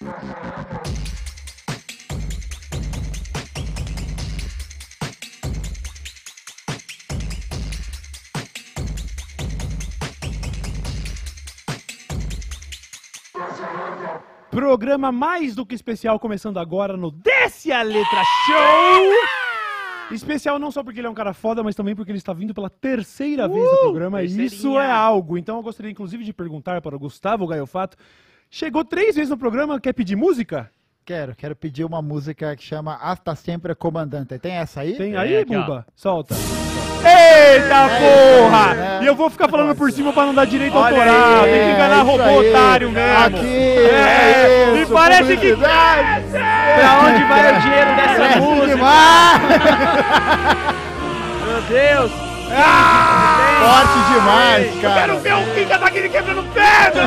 [0.00, 0.16] Programa
[15.12, 19.12] mais do que especial começando agora no Desce a Letra Show!
[20.12, 22.54] Especial não só porque ele é um cara foda, mas também porque ele está vindo
[22.54, 24.22] pela terceira vez no programa.
[24.22, 25.36] E isso é algo.
[25.36, 27.98] Então eu gostaria inclusive de perguntar para o Gustavo Gaiofato.
[28.50, 30.68] Chegou três vezes no programa, quer pedir música?
[31.04, 34.38] Quero, quero pedir uma música que chama Hasta Sempre Comandante.
[34.38, 34.92] Tem essa aí?
[34.94, 35.60] Tem Tem aí, aqui, ó.
[35.62, 35.86] Buba?
[35.94, 36.34] Solta.
[36.34, 38.74] Eita porra!
[38.74, 39.00] né?
[39.02, 41.44] E eu vou ficar falando por cima pra não dar direito Olha autoral.
[41.44, 42.48] aí, Tem que enganar É, robô aí.
[42.50, 43.18] otário mesmo.
[43.38, 43.46] Aqui!
[43.46, 46.24] É, isso, me parece que publicidade.
[46.30, 48.76] Pra onde vai o dinheiro dessa música?
[51.46, 52.12] Meu Deus!
[53.60, 55.00] Forte demais, Eu cara.
[55.00, 57.04] quero ver o Kinga daquele quebrando pedra!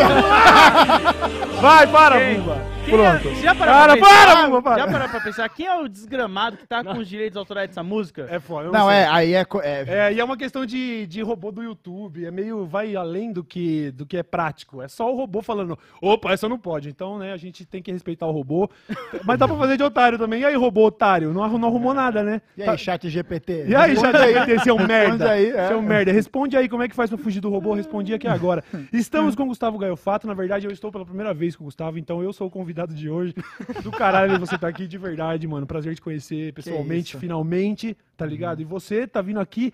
[1.60, 2.44] Vai, para, Quem?
[2.86, 3.30] Quem Pronto.
[3.30, 4.78] É, já parou Para, pra pensar, para, Buba, para.
[4.82, 7.82] Já parou pra pensar quem é o desgramado que tá com os direitos autorais dessa
[7.82, 8.28] música?
[8.30, 8.70] É foda.
[8.72, 8.98] Não, sei.
[8.98, 12.26] é, aí é, é, É, e é uma questão de, de robô do YouTube.
[12.26, 12.66] É meio.
[12.66, 14.82] vai além do que, do que é prático.
[14.82, 16.90] É só o robô falando, opa, essa não pode.
[16.90, 18.70] Então, né, a gente tem que respeitar o robô.
[19.24, 20.42] Mas dá pra fazer de otário também.
[20.42, 21.34] E aí, robô otário?
[21.34, 22.42] Não, não arrumou nada, né?
[22.58, 23.66] E Tá- aí, chat GPT?
[23.70, 25.32] E aí, já Responde seu merda.
[25.32, 25.68] aí, é.
[25.70, 26.12] Seu merda.
[26.12, 27.74] Responde aí como é que faz pra fugir do robô.
[27.74, 28.62] Respondi aqui agora.
[28.92, 30.28] Estamos com o Gustavo Gaiofato.
[30.28, 32.73] Na verdade, eu estou pela primeira vez com o Gustavo, então eu sou o convidado
[32.74, 33.34] de hoje.
[33.84, 35.66] Do caralho você tá aqui de verdade, mano.
[35.66, 38.62] Prazer te conhecer pessoalmente, finalmente, tá ligado?
[38.62, 39.72] E você tá vindo aqui,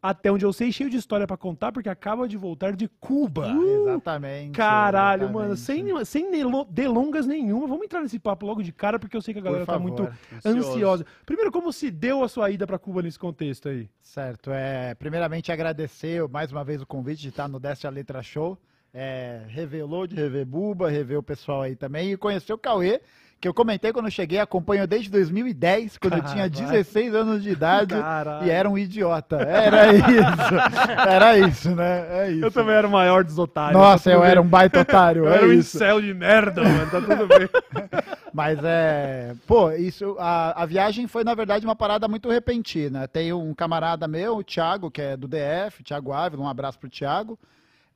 [0.00, 3.48] até onde eu sei, cheio de história pra contar, porque acaba de voltar de Cuba.
[3.82, 4.52] Exatamente.
[4.52, 5.42] Caralho, exatamente.
[5.42, 6.30] mano, sem, sem
[6.70, 7.66] delongas nenhuma.
[7.66, 9.82] Vamos entrar nesse papo logo de cara, porque eu sei que a galera tá favor.
[9.82, 10.02] muito
[10.44, 10.70] Ansioso.
[10.72, 11.06] ansiosa.
[11.24, 13.88] Primeiro, como se deu a sua ida pra Cuba nesse contexto aí?
[14.00, 18.22] Certo, é, primeiramente agradecer mais uma vez o convite de estar no Desce a Letra
[18.22, 18.58] Show.
[18.94, 23.00] É, revelou de rever Buba, rever o pessoal aí também e conhecer o Cauê,
[23.40, 26.70] que eu comentei quando eu cheguei, acompanho desde 2010, quando eu tinha Caralho.
[26.70, 28.46] 16 anos de idade Caralho.
[28.46, 29.36] e era um idiota.
[29.36, 31.08] Era isso.
[31.08, 32.06] Era isso, né?
[32.10, 32.44] É isso.
[32.44, 33.80] Eu também era o maior dos otários.
[33.80, 34.46] Nossa, tá eu tudo era bem.
[34.46, 35.24] um baita otário.
[35.24, 36.88] Eu é era um incel de merda, mano.
[36.90, 37.48] Tá tudo bem.
[38.32, 39.34] Mas é.
[39.44, 40.14] Pô, isso.
[40.20, 43.08] A, a viagem foi, na verdade, uma parada muito repentina.
[43.08, 46.88] Tem um camarada meu, o Thiago, que é do DF, Thiago Ávila, um abraço pro
[46.88, 47.36] Thiago.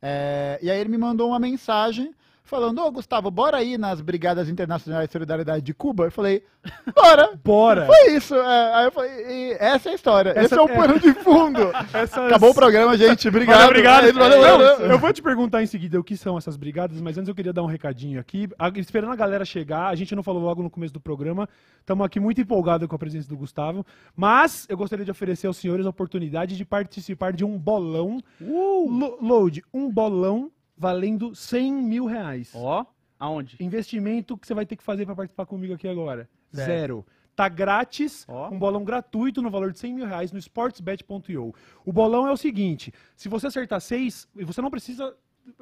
[0.01, 2.15] É, e aí ele me mandou uma mensagem
[2.47, 6.05] falando: Ô Gustavo, bora aí nas Brigadas Internacionais de Solidariedade de Cuba?
[6.05, 6.43] Eu falei:
[6.95, 7.31] Bora!
[7.45, 7.87] Bora.
[7.87, 8.35] Foi isso.
[8.35, 10.31] é, aí eu falei: e essa é a história.
[10.31, 10.75] Essa- Esse é o é.
[10.77, 11.61] pano de fundo.
[11.93, 13.29] Essas- Acabou o programa, gente.
[13.29, 13.57] Obrigado.
[13.57, 14.07] Valeu, obrigado.
[14.07, 14.59] É valeu.
[14.91, 17.53] Eu vou te perguntar em seguida o que são essas brigadas, mas antes eu queria
[17.53, 18.49] dar um recadinho aqui.
[18.59, 21.49] A- esperando a galera chegar, a gente não falou logo no começo do programa.
[21.81, 23.85] Estamos aqui muito empolgados com a presença do Gustavo.
[24.17, 28.19] Mas eu gostaria de oferecer aos senhores a oportunidade de participar de um bolão.
[28.41, 32.53] Lo- Load, um bolão valendo 100 mil reais.
[32.55, 32.85] Ó,
[33.19, 33.57] aonde?
[33.61, 36.29] Investimento que você vai ter que fazer para participar comigo aqui agora.
[36.53, 36.67] Certo.
[36.67, 37.07] Zero.
[37.35, 38.49] Tá grátis, Ó.
[38.49, 41.55] um bolão gratuito no valor de 100 mil reais no sportsbet.io.
[41.85, 45.15] O bolão é o seguinte: se você acertar seis, e você não precisa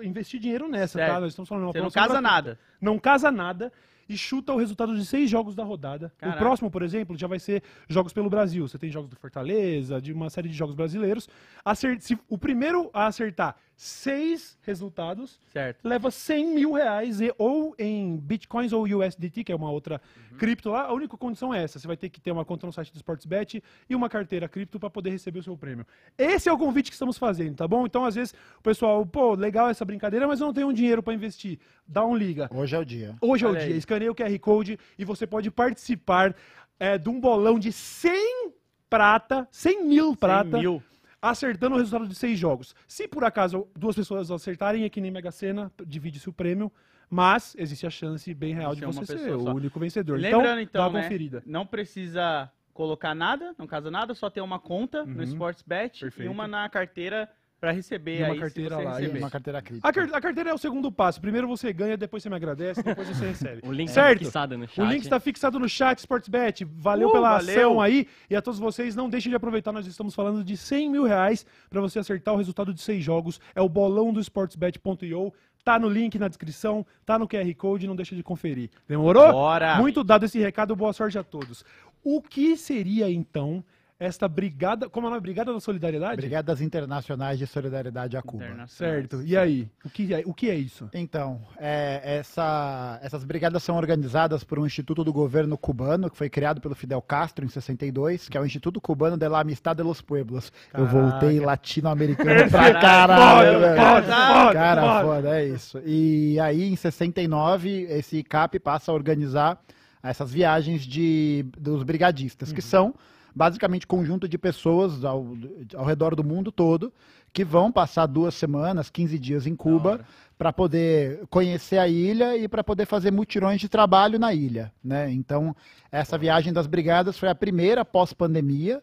[0.02, 1.12] investir dinheiro nessa, Certo.
[1.14, 1.20] tá?
[1.20, 2.20] Nós estamos falando uma Você não casa gratuita.
[2.22, 2.58] nada.
[2.80, 3.72] Não casa nada
[4.08, 6.12] e chuta o resultado de seis jogos da rodada.
[6.16, 6.38] Caraca.
[6.38, 8.68] O próximo, por exemplo, já vai ser jogos pelo Brasil.
[8.68, 11.28] Você tem jogos do Fortaleza, de uma série de jogos brasileiros.
[11.64, 15.86] Acer- se o primeiro a acertar seis resultados Certo.
[15.86, 20.00] leva 100 mil reais e- ou em bitcoins ou USDT, que é uma outra
[20.38, 20.82] cripto lá.
[20.86, 22.96] A única condição é essa: você vai ter que ter uma conta no site do
[22.96, 25.86] Sportsbet e uma carteira cripto para poder receber o seu prêmio.
[26.16, 27.84] Esse é o convite que estamos fazendo, tá bom?
[27.86, 31.14] Então, às vezes, o pessoal, pô, legal essa brincadeira, mas eu não tenho dinheiro para
[31.14, 31.58] investir.
[31.86, 32.48] Dá um liga.
[32.54, 33.16] Hoje é o dia.
[33.20, 33.68] Hoje é o Olha dia.
[33.70, 33.76] aí.
[33.78, 36.34] Escaneia o QR Code e você pode participar
[36.78, 38.52] é, de um bolão de 100
[38.88, 40.82] prata, 100 mil prata, 100 mil.
[41.30, 42.74] Acertando o resultado de seis jogos.
[42.86, 46.70] Se por acaso duas pessoas acertarem, é que nem Mega Sena, divide-se o prêmio,
[47.08, 49.52] mas existe a chance bem real de uma você ser pessoa o só.
[49.54, 50.18] único vencedor.
[50.18, 51.42] Lembrando, dá então, uma né, conferida.
[51.46, 55.22] não precisa colocar nada, não casa nada, só ter uma conta no Uhum.
[55.22, 56.28] Sportsbet Perfeito.
[56.28, 57.30] e uma na carteira
[57.60, 59.18] pra receber E uma aí, carteira lá, receber.
[59.18, 59.86] Uma carteira cripto.
[59.86, 61.20] A, car- a carteira é o segundo passo.
[61.20, 63.62] Primeiro você ganha, depois você me agradece, depois você recebe.
[63.66, 64.18] O link Certo.
[64.18, 64.80] tá fixado no chat.
[64.80, 66.64] O link está fixado no chat Sportsbet.
[66.64, 67.54] Valeu Uh, pela valeu.
[67.56, 68.06] ação aí.
[68.28, 69.72] E a todos vocês, não deixem de aproveitar.
[69.72, 73.40] Nós estamos falando de 100 mil reais para você acertar o resultado de seis jogos.
[73.54, 75.32] É o bolão do sportsbet.io.
[75.64, 78.68] Tá no link na descrição, tá no QR Code, não deixa de conferir.
[78.86, 79.32] Demorou?
[79.32, 79.76] Bora!
[79.76, 81.64] Muito dado esse recado, boa sorte a todos.
[82.02, 83.64] O que seria então
[83.98, 84.88] esta brigada.
[84.88, 85.22] Como é o nome?
[85.22, 86.16] Brigada da Solidariedade?
[86.16, 88.44] Brigadas Internacionais de Solidariedade a Cuba.
[88.66, 89.22] Certo.
[89.22, 89.68] E aí?
[89.84, 90.88] O que é, o que é isso?
[90.92, 96.28] Então, é, essa- essas brigadas são organizadas por um instituto do governo cubano, que foi
[96.28, 99.82] criado pelo Fidel Castro em 62, que é o Instituto Cubano de la Amistad de
[99.82, 100.52] los Pueblos.
[100.72, 101.46] Eu voltei Caraca.
[101.46, 103.76] latino-americano pra Caralho, caralho, foda, velho.
[103.80, 105.04] foda, foda, Cara, foda.
[105.04, 105.80] foda, é isso.
[105.86, 109.60] E aí, em 69, esse ICAP passa a organizar
[110.02, 112.54] essas viagens de, dos brigadistas, Uhum.
[112.54, 112.94] que são
[113.34, 115.26] basicamente conjunto de pessoas ao,
[115.74, 116.92] ao redor do mundo todo
[117.32, 120.04] que vão passar duas semanas, 15 dias em Cuba,
[120.38, 125.10] para poder conhecer a ilha e para poder fazer mutirões de trabalho na ilha, né?
[125.10, 125.54] Então,
[125.90, 128.80] essa viagem das brigadas foi a primeira pós-pandemia.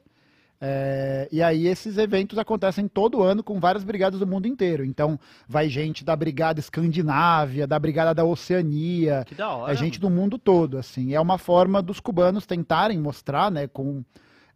[0.60, 4.84] é, e aí esses eventos acontecem todo ano com várias brigadas do mundo inteiro.
[4.86, 9.72] Então, vai gente da brigada escandinávia, da brigada da Oceania, Que da hora.
[9.72, 11.14] é gente do mundo todo, assim.
[11.14, 14.04] É uma forma dos cubanos tentarem mostrar, né, com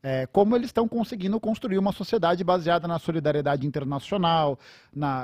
[0.07, 4.59] é, como eles estão conseguindo construir uma sociedade baseada na solidariedade internacional,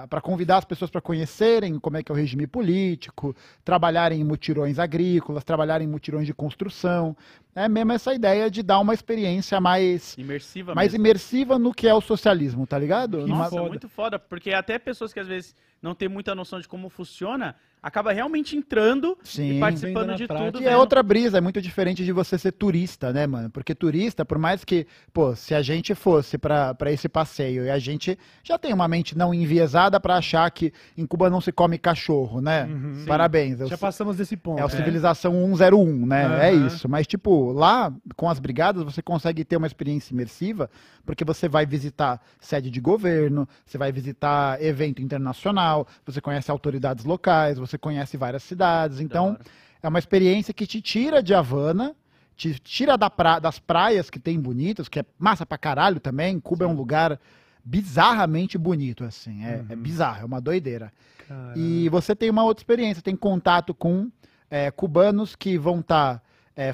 [0.10, 4.24] para convidar as pessoas para conhecerem como é que é o regime político, trabalharem em
[4.24, 7.16] mutirões agrícolas, trabalharem em mutirões de construção.
[7.54, 11.06] É mesmo essa ideia de dar uma experiência mais, Imersiva mais mesmo.
[11.06, 13.20] imersiva no que é o socialismo, tá ligado?
[13.28, 13.70] Numa- Nossa, foda.
[13.70, 17.56] muito foda, porque até pessoas que às vezes não têm muita noção de como funciona,
[17.82, 19.58] acaba realmente entrando Sim.
[19.58, 20.52] e participando de prática.
[20.52, 20.60] tudo.
[20.62, 20.80] Que é vendo.
[20.80, 23.50] outra brisa, é muito diferente de você ser turista, né, mano?
[23.50, 27.70] Porque turista, por mais que, pô, se a gente fosse pra pra esse passeio e
[27.70, 31.52] a gente já tem uma mente não enviesada pra achar que em Cuba não se
[31.52, 32.66] come cachorro, né?
[32.66, 33.06] Uhum.
[33.08, 33.60] Parabéns.
[33.60, 34.60] eu Já passamos desse ponto.
[34.60, 34.70] é o É.
[34.70, 36.26] Civilização 101, né?
[36.26, 36.38] Aham.
[36.42, 36.88] É isso.
[36.88, 40.70] Mas, tipo, lá, com as brigadas, você consegue ter uma experiência imersiva,
[41.06, 47.06] porque você vai visitar sede de governo, você vai visitar evento internacional, você conhece autoridades
[47.06, 48.98] locais, você conhece várias cidades.
[48.98, 49.40] Da Então, hora.
[49.82, 51.96] é uma experiência que te tira de Havana,
[52.36, 56.40] te tira da pra- das praias que tem bonitas, que é massa pra caralho também.
[56.40, 57.20] Cuba é um lugar
[57.64, 59.44] bizarramente bonito, assim.
[59.46, 60.92] É, é bizarro, é uma doideira.
[61.28, 61.58] Caralho.
[61.60, 64.10] E você tem uma outra experiência, tem contato com
[64.50, 66.22] é, cubanos que vão estar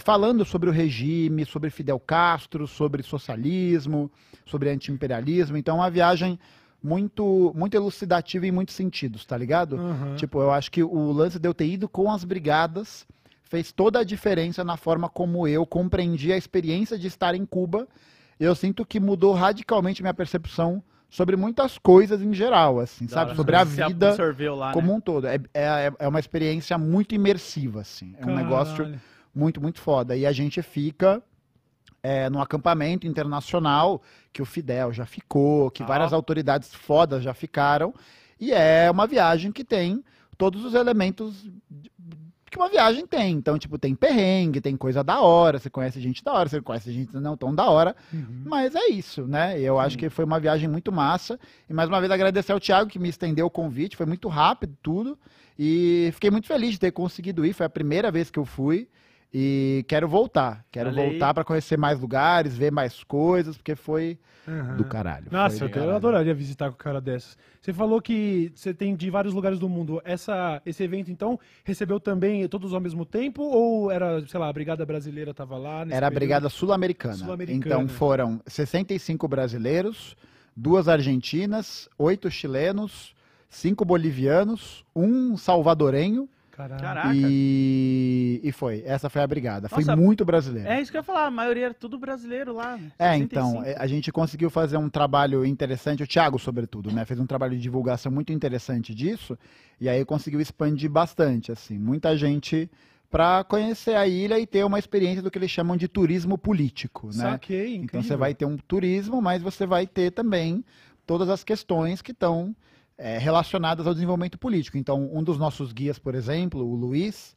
[0.04, 4.12] falando sobre o regime, sobre Fidel Castro, sobre socialismo,
[4.46, 5.56] sobre antiimperialismo.
[5.56, 6.38] Então, é uma viagem
[6.88, 9.75] muito, muito elucidativa em muitos sentidos, tá ligado?
[9.75, 10.16] Aham.
[10.16, 13.06] Tipo, eu acho que o lance de eu ter ido com as brigadas
[13.44, 17.88] fez toda a diferença na forma como eu compreendi a experiência de estar em Cuba.
[18.39, 23.25] Eu sinto que mudou radicalmente minha percepção sobre muitas coisas em geral, assim, Da sabe?
[23.28, 23.36] hora.
[23.36, 24.16] Sobre a vida
[24.54, 24.94] lá, como né?
[24.94, 25.28] um todo.
[25.28, 28.16] É, é, é uma experiência muito imersiva, assim.
[28.19, 29.01] É um negócio Caralho.
[29.33, 30.16] muito, muito foda.
[30.16, 31.22] E a gente fica
[32.02, 34.02] é, num acampamento internacional
[34.32, 35.86] que o Fidel já ficou, que Ah.
[35.86, 37.94] várias autoridades fodas já ficaram.
[38.40, 40.04] E é uma viagem que tem
[40.38, 41.50] todos os elementos
[42.50, 43.34] que uma viagem tem.
[43.34, 46.92] Então, tipo, tem perrengue, tem coisa da hora, você conhece gente da hora, você conhece
[46.92, 47.96] gente não tão da hora.
[48.14, 48.44] Uhum.
[48.46, 49.60] Mas é isso, né?
[49.60, 51.40] Eu acho que foi uma viagem muito massa.
[51.70, 53.98] E mais uma vez agradecer ao Thiago que me estendeu o convite.
[53.98, 55.18] Foi muito rápido tudo.
[55.60, 57.54] E fiquei muito feliz de ter conseguido ir.
[57.54, 58.88] Foi a primeira vez que eu fui.
[59.34, 60.66] E quero voltar.
[60.72, 60.96] Quero aí.
[60.96, 64.78] voltar para conhecer mais lugares, ver mais coisas, porque foi Aham.
[64.78, 65.28] do caralho.
[65.30, 65.96] Nossa, foi eu, caralho.
[65.96, 67.38] adoraria visitar com um cara dessas.
[67.62, 70.02] Você falou que você tem de vários lugares do mundo.
[70.06, 73.44] Essa, esse evento, então, recebeu também todos ao mesmo tempo?
[73.44, 75.84] Ou era, sei lá, a Brigada Brasileira estava lá?
[75.84, 76.10] nesse Era a?
[76.10, 77.16] Brigada Sul-Americana.
[77.16, 77.58] Sul-Americana.
[77.58, 80.16] então foram 65 brasileiros,
[80.56, 83.14] duas argentinas, oito chilenos,
[83.50, 86.30] cinco bolivianos, um salvadorenho.
[86.57, 87.12] Caraca.
[87.13, 88.81] E, e foi.
[88.86, 89.69] Essa foi a brigada.
[89.69, 90.68] Foi Nossa, muito brasileiro.
[90.68, 92.80] É isso que eu ia falar, a maioria era tudo brasileiro lá.
[92.98, 93.24] É, 65.
[93.24, 97.06] então, é, a gente conseguiu fazer um trabalho interessante, o Thiago, sobretudo, né?
[97.06, 99.38] Fez um trabalho de divulgação muito interessante disso,
[99.80, 101.77] e aí conseguiu expandir bastante, assim.
[101.77, 102.69] Muita gente
[103.09, 107.07] para conhecer a ilha e ter uma experiência do que eles chamam de turismo político,
[107.07, 107.31] né?
[107.31, 107.83] Saquei, incrível.
[107.83, 110.64] Então você vai ter um turismo, mas você vai ter também
[111.06, 112.56] todas as questões que estão
[112.97, 114.77] é, relacionadas ao desenvolvimento político.
[114.77, 117.35] Então, um dos nossos guias, por exemplo, o Luiz,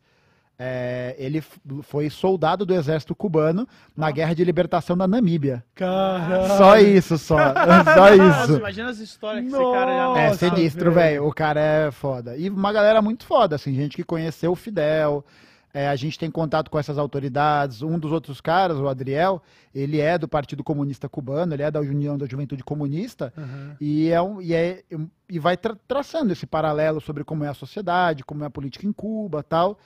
[0.59, 1.43] é, ele
[1.83, 5.65] foi soldado do exército cubano na guerra de libertação da Namíbia.
[5.75, 6.57] Caralho.
[6.59, 7.37] Só isso, só.
[7.55, 8.57] Só Nossa, isso.
[8.59, 11.21] imagina as histórias que esse cara já É Nossa, sinistro, velho.
[11.21, 11.27] velho.
[11.29, 12.37] O cara é foda.
[12.37, 15.25] E uma galera muito foda, assim, gente que conheceu o Fidel.
[15.73, 17.81] É, a gente tem contato com essas autoridades.
[17.83, 19.43] Um dos outros caras, o Adriel,
[19.75, 23.33] ele é do Partido Comunista Cubano, ele é da União da Juventude Comunista.
[23.37, 23.77] Aham.
[23.81, 24.83] E, é um, e, é,
[25.29, 28.87] e vai tra- traçando esse paralelo sobre como é a sociedade, como é a política
[28.87, 29.79] em Cuba tal.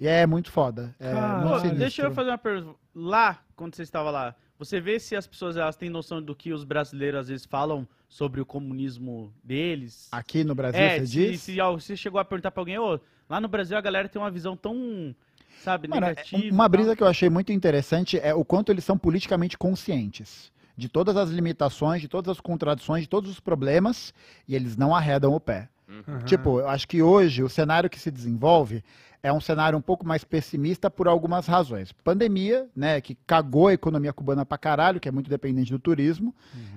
[0.00, 0.94] E é muito foda.
[0.98, 1.48] É Caralho.
[1.48, 2.78] muito Pô, deixa eu fazer uma pergunta.
[2.94, 6.52] Lá, quando você estava lá, você vê se as pessoas elas têm noção do que
[6.52, 10.08] os brasileiros às vezes falam sobre o comunismo deles?
[10.12, 11.40] Aqui no Brasil, é, você se, diz?
[11.42, 14.30] se você chegou a perguntar pra alguém, ô, lá no Brasil a galera tem uma
[14.30, 15.14] visão tão,
[15.62, 16.54] sabe, Mano, é- negativa.
[16.54, 16.96] uma brisa tal.
[16.96, 20.52] que eu achei muito interessante é o quanto eles são politicamente conscientes.
[20.78, 24.12] de todas as limitações, de todas as contradições, de todos os problemas,
[24.46, 25.70] e eles não arredam o pé.
[25.88, 26.18] Aham.
[26.24, 28.82] Tipo, eu acho que hoje o cenário que se desenvolve
[29.22, 31.90] é um cenário um pouco mais pessimista por algumas razões.
[31.90, 36.34] Pandemia, né, que cagou a economia cubana pra caralho, que é muito dependente do turismo,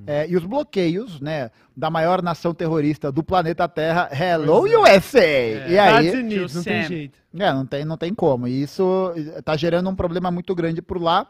[0.08, 4.98] é, e os bloqueios, né, da maior nação terrorista do planeta Terra, Hello é.
[4.98, 5.20] USA!
[5.20, 5.66] É.
[5.70, 7.20] E aí, Estados Unidos, não tem jeito.
[7.38, 8.48] é, não tem, não tem como.
[8.48, 11.28] E isso está gerando um problema muito grande por lá,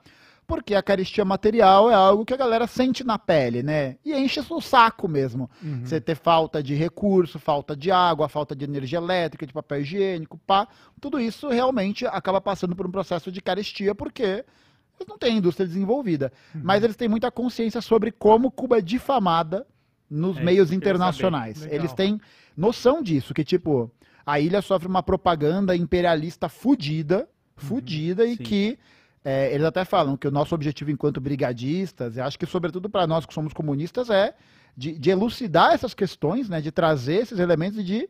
[0.50, 3.98] porque a caristia material é algo que a galera sente na pele, né?
[4.04, 5.48] E enche o saco mesmo.
[5.62, 5.86] Uhum.
[5.86, 10.40] Você ter falta de recurso, falta de água, falta de energia elétrica, de papel higiênico,
[10.40, 10.68] pá.
[11.00, 15.68] Tudo isso realmente acaba passando por um processo de carestia, porque eles não têm indústria
[15.68, 16.34] desenvolvida.
[16.56, 16.62] Uhum.
[16.64, 19.68] Mas eles têm muita consciência sobre como Cuba é difamada
[20.10, 21.64] nos É, meios internacionais.
[21.70, 22.20] Eles têm
[22.58, 23.92] noção disso, que tipo,
[24.26, 28.44] a ilha sofre uma propaganda imperialista fudida, fudida, e sim.
[28.44, 28.80] que
[29.24, 33.06] é, eles até falam que o nosso objetivo enquanto brigadistas, e acho que sobretudo para
[33.08, 34.34] nós que somos comunistas, é
[34.76, 38.10] de, de elucidar essas questões, né, de trazer esses elementos e de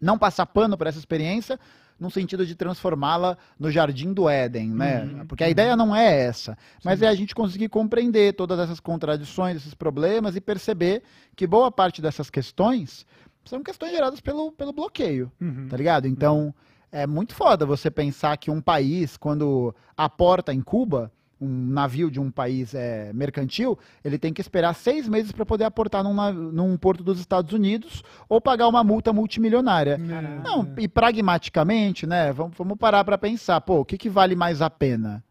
[0.00, 1.58] não passar pano para essa experiência,
[1.98, 5.02] no sentido de transformá-la no jardim do Éden, né?
[5.02, 8.78] Uhum, Porque a ideia não é essa, mas é a gente conseguir compreender todas essas
[8.78, 11.02] contradições, esses problemas e perceber
[11.34, 13.04] que boa parte dessas questões
[13.44, 15.66] são questões geradas pelo, pelo bloqueio, Uhum.
[15.68, 16.06] tá ligado?
[16.06, 16.54] Então,
[16.90, 22.18] é muito foda você pensar que um país, quando aporta em Cuba, um navio de
[22.18, 26.76] um país é, mercantil, ele tem que esperar seis meses para poder aportar num, num
[26.76, 29.96] porto dos Estados Unidos ou pagar uma multa multimilionária.
[30.42, 32.32] Não, e pragmaticamente, né?
[32.32, 35.22] Vamos, vamos parar para pensar, pô, o que, que vale mais a pena?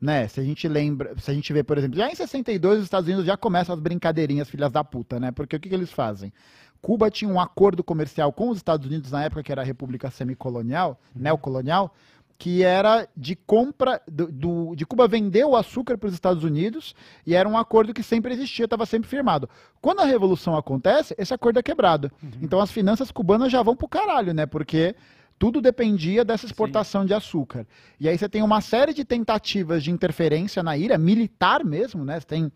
[0.00, 0.28] Né?
[0.28, 3.08] Se a gente lembra, se a gente vê, por exemplo, já em 62 os Estados
[3.08, 5.32] Unidos já começam as brincadeirinhas filhas da puta, né?
[5.32, 6.32] Porque o que, que eles fazem?
[6.80, 10.10] Cuba tinha um acordo comercial com os Estados Unidos na época que era a República
[10.10, 11.92] Semicolonial, neocolonial,
[12.38, 16.94] que era de compra do, do- de Cuba vender o açúcar para os Estados Unidos
[17.26, 19.50] e era um acordo que sempre existia, estava sempre firmado.
[19.80, 22.12] Quando a revolução acontece, esse acordo é quebrado.
[22.40, 24.46] Então as finanças cubanas já vão pro caralho, né?
[24.46, 24.94] Porque
[25.36, 27.66] tudo dependia dessa exportação de açúcar.
[27.98, 32.20] E aí você tem uma série de tentativas de interferência na ilha, militar mesmo, né?
[32.20, 32.52] Você tem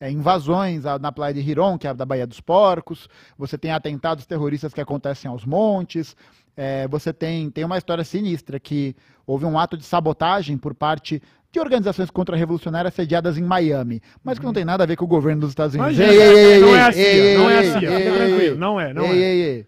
[0.00, 3.72] é, invasões na praia de Hiron, que é a da Baía dos Porcos, você tem
[3.72, 6.16] atentados terroristas que acontecem aos montes,
[6.56, 11.22] é, você tem, tem uma história sinistra que houve um ato de sabotagem por parte
[11.50, 15.08] de organizações contra-revolucionárias sediadas em Miami, mas que não tem nada a ver com o
[15.08, 15.96] governo dos Estados Unidos.
[15.96, 17.98] Imagina, Ei, ei, ei, não é a CIA, ei, não é a ei, CIA, ei,
[17.98, 19.64] fica ei, tranquilo, não é, não é.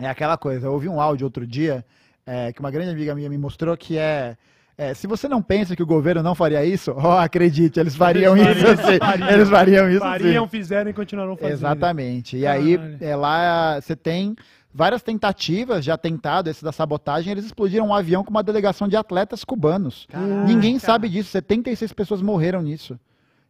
[0.00, 1.84] É aquela coisa, eu ouvi um áudio outro dia
[2.26, 4.36] é, que uma grande amiga minha me mostrou que é,
[4.78, 8.36] é, se você não pensa que o governo não faria isso, ó, acredite, eles fariam
[8.36, 9.28] Eles isso fariam, fariam.
[9.28, 10.50] Eles fariam isso Fariam, sim.
[10.50, 11.52] fizeram e continuaram fazendo.
[11.52, 12.36] Exatamente.
[12.36, 12.62] E Caralho.
[12.62, 14.36] aí, é, lá você tem
[14.72, 18.96] várias tentativas já tentado, esse da sabotagem, eles explodiram um avião com uma delegação de
[18.96, 20.06] atletas cubanos.
[20.46, 22.96] Ninguém sabe disso, 76 pessoas morreram nisso.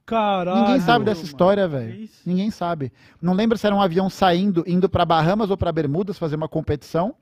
[0.07, 0.63] Caralho.
[0.63, 2.09] Ninguém sabe dessa história, velho.
[2.25, 2.91] Ninguém sabe.
[3.21, 6.49] Não lembro se era um avião saindo, indo para Bahamas ou para Bermudas fazer uma
[6.49, 7.15] competição,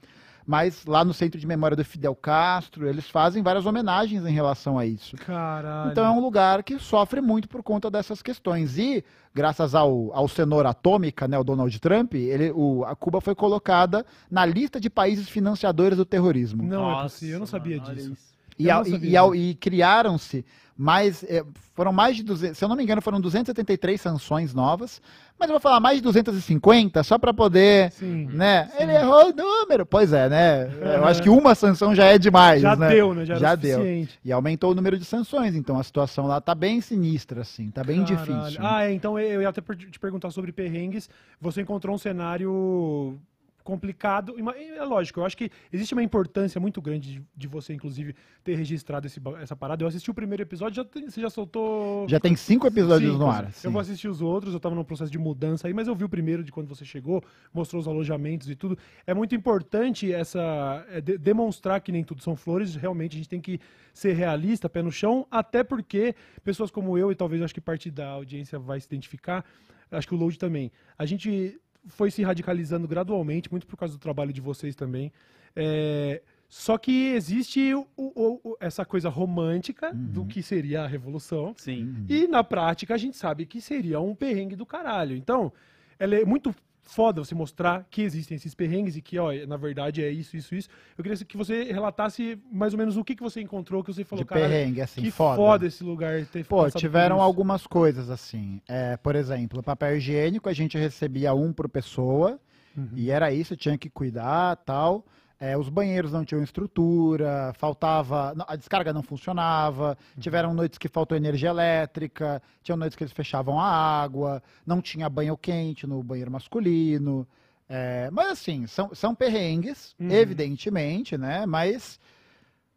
[0.47, 4.79] mas lá no Centro de Memória do Fidel Castro, eles fazem várias homenagens em relação
[4.79, 5.17] a isso.
[5.17, 5.91] Caralho.
[5.91, 8.79] Então é um lugar que sofre muito por conta dessas questões.
[8.79, 13.35] E, graças ao, ao cenoura atômica, né, o Donald Trump, ele, o, a Cuba foi
[13.35, 16.63] colocada na lista de países financiadores do terrorismo.
[16.63, 18.36] Não é Nossa, possível, eu não sabia mano, olha disso.
[18.59, 20.45] E, e- e criaram-se
[20.77, 21.25] mais.
[21.29, 21.45] eh,
[21.75, 25.01] foram mais de 200, se eu não me engano, foram 273 sanções novas.
[25.39, 27.93] Mas eu vou falar mais de 250 só para poder.
[27.93, 28.27] Sim.
[28.33, 28.71] Né?
[28.79, 29.85] Ele errou o número.
[29.85, 30.71] Pois é, né?
[30.97, 32.63] Eu acho que uma sanção já é demais.
[32.63, 32.89] Já né?
[32.89, 33.27] deu, né?
[33.27, 33.77] Já, Já deu.
[33.79, 34.19] suficiente.
[34.25, 37.85] E aumentou o número de sanções, então a situação lá tá bem sinistra, assim, tá
[37.85, 38.17] bem Caralho.
[38.17, 38.61] difícil.
[38.67, 41.11] Ah, é, então eu ia até te perguntar sobre perrengues.
[41.39, 43.19] Você encontrou um cenário
[43.67, 44.35] complicado.
[44.77, 48.55] É lógico, eu acho que existe uma importância muito grande de, de você, inclusive, ter
[48.55, 49.83] registrado esse essa parada.
[49.83, 52.09] Eu assisti o primeiro episódio, já tem- você já soltou.
[52.09, 53.47] Já tem cinco episódios Sim, no ar.
[53.47, 53.69] Eu sim.
[53.69, 56.09] vou assistir os outros, eu tava num processo de mudança aí, mas eu vi o
[56.09, 58.79] primeiro de quando você chegou, mostrou os alojamentos e tudo.
[59.07, 63.29] É muito importante essa é, de- demonstrar que nem tudo são flores, realmente a gente
[63.29, 63.59] tem que
[63.93, 67.91] ser realista, pé no chão, até porque pessoas como eu e talvez acho que parte
[67.91, 69.45] da audiência vai se identificar,
[69.91, 70.71] acho que o Load também.
[70.99, 75.13] A gente foi se radicalizando gradualmente, muito por causa do trabalho de vocês também.
[75.55, 80.27] É, só que existe o- o- o- essa coisa romântica do Uhum.
[80.29, 81.55] que seria a revolução.
[81.57, 82.05] Sim.
[82.09, 85.17] E na prática a gente sabe que seria um perrengue do caralho.
[85.17, 85.53] Então,
[85.99, 86.55] ela é muito
[86.87, 90.55] foda você mostrar que existem esses perrengues e que, ó, na verdade é isso, isso,
[90.55, 90.69] isso.
[90.97, 94.05] Eu queria que você relatasse mais ou menos o que, que você encontrou, que você
[94.05, 95.37] falou, De perrengue, assim, que foda.
[95.37, 95.67] foda.
[95.67, 98.61] esse lugar ter Pô, tiveram algumas coisas assim.
[98.69, 102.39] É, por exemplo, papel higiênico, a gente recebia um por pessoa,
[102.77, 102.91] Uhum.
[102.95, 105.05] e era isso, tinha que cuidar tal.
[105.39, 108.35] É, os banheiros não tinham estrutura, faltava.
[108.49, 113.61] A descarga não funcionava, tiveram noites que faltou energia elétrica, tinham noites que eles fechavam
[113.61, 117.27] a água, não tinha banho quente no banheiro masculino.
[117.69, 120.09] é, mas assim, são, são perrengues, Uhum.
[120.11, 121.45] evidentemente, né?
[121.47, 121.99] Mas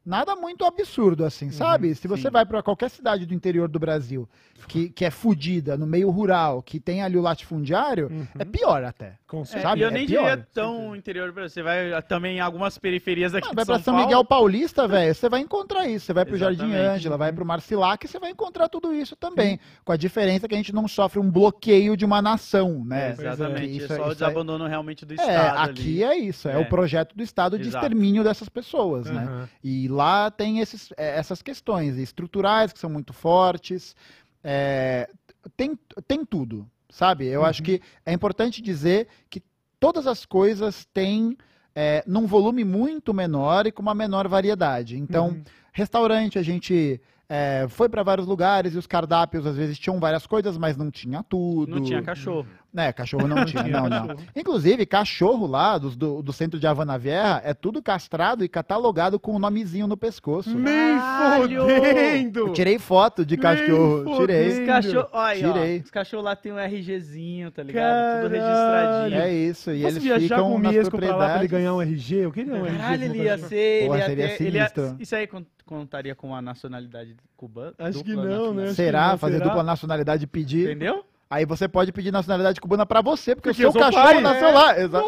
[0.05, 1.93] nada muito absurdo, assim, sabe?
[1.95, 2.29] Se você sim.
[2.29, 4.27] vai para qualquer cidade do interior do Brasil
[4.67, 8.27] que, que é fudida, no meio rural, que tem ali o latifundiário, Uhum.
[8.37, 9.13] é pior até.
[9.27, 9.67] Com É, certeza.
[9.69, 9.81] sabe?
[9.81, 10.21] E eu É nem pior.
[10.29, 11.49] diria tão interior do Brasil.
[11.53, 14.07] Você vai também em algumas periferias aqui de vai São, pra São Paulo.
[14.07, 16.07] Miguel Paulista, velho, você vai encontrar isso.
[16.07, 16.95] Você vai pro Jardim Exatamente.
[16.95, 19.59] Ângela, vai pro Marcilac, você vai encontrar tudo isso também.
[19.85, 23.09] Com a diferença que a gente não sofre um bloqueio de uma nação, né?
[23.09, 23.11] É.
[23.11, 23.77] Exatamente.
[23.77, 25.69] Isso é é- só o é- desabandono realmente do É, Estado.
[25.69, 26.03] aqui ali.
[26.03, 26.57] é isso, é, É.
[26.57, 27.85] o projeto do Estado de Exato.
[27.85, 29.23] extermínio dessas pessoas, né?
[29.23, 29.49] Aham.
[29.63, 33.95] E lá tem esses, é, essas questões estruturais que são muito fortes,
[34.43, 35.09] é,
[35.57, 35.77] tem,
[36.07, 37.25] tem tudo, sabe?
[37.27, 39.41] Eu acho que é importante dizer que
[39.79, 41.37] todas as coisas têm
[41.75, 44.97] é, num volume muito menor e com uma menor variedade.
[44.97, 45.43] Então, Uhum.
[45.71, 50.25] restaurante, a gente é, foi para vários lugares e os cardápios às vezes tinham várias
[50.25, 51.75] coisas, mas não tinha tudo.
[51.75, 52.47] Não tinha cachorro.
[52.71, 54.15] Né, cachorro não tinha, não, não.
[54.35, 59.33] Inclusive, cachorro lá do, do centro de Havana Vieja é tudo castrado e catalogado com
[59.35, 60.53] o nomezinho no pescoço.
[60.57, 61.67] Nem Caralho!
[61.69, 62.53] Eu fodendo!
[62.53, 64.19] tirei foto de cachorro, fodendo.
[64.19, 64.49] tirei.
[64.61, 65.79] Os cachorros, ó, Tirei.
[65.79, 68.23] os cachorros lá tem um RGzinho, tá ligado?
[68.23, 69.09] Tudo Caralho.
[69.09, 69.21] registradinho.
[69.21, 71.47] É isso, e Posso eles viajar ficam com o nas Miesco pra lá pra ele
[71.47, 72.15] ganhar um RG?
[72.17, 72.77] Eu queria um RG.
[72.77, 73.49] Caralho, ele ia cachorro.
[73.49, 73.85] ser.
[73.87, 77.73] Porra, ele ia seria ter, ele ia- isso aí con- contaria com a nacionalidade cubana?
[77.79, 78.73] Acho que não, né?
[78.73, 79.09] Será?
[79.11, 79.45] não, Fazer será?
[79.47, 80.65] dupla nacionalidade e pedir.
[80.69, 81.03] Entendeu?
[81.29, 84.21] Aí você pode pedir nacionalidade cubana pra você, porque, Porque o eu seu cachorro pai.
[84.21, 84.51] nasceu É.
[84.51, 84.79] lá.
[84.79, 85.07] Exato.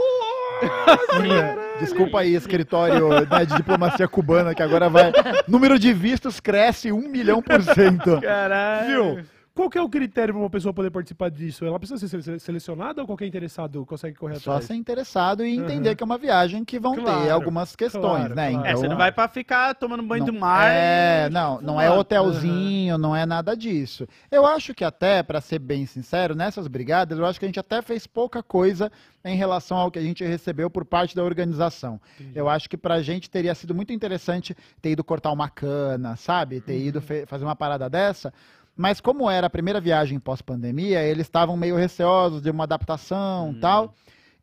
[1.79, 5.11] Desculpa aí, escritório né, de diplomacia cubana, que agora vai.
[5.47, 8.21] Número de vistos cresce um milhão por cento.
[8.21, 8.87] Caralho.
[9.15, 9.23] Viu?
[9.53, 11.65] Qual que é o critério para uma pessoa poder participar disso?
[11.65, 14.65] Ela precisa ser sele- selecionada ou qualquer interessado consegue correr Só atrás?
[14.65, 15.95] ser interessado e entender Aham.
[15.95, 18.51] que é uma viagem que vão ter Claro, algumas questões, claro, né?
[18.51, 18.67] claro.
[18.67, 20.71] É, você não vai pra ficar tomando banho não- do mar.
[20.71, 24.07] É, e não, não é hotelzinho, não é nada disso.
[24.31, 27.59] Eu acho que até, pra ser bem sincero, nessas brigadas, eu acho que a gente
[27.59, 28.89] até fez pouca coisa
[29.23, 31.99] em relação ao que a gente recebeu por parte da organização.
[32.19, 32.39] Entendi.
[32.39, 36.61] Eu acho que pra gente teria sido muito interessante ter ido cortar uma cana, sabe?
[36.61, 36.87] Ter Uhum.
[36.87, 38.33] ido fazer uma parada dessa.
[38.75, 43.55] Mas como era a primeira viagem pós-pandemia, eles estavam meio receosos de uma adaptação e
[43.55, 43.59] Hum.
[43.59, 43.93] tal.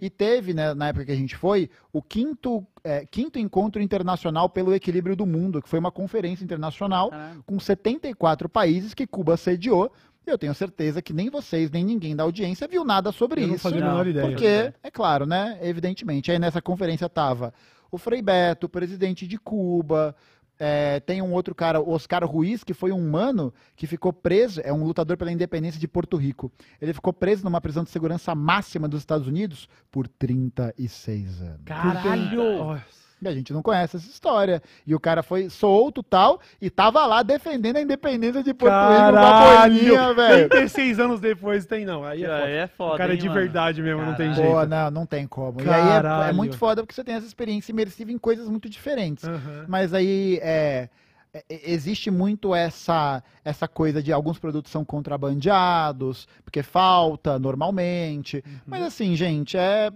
[0.00, 4.48] E teve, né, na época que a gente foi, o quinto, é, quinto encontro internacional
[4.48, 7.42] pelo equilíbrio do mundo, que foi uma conferência internacional Caralho.
[7.44, 9.90] com 74 países que Cuba sediou.
[10.24, 13.54] Eu tenho certeza que nem vocês, nem ninguém da audiência viu nada sobre Eu não
[13.54, 13.62] isso.
[13.64, 14.28] fazia a Não, menor ideia.
[14.28, 15.58] Porque, é claro, né?
[15.62, 16.30] Evidentemente.
[16.30, 17.52] Aí nessa conferência tava
[17.90, 20.14] o Frei Beto, o presidente de Cuba.
[20.58, 24.60] É, tem um outro cara, o Oscar Ruiz, que foi um mano que ficou preso,
[24.64, 26.50] é um lutador pela independência de Porto Rico.
[26.80, 31.60] Ele ficou preso numa prisão de segurança máxima dos Estados Unidos por 36 anos.
[31.64, 32.58] Caralho.
[32.58, 33.07] Nossa.
[33.20, 34.62] E a gente não conhece essa história.
[34.86, 40.14] E o cara foi solto tal, e tava lá defendendo a independência de Porto Rico
[40.14, 40.48] velho.
[40.48, 42.04] 36 anos depois tem, não.
[42.04, 42.50] Aí é Aí foda.
[42.50, 42.94] é foda.
[42.94, 43.40] O cara é hein, de mano?
[43.40, 44.34] verdade mesmo, não tem Caralho.
[44.34, 44.52] jeito.
[44.52, 45.60] Pô, não, não tem como.
[45.60, 46.34] E aí é- é, Caralho.
[46.36, 49.24] muito foda porque você tem essa experiência imersiva em coisas muito diferentes.
[49.24, 49.64] Aham.
[49.66, 50.88] Mas aí é,
[51.34, 58.42] é, existe muito essa, essa coisa de alguns produtos são contrabandeados, porque falta normalmente.
[58.46, 58.52] Uhum.
[58.66, 59.90] Mas assim, gente, é.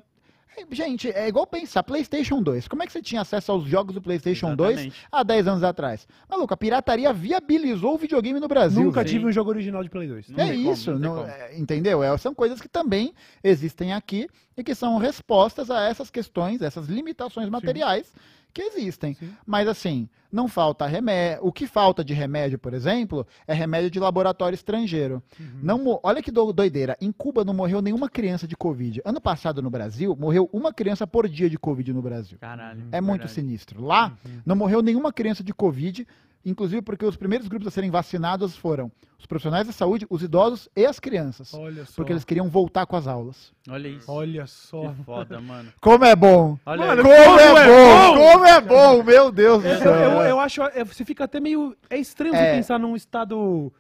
[0.57, 2.67] É- Gente, é igual pensar, PlayStation 2.
[2.69, 5.07] Como é que você tinha acesso aos jogos do PlayStation 2 Exatamente.
[5.11, 6.07] há 10 anos atrás?
[6.29, 8.83] Maluco, a pirataria viabilizou o videogame no Brasil.
[8.85, 10.29] Nunca tive um jogo original de Play 2.
[10.31, 12.03] Não É tem como, isso, não não- é, entendeu?
[12.03, 13.13] É, são coisas que também
[13.43, 18.13] existem aqui e que são respostas a essas questões, essas limitações materiais
[18.53, 19.15] que existem.
[19.15, 19.31] Sim.
[19.47, 21.45] Mas assim, não falta remédio.
[21.47, 25.23] O que falta de remédio, por exemplo, é remédio de laboratório estrangeiro.
[25.39, 25.47] Uhum.
[25.63, 26.97] Não, olha que do- doideira.
[27.01, 29.01] Em Cuba não morreu nenhuma criança de Covid.
[29.05, 32.39] Ano passado no Brasil, morreu uma criança por dia de Covid no Brasil.
[32.41, 32.85] Caralho.
[32.93, 33.33] É muito verdade.
[33.33, 33.83] sinistro.
[33.83, 34.41] Lá, Uhum.
[34.47, 36.07] não morreu nenhuma criança de Covid,
[36.45, 40.69] inclusive porque os primeiros grupos a serem vacinados foram os profissionais da saúde, os idosos
[40.75, 41.55] e as crianças.
[41.55, 41.93] Olha só.
[41.97, 43.53] Porque eles queriam voltar com as aulas.
[43.69, 44.11] Olha isso.
[44.11, 44.89] Olha só.
[44.93, 45.73] Que foda, mano.
[45.81, 46.59] Como é bom!
[46.67, 47.25] Olha Mano, aí.
[47.25, 48.15] Como é é bom!
[48.15, 48.33] bom!
[48.33, 49.03] Como é bom!
[49.05, 49.93] Meu Deus do Eu, céu!
[49.95, 50.63] eu, eu acho.
[50.63, 51.77] é, Você fica até meio.
[51.89, 52.39] É estranho É.
[52.51, 53.73] você pensar num estado.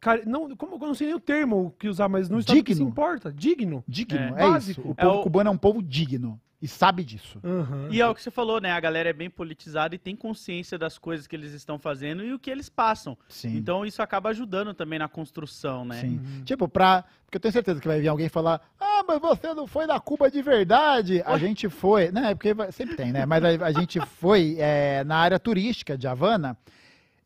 [0.00, 2.72] Cara, não, como, eu não sei nem o termo que usar, mas num estado que
[2.72, 2.90] se Digno.
[2.90, 3.32] importa.
[3.32, 3.82] Digno.
[3.88, 4.28] Digno, É.
[4.28, 4.80] é, Básico.
[4.80, 4.88] isso.
[4.90, 6.40] O É povo o- cubano é um povo digno.
[6.60, 7.38] E sabe disso.
[7.44, 7.88] Aham.
[7.90, 8.72] E é o que você falou, né?
[8.72, 12.32] A galera é bem politizada e tem consciência das coisas que eles estão fazendo e
[12.32, 13.16] o que eles passam.
[13.28, 13.56] Sim.
[13.56, 16.00] Então isso acaba ajudando também na construção, né?
[16.00, 16.16] Sim.
[16.18, 16.44] Uhum.
[16.44, 17.04] Tipo, pra.
[17.26, 20.00] Porque eu tenho certeza que vai vir alguém falar: Ah, mas você não foi na
[20.00, 21.22] Cuba de verdade.
[21.26, 22.10] A gente foi.
[22.10, 22.34] Né?
[22.34, 23.26] Porque vai- sempre tem, né?
[23.26, 26.56] Mas a, a gente foi é, na área turística de Havana.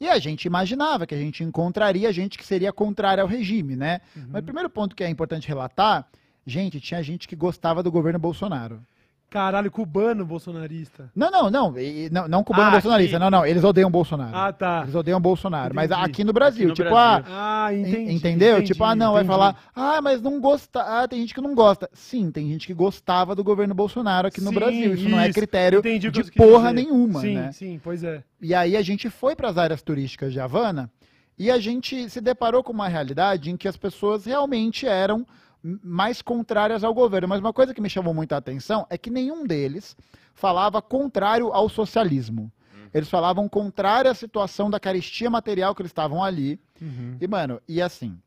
[0.01, 4.01] E a gente imaginava que a gente encontraria gente que seria contrária ao regime, né?
[4.29, 6.09] Mas o primeiro ponto que é importante relatar:
[6.45, 8.83] gente, tinha gente que gostava do governo Bolsonaro.
[9.31, 11.09] Caralho, cubano bolsonarista.
[11.15, 11.79] Não, não, não.
[11.79, 13.17] e- não, não cubano Ah, bolsonarista.
[13.17, 13.23] aqui.
[13.25, 13.47] Não, não.
[13.47, 14.37] Eles odeiam Bolsonaro.
[14.37, 14.81] Ah, tá.
[14.83, 15.73] Eles odeiam Bolsonaro.
[15.73, 16.05] Mas Entendi.
[16.11, 17.25] aqui no Brasil, Aqui no tipo, Brasil.
[17.29, 18.13] ah, Ah, en- entendi.
[18.15, 18.57] entendeu?
[18.57, 19.33] entendi, tipo, ah, não, vai entendi.
[19.33, 20.81] falar, ah, mas não gosta.
[20.83, 21.89] Ah, tem gente que não gosta.
[21.93, 24.95] Sim, tem gente que gostava do governo Bolsonaro aqui no Sim, Brasil.
[24.95, 25.35] Isso, não é isso.
[25.39, 26.85] critério de porra dizer.
[26.87, 27.53] nenhuma, Sim, né?
[27.53, 28.25] sim, pois é.
[28.43, 30.91] E aí a gente foi para as áreas turísticas de Havana
[31.39, 35.25] e a gente se deparou com uma realidade em que as pessoas realmente eram
[35.63, 37.29] mais contrárias ao governo.
[37.29, 39.97] Mas uma coisa que me chamou muita atenção é que nenhum deles
[40.35, 42.51] falava contrário ao socialismo.
[42.93, 46.59] Eles falavam contrário à situação da carestia material que eles estavam ali.
[46.81, 47.17] Uhum.
[47.21, 48.19] E, mano, e assim.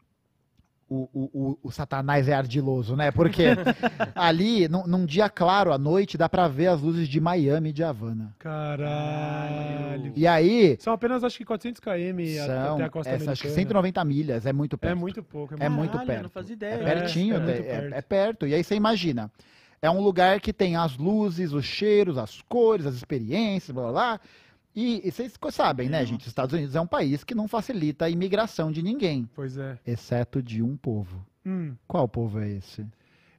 [0.95, 3.09] O, o, o, Satanás é ardiloso, né?
[3.09, 3.45] Porque
[4.13, 7.73] ali, num, num dia claro à noite, dá pra ver as luzes de Miami e
[7.73, 8.31] de Havana.
[8.37, 10.13] Caralho.
[10.15, 13.47] E aí, São apenas, acho que 400 km são até a costa essa, acho que
[13.47, 13.69] americana.
[13.69, 14.91] 190 milhas, é muito perto.
[14.91, 15.55] É muito pouco.
[15.59, 16.23] É muito Caralho, eu perto.
[16.23, 16.77] não fazia É ideia.
[16.83, 17.93] pertinho, É, é é, muito é- perto.
[17.95, 18.47] é perto.
[18.47, 19.31] E aí você imagina,
[19.81, 23.91] é um lugar que tem as luzes, os cheiros, as cores, as experiências, blá blá
[23.91, 24.19] blá.
[24.75, 26.09] E, e vocês sabem, né, Nossa.
[26.11, 26.21] gente?
[26.21, 29.77] Os Estados Unidos é um país que não facilita a imigração de ninguém, Pois é.
[29.85, 31.23] exceto de um povo.
[31.45, 31.73] Hum.
[31.87, 32.85] Qual povo é esse?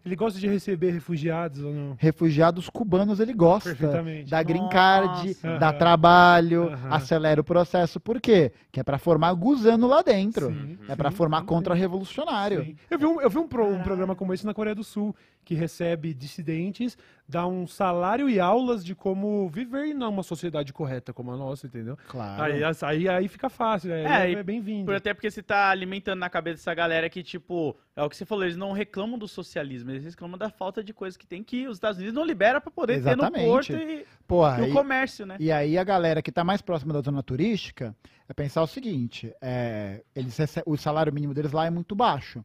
[0.07, 1.97] Ele gosta de receber refugiados ou não?
[1.99, 3.70] Refugiados cubanos ele gosta.
[3.70, 4.31] Perfeitamente.
[4.31, 5.59] Da green card, Nossa.
[5.59, 6.88] dá trabalho, Aham.
[6.94, 7.99] acelera o processo.
[7.99, 8.53] Por quê?
[8.70, 10.49] Que é pra formar gusano lá dentro.
[10.53, 12.77] Sim, É pra sim, formar contra-revolucionário.
[12.90, 15.16] Eu vi, um, eu vi um, pro- um programa como esse na Coreia do Sul,
[15.45, 16.97] que recebe dissidentes,
[17.29, 21.97] dá um salário e aulas de como viver numa sociedade correta como a nossa, entendeu?
[22.09, 22.43] Claro.
[22.43, 24.87] Aí, aí, aí fica fácil, aí É, é, e bem-vindo.
[24.87, 28.17] Por- Até porque você tá alimentando na cabeça dessa galera que, tipo, é o que
[28.17, 31.43] você falou, eles não reclamam do socialismo, eles reclamam da falta de coisa que tem
[31.43, 33.45] que os Estados Unidos não libera pra poder ter Exatamente.
[33.47, 35.37] no porto e, Porra, e e- o comércio, né?
[35.39, 37.95] E aí a galera que está mais próxima da zona turística
[38.29, 42.45] é pensar o seguinte: é, eles o salário mínimo deles lá é muito baixo.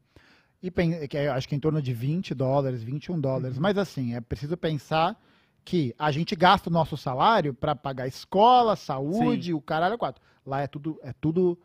[0.61, 0.69] E
[1.07, 3.57] que é, acho que em torno de 20 dólares, 21 dólares.
[3.57, 5.17] Mas assim, é preciso pensar
[5.63, 10.21] que a gente gasta o nosso salário para pagar escola, saúde, o caralho quatro.
[10.45, 11.57] Lá é tudo, é tudo,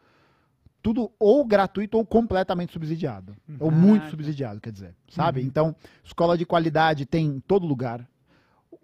[0.83, 3.35] tudo ou gratuito ou completamente subsidiado.
[3.59, 4.94] Ou muito subsidiado, quer dizer.
[5.09, 5.40] Sabe?
[5.40, 5.46] Uhum.
[5.46, 8.07] Então, escola de qualidade tem em todo lugar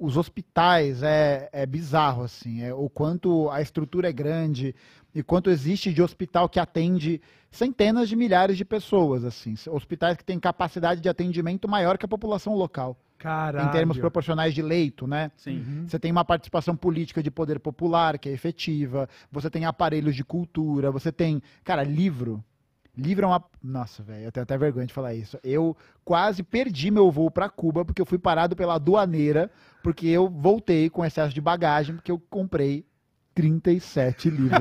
[0.00, 4.74] os hospitais é, é bizarro, assim, é, o quanto a estrutura é grande
[5.14, 10.24] e quanto existe de hospital que atende centenas de milhares de pessoas, assim, hospitais que
[10.24, 13.68] têm capacidade de atendimento maior que a população local, Caralho.
[13.68, 15.30] em termos proporcionais de leito, né?
[15.36, 15.58] Sim.
[15.58, 15.84] Uhum.
[15.86, 20.24] Você tem uma participação política de poder popular que é efetiva, você tem aparelhos de
[20.24, 22.42] cultura, você tem, cara, livro.
[22.96, 23.42] Livro é uma.
[23.62, 25.38] Nossa, velho, eu tenho até vergonha de falar isso.
[25.44, 29.50] Eu quase perdi meu voo pra Cuba porque eu fui parado pela aduaneira,
[29.82, 32.84] porque eu voltei com excesso de bagagem, porque eu comprei
[33.34, 34.50] 37 livros.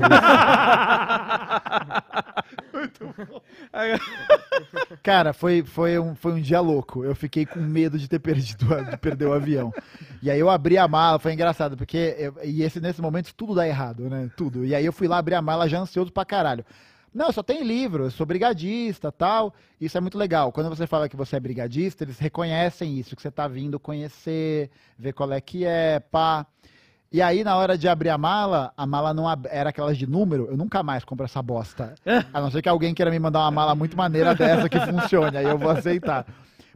[5.02, 7.04] Cara, foi, foi, um, foi um dia louco.
[7.04, 9.72] Eu fiquei com medo de ter perdido, a- de perder o avião.
[10.22, 13.54] E aí eu abri a mala, foi engraçado, porque eu- e esse, nesse momento tudo
[13.54, 14.30] dá errado, né?
[14.36, 14.64] Tudo.
[14.64, 16.64] E aí eu fui lá abrir a mala já ansioso pra caralho.
[17.12, 19.52] Não, só tem livro, eu sou brigadista tal.
[19.80, 20.52] Isso é muito legal.
[20.52, 24.70] Quando você fala que você é brigadista, eles reconhecem isso, que você tá vindo conhecer,
[24.96, 26.46] ver qual é que é, pá.
[27.12, 29.48] E aí, na hora de abrir a mala, a mala não ab...
[29.50, 31.96] era aquelas de número, eu nunca mais compro essa bosta.
[32.32, 35.36] A não ser que alguém queira me mandar uma mala muito maneira dessa que funcione,
[35.36, 36.24] aí eu vou aceitar.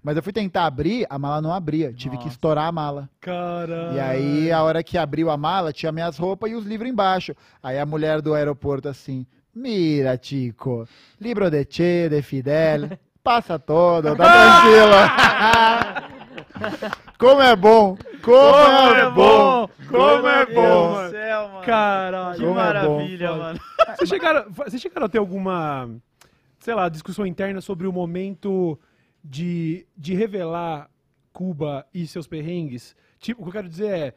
[0.02, 2.34] Mas eu fui tentar abrir, a mala não abria, tive que Nossa.
[2.34, 3.08] estourar a mala.
[3.20, 3.94] Caralho.
[3.94, 7.32] E aí, a hora que abriu a mala, tinha minhas roupas e os livros embaixo.
[7.62, 10.86] Aí a mulher do aeroporto assim, mira, Tico,
[11.20, 14.24] libro de Che, de Fidel, passa todo, tá
[14.62, 16.14] tranquilo.
[17.18, 20.92] Como é bom, como, é bom, como é Meu bom.
[20.94, 21.64] Deus do céu, mano.
[21.66, 22.38] Caralho.
[22.38, 23.60] Que Como é bom, maravilha, mano.
[23.96, 25.88] Vocês chegaram, vocês chegaram a ter alguma,
[26.58, 28.78] sei lá, discussão interna sobre o momento
[29.22, 30.90] de, de revelar
[31.32, 32.94] Cuba e seus perrengues?
[33.18, 34.14] Tipo, o que eu quero dizer é,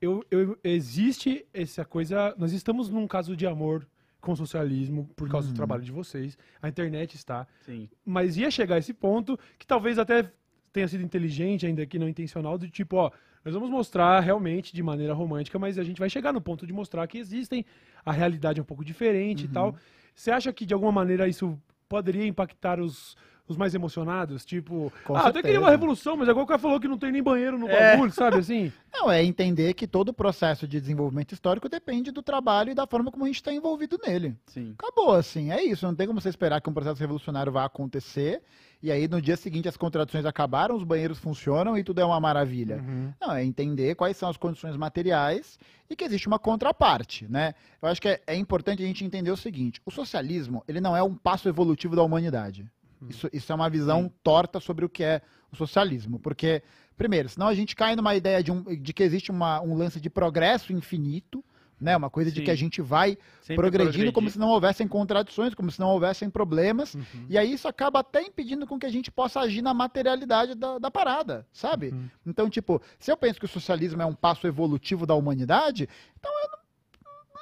[0.00, 3.86] eu, eu- existe essa coisa, nós estamos num caso de amor
[4.20, 5.56] com o socialismo por causa do Uhum.
[5.56, 7.88] trabalho de vocês, a internet está, Sim.
[8.04, 10.30] mas ia chegar a esse ponto que talvez até
[10.72, 13.10] tenha sido inteligente, ainda que não intencional, do tipo, ó,
[13.44, 16.72] nós vamos mostrar realmente de maneira romântica, mas a gente vai chegar no ponto de
[16.72, 17.64] mostrar que existem,
[18.04, 19.76] a realidade é um pouco diferente e tal.
[20.14, 23.16] Você acha que de alguma maneira isso poderia impactar os,
[23.48, 24.44] os mais emocionados?
[24.44, 25.70] Tipo, Com ah, até queria uma certeza.
[25.70, 27.92] revolução, mas agora o cara falou que não tem nem banheiro no É.
[27.92, 28.72] bagulho, sabe assim?
[28.90, 32.86] Não, é entender que todo o processo de desenvolvimento histórico depende do trabalho e da
[32.86, 34.34] forma como a gente está envolvido nele.
[34.46, 34.74] Sim.
[34.78, 35.86] Acabou, assim, é isso.
[35.86, 38.42] Não tem como você esperar que um processo revolucionário vá acontecer
[38.82, 42.18] e aí no dia seguinte as contradições acabaram, os banheiros funcionam e tudo é uma
[42.18, 42.76] maravilha.
[42.78, 43.12] Uhum.
[43.20, 45.58] Não, é entender quais são as condições materiais
[45.88, 47.54] e que existe uma contraparte, né?
[47.82, 50.96] Eu acho que é, é importante a gente entender o seguinte: o socialismo ele não
[50.96, 52.66] é um passo evolutivo da humanidade.
[53.08, 56.62] Isso, isso é uma visão torta sobre o que é o socialismo, porque
[56.98, 60.00] Primeiro, senão a gente cai numa ideia de, um, de que existe uma, um lance
[60.00, 61.44] de progresso infinito,
[61.80, 61.96] né?
[61.96, 62.44] Uma coisa de Sim.
[62.44, 64.32] que a gente vai Sempre progredindo como progredir.
[64.32, 66.94] se não houvessem contradições, como se não houvessem problemas.
[66.94, 67.26] Uhum.
[67.28, 70.78] E aí isso acaba até impedindo com que a gente possa agir na materialidade da,
[70.80, 71.90] da parada, sabe?
[71.90, 72.08] Uhum.
[72.26, 76.32] Então, tipo, se eu penso que o socialismo é um passo evolutivo da humanidade, então
[76.42, 76.57] eu não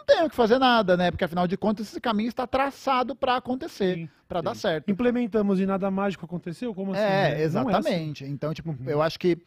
[0.07, 1.11] tenho que fazer nada, né?
[1.11, 4.91] Porque afinal de contas esse caminho está traçado para acontecer, para dar certo.
[4.91, 6.75] Implementamos e nada mágico aconteceu?
[6.75, 7.01] Como assim?
[7.03, 7.29] É, né?
[7.29, 7.69] Não assim.
[7.69, 8.25] exatamente.
[8.25, 8.89] Então, tipo, Uhum.
[8.89, 9.39] eu acho que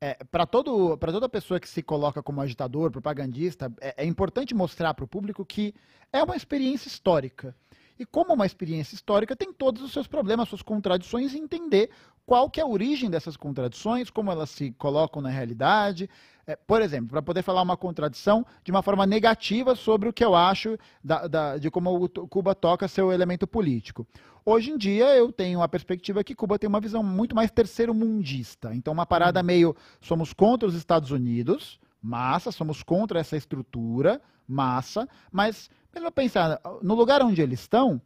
[0.00, 5.04] é, para toda pessoa que se coloca como agitador, propagandista, é, é importante mostrar para
[5.04, 5.74] o público que
[6.12, 7.54] é uma experiência histórica.
[7.98, 11.90] E como uma experiência histórica, tem todos os seus problemas, suas contradições, e entender
[12.26, 16.10] qual que é a origem dessas contradições, como elas se colocam na realidade.
[16.46, 20.24] É, por exemplo, para poder falar uma contradição de uma forma negativa sobre o que
[20.24, 24.06] eu acho da- da- de como Cuba toca seu elemento político.
[24.44, 28.74] Hoje em dia eu tenho a perspectiva que Cuba tem uma visão muito mais terceiro-mundista.
[28.74, 35.08] Então, uma parada meio somos contra os Estados Unidos, massa, somos contra essa estrutura, massa,
[35.32, 37.98] mas mesmo pensar, no lugar onde eles estão,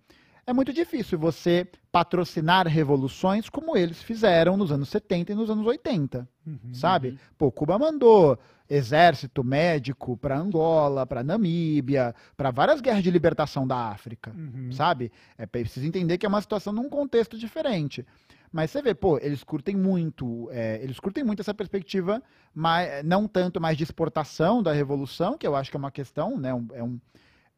[0.49, 5.67] é muito difícil você patrocinar revoluções como eles fizeram nos anos 70 e nos anos
[5.67, 6.73] 80 Uhum.
[6.73, 7.19] sabe?
[7.37, 8.39] Pô, Cuba mandou
[8.71, 14.73] exército médico para Angola, para Namíbia, para várias guerras de libertação da África, Uhum.
[14.73, 15.13] sabe?
[15.37, 18.07] É preciso entender que é uma situação num contexto diferente.
[18.51, 22.23] Mas você vê, pô, eles curtem muito, é, eles curtem muito essa perspectiva,
[22.55, 26.39] mas não tanto mais de exportação da revolução, que eu acho que é uma questão,
[26.39, 26.55] né?
[26.55, 26.99] um- é um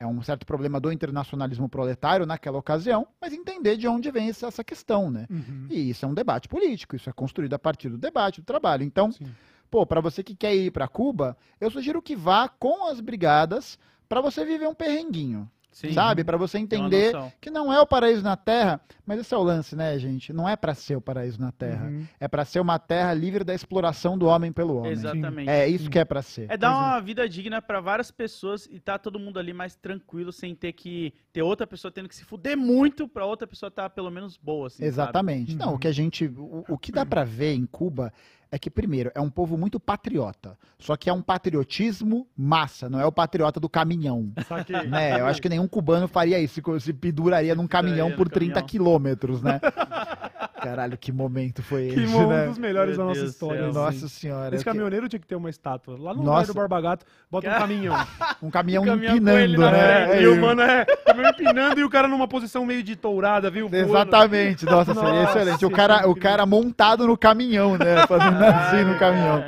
[0.01, 4.65] é um certo problema do internacionalismo proletário naquela ocasião, mas entender de onde vem essa,
[4.65, 5.27] questão, né?
[5.29, 5.67] Uhum.
[5.69, 8.83] E isso é um debate político, isso é construído a partir do debate, do trabalho.
[8.83, 9.27] Então, Sim.
[9.71, 13.79] pô, para você que quer ir para Cuba, eu sugiro que vá com as brigadas
[14.09, 15.93] para você viver um perrenguinho, Sim.
[15.93, 16.25] sabe?
[16.25, 19.75] Para você entender que não é o paraíso na Terra, mas esse é o lance,
[19.77, 20.33] né, gente?
[20.33, 22.07] Não é para ser o paraíso na Terra, Uhum.
[22.19, 24.93] é para ser uma terra livre da exploração do homem pelo homem.
[24.93, 25.49] Exatamente.
[25.49, 26.51] É isso que é para ser.
[26.51, 26.71] É dar é.
[26.75, 30.73] uma vida digna pra várias pessoas e tá todo mundo ali mais tranquilo, sem ter
[30.73, 34.37] que ter outra pessoa tendo que se fuder muito pra outra pessoa estar pelo menos
[34.37, 34.79] boa, assim.
[34.79, 34.89] sabe?
[34.89, 35.57] Exatamente.
[35.57, 35.75] Não, Uhum.
[35.75, 36.27] o que a gente.
[36.27, 38.13] O, o que dá pra ver em Cuba
[38.53, 40.57] é que, primeiro, é um povo muito patriota.
[40.79, 44.33] Só que é um patriotismo massa, não é o patriota do caminhão.
[44.49, 44.87] Saquei.
[44.89, 45.21] né?
[45.21, 48.55] Eu acho que nenhum cubano faria isso, se- se penduraria num caminhão por no 30
[48.55, 48.67] caminhão.
[48.69, 49.61] quilômetros, né?
[50.63, 52.47] Caralho, que momento foi Que esse, um né?
[52.47, 53.61] dos melhores Meu da nossa Deus história.
[53.63, 53.73] céu.
[53.73, 54.55] Nossa senhora.
[54.55, 55.95] Esse que- caminhoneiro tinha que ter uma estátua.
[55.99, 56.41] Lá no Nossa.
[56.41, 57.97] lugar do Barba Gato, bota um caminhão.
[58.43, 60.07] Um caminhão, O caminhão empinando, na né?
[60.09, 62.83] frente, e É o mano é o caminhão empinando e o cara numa posição meio
[62.83, 63.69] de tourada, viu?
[63.73, 65.67] Exatamente, nossa, seria Nossa, excelente.
[65.67, 68.07] O cara, o cara montado no caminhão, né?
[68.07, 69.45] Fazendo assim no caminhão.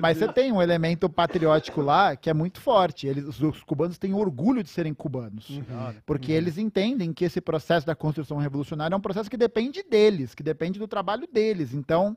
[0.00, 3.06] Mas você tem um elemento patriótico lá que é muito forte.
[3.06, 5.48] Eles, os, os cubanos têm orgulho de serem cubanos.
[5.50, 5.94] Uhum.
[6.04, 10.34] Porque eles entendem que esse processo da construção revolucionária é um processo que depende deles,
[10.34, 11.72] que depende do trabalho deles.
[11.74, 12.16] Então,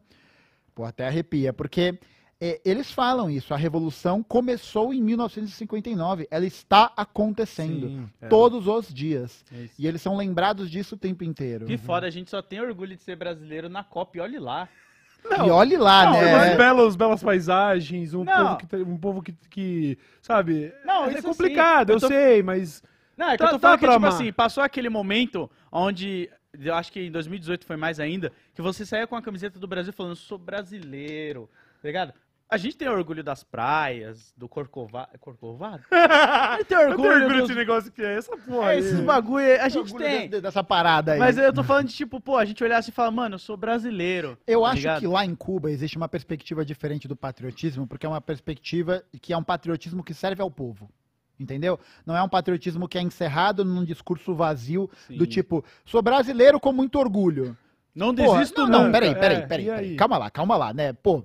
[0.73, 1.53] pô, até arrepia.
[1.53, 1.99] Porque
[2.41, 3.53] é, eles falam isso.
[3.53, 6.27] A revolução começou em 1959.
[6.31, 7.89] Ela está acontecendo.
[7.89, 8.27] Sim, é.
[8.29, 9.43] Todos os dias.
[9.51, 9.67] É.
[9.77, 11.65] E eles são lembrados disso o tempo inteiro.
[11.65, 14.69] Que foda, a gente só tem orgulho de ser brasileiro na Copa e olhe lá.
[15.45, 16.31] E olhe lá, Não, né?
[16.37, 18.33] mas belas, belas paisagens, um Não.
[18.45, 22.07] povo, que, tem- um povo que, que, sabe, Não, é isso complicado, eu, Eu tô-
[22.07, 22.81] sei, mas
[23.15, 24.13] Não, é que Tá- eu tô tá falando que, pra tipo amar.
[24.19, 26.29] assim, passou aquele momento onde,
[26.59, 29.67] eu acho que em 2018 foi mais ainda, que você saía com a camiseta do
[29.67, 31.49] Brasil falando, sou brasileiro,
[31.81, 32.13] tá ligado?
[32.49, 35.09] A gente tem orgulho das praias, do Corcovado.
[35.13, 35.83] É Corcovado?
[35.91, 38.79] A gente tem eu orgulho, tenho orgulho dos- desse negócio que é essa porra é,
[38.79, 40.27] esses bagulho a gente tem.
[40.29, 41.19] de- dessa parada aí.
[41.19, 43.39] Mas eu tô falando de tipo, pô, a gente olhar assim e falar, mano, eu
[43.39, 44.35] sou brasileiro.
[44.47, 44.99] Eu tá acho ligado?
[45.01, 49.31] que lá em Cuba existe uma perspectiva diferente do patriotismo, porque é uma perspectiva que
[49.31, 50.89] é um patriotismo que serve ao povo.
[51.39, 51.79] Entendeu?
[52.05, 55.17] Não é um patriotismo que é encerrado num discurso vazio Sim.
[55.17, 57.55] do tipo, sou brasileiro com muito orgulho.
[57.95, 59.75] Não Porra, desisto não, não, peraí, É, peraí, e peraí, aí?
[59.75, 59.95] peraí.
[59.95, 60.91] Calma lá, calma lá, né?
[60.93, 61.23] Pô,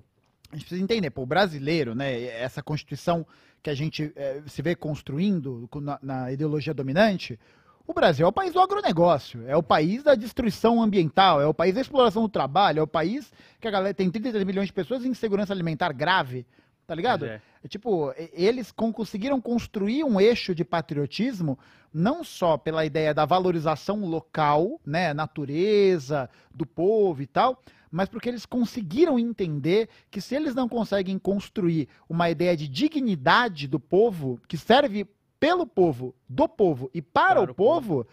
[0.54, 2.22] a gente precisa entender, pô, o brasileiro, né?
[2.22, 3.26] Essa constituição
[3.62, 7.38] que a gente eh, se vê construindo na, na ideologia dominante,
[7.86, 11.52] o Brasil é o país do agronegócio, é o país da destruição ambiental, é o
[11.52, 14.72] país da exploração do trabalho, é o país que a galera tem 33 milhões de
[14.72, 16.46] pessoas em insegurança alimentar grave,
[16.86, 17.26] tá ligado?
[17.26, 17.40] É.
[17.62, 21.58] É tipo, eles con- conseguiram construir um eixo de patriotismo
[21.92, 27.60] não só pela ideia da valorização local, né, natureza, do povo e tal,
[27.94, 33.68] mas porque eles conseguiram entender que se eles não conseguem construir uma ideia de dignidade
[33.68, 35.06] do povo, que serve
[35.38, 38.04] pelo povo, do povo e para, Para o o povo,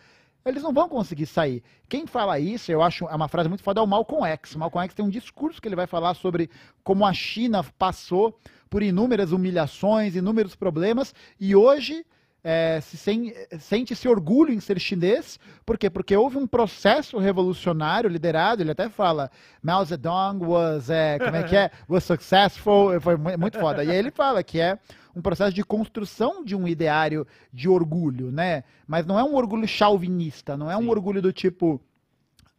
[0.46, 1.64] eles não vão conseguir sair.
[1.90, 4.54] Quem fala isso, eu acho é uma frase muito foda, é o Malcolm X.
[4.54, 6.48] O Malcolm X tem um discurso que ele vai falar sobre
[6.84, 8.38] como a China passou
[8.70, 12.06] por inúmeras humilhações, inúmeros problemas, e hoje
[12.44, 15.40] é, se sen- sente esse orgulho em ser chinês.
[15.66, 15.90] Por quê?
[15.90, 19.30] Porque houve um processo revolucionário liderado, ele até fala,
[19.62, 23.84] Mao Zedong was, é, como é que é, was successful, foi mu- muito foda.
[23.84, 24.80] E aí ele fala que é
[25.16, 28.64] um processo de construção de um ideário de orgulho, né?
[28.88, 30.90] Mas não é um orgulho chauvinista, não é um Sim.
[30.90, 31.82] orgulho do tipo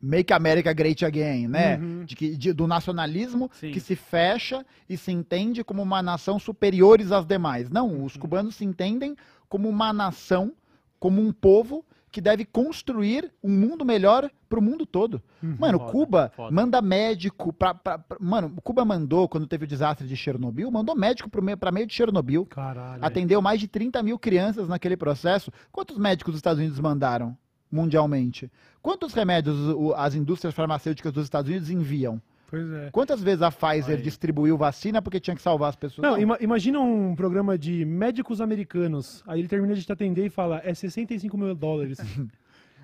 [0.05, 1.77] Make America Great Again, né?
[1.77, 2.05] Uhum.
[2.05, 3.71] De que, de- do nacionalismo Sim.
[3.71, 7.71] que se fecha e se entende como uma nação superiores às demais.
[7.71, 9.17] Não, os cubanos se entendem
[9.53, 10.55] como uma nação,
[10.99, 15.23] como um povo que deve construir um mundo melhor para o mundo todo.
[15.43, 16.55] Mano, Foda, Cuba foda.
[16.55, 20.95] manda médico pra, pra- pra- Mano, Cuba mandou, quando teve o desastre de Chernobyl, mandou
[20.97, 22.47] médico pro meio, pra meio de Chernobyl.
[22.47, 23.05] Caralho.
[23.05, 25.51] Atendeu mais de 30 mil crianças naquele processo.
[25.71, 27.37] Quantos médicos os Estados Unidos mandaram
[27.71, 28.51] mundialmente?
[28.81, 29.57] Quantos remédios
[29.97, 32.21] as indústrias farmacêuticas dos Estados Unidos enviam?
[32.53, 32.91] Pois é.
[32.93, 36.07] Quantas vezes a Pfizer distribuiu vacina porque tinha que salvar as pessoas?
[36.07, 39.25] Não, ima- imagina um programa de médicos americanos.
[39.27, 41.97] Aí ele termina de te atender e fala, é 65 mil dólares.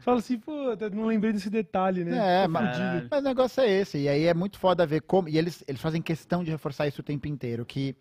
[0.00, 0.52] Fala assim, pô,
[0.94, 2.44] não lembrei desse detalhe, né?
[2.44, 2.78] É, mas,
[3.10, 3.98] mas o negócio é esse.
[3.98, 5.28] E aí é muito foda ver como.
[5.28, 7.66] E eles, eles fazem questão de reforçar isso o tempo inteiro.
[7.66, 7.94] Que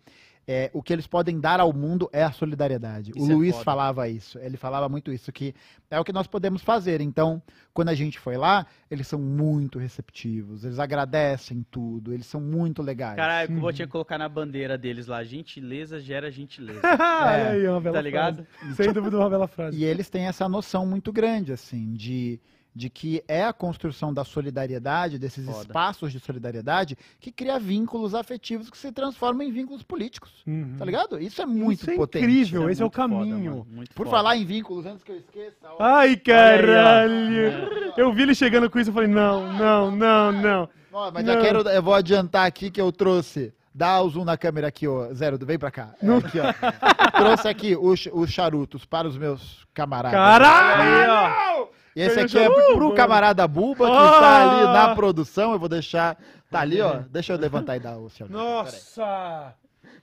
[0.50, 3.12] é, o que eles podem dar ao mundo é a solidariedade.
[3.14, 3.64] Isso o é Luiz foda.
[3.64, 4.38] falava isso.
[4.38, 5.54] Ele falava muito isso, que
[5.90, 7.02] é o que nós podemos fazer.
[7.02, 7.42] Então,
[7.74, 10.64] quando a gente foi lá, eles são muito receptivos.
[10.64, 12.14] Eles agradecem tudo.
[12.14, 13.16] Eles são muito legais.
[13.16, 13.56] Caralho, Uhum.
[13.56, 15.22] eu vou tinha que colocar na bandeira deles lá.
[15.22, 16.80] Gentileza gera gentileza.
[16.98, 18.46] Olha aí, uma bela tá ligado?
[18.46, 18.74] frase.
[18.74, 19.76] Sem dúvida, uma bela frase.
[19.76, 22.40] E eles têm essa noção muito grande, assim, de,
[22.78, 25.58] de que é a construção da solidariedade, desses Foda.
[25.62, 30.30] espaços de solidariedade, que cria vínculos afetivos que se transformam em vínculos políticos.
[30.46, 30.76] Uhum.
[30.78, 31.20] Tá ligado?
[31.20, 32.24] Isso é muito Isso é potente.
[32.24, 32.62] incrível.
[32.62, 33.66] Isso esse é o foda, caminho.
[33.68, 34.16] muito Por foda.
[34.16, 35.56] falar em vínculos, antes que eu esqueça.
[35.76, 37.92] ó, Ai, aí, caralho.
[37.96, 40.68] Eu vi ele chegando com isso e falei, não, não, não, não.
[40.92, 41.34] ó, mas não.
[41.34, 43.52] já quero, eu vou adiantar aqui que eu trouxe.
[43.74, 45.12] Dá o zoom na câmera aqui, ó.
[45.12, 45.94] Zero, vem pra cá.
[46.02, 47.10] É, aqui, ó.
[47.18, 50.18] trouxe aqui os, os charutos para os meus camaradas.
[50.18, 51.68] Caralho!
[51.98, 52.94] E esse aqui é pro mano.
[52.94, 54.10] camarada Buba, que Ah!
[54.14, 55.52] está ali na produção.
[55.52, 56.16] Eu vou deixar.
[56.50, 57.00] Tá ali, ó.
[57.10, 58.28] Deixa eu levantar e dar o seu.
[58.28, 59.54] Nossa!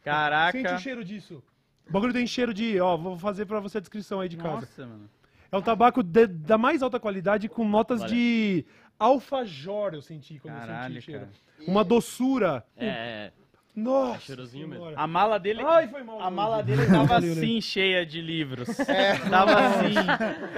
[0.03, 0.57] Caraca.
[0.57, 1.41] Sente o cheiro disso.
[1.87, 4.55] O bagulho tem cheiro de, ó, vou fazer pra você a descrição aí de casa.
[4.61, 5.09] Nossa, mano.
[5.51, 8.09] É um tabaco de- da mais alta qualidade com notas Olha.
[8.09, 8.65] de
[8.99, 11.19] alfajor, eu senti quando eu Caralho, senti o cheiro.
[11.21, 11.65] cara.
[11.67, 12.65] Uma doçura.
[12.75, 13.31] É, é.
[13.75, 14.19] Nossa.
[14.21, 14.91] cheirosinho mesmo.
[14.95, 15.61] A mala dele.
[15.65, 16.21] Ai, foi mal.
[16.21, 18.79] A mala dele tava assim, cheia de livros.
[18.87, 19.15] É.
[19.29, 19.95] Tava assim.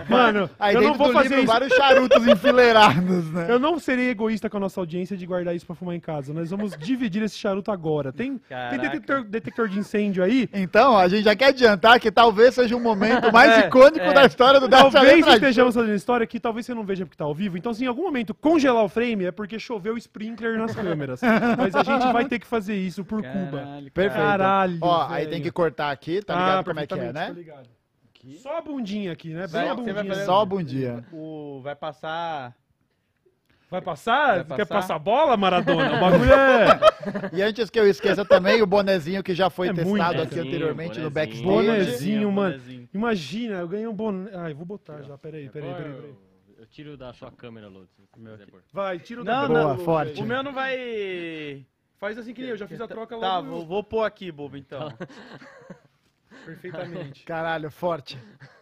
[0.09, 1.51] Mano, Aí eu não vou do fazer livro, isso.
[1.53, 3.47] vários charutos enfileirados, né?
[3.49, 6.33] Eu não serei egoísta com a nossa audiência de guardar isso pra fumar em casa.
[6.33, 8.11] Nós vamos dividir esse charuto agora.
[8.11, 10.49] Tem, tem detector, detector de incêndio aí?
[10.53, 14.13] Então, a gente já quer adiantar que talvez seja o momento mais É, icônico é.
[14.13, 17.25] da história do Delta Talvez estejamos fazendo história que talvez você não veja porque tá
[17.25, 17.57] ao vivo.
[17.57, 21.21] Então, se em algum momento congelar o frame é porque choveu sprinkler nas câmeras.
[21.57, 23.59] Mas a gente vai ter que fazer isso por Cuba.
[23.59, 24.25] Caralho, Perfeito.
[24.25, 25.29] Caralho, Ó, aí velho.
[25.31, 27.27] tem que cortar aqui, tá ligado como é que é, né?
[27.27, 27.69] tô ligado.
[28.41, 29.47] Só a bundinha aqui, né?
[29.47, 30.13] Vai- Bem a vai bundinha.
[30.13, 31.03] fazer- Só bom dia.
[31.13, 32.53] O, vai passar.
[33.69, 34.43] Vai passar?
[34.45, 34.81] Vai Quer passar?
[34.95, 35.97] passar bola, Maradona?
[35.97, 36.79] O bagulho é...
[37.33, 40.35] E antes que eu esqueça também, o bonezinho que já foi É muito testado aqui
[40.35, 41.11] bonezinho, anteriormente no bonezinho.
[41.11, 41.43] backstage.
[41.43, 42.51] Bonezinho, mano.
[42.57, 42.89] bonezinho.
[42.93, 44.31] Imagina, eu ganhei um boné...
[44.35, 45.93] Ai, vou botar já, peraí, peraí, peraí.
[45.93, 46.15] peraí.
[46.57, 48.61] Eu, tiro da sua câmera, pôr.
[48.73, 50.21] Vai, tira o Não, da não, Boa, forte.
[50.21, 51.65] O meu não vai.
[51.99, 53.27] Faz assim que nem eu, já fiz a troca logo.
[53.27, 54.93] Tá, vou, vou pôr aqui, bobo, então.
[56.45, 57.23] Perfeitamente.
[57.25, 58.17] Caralho, forte.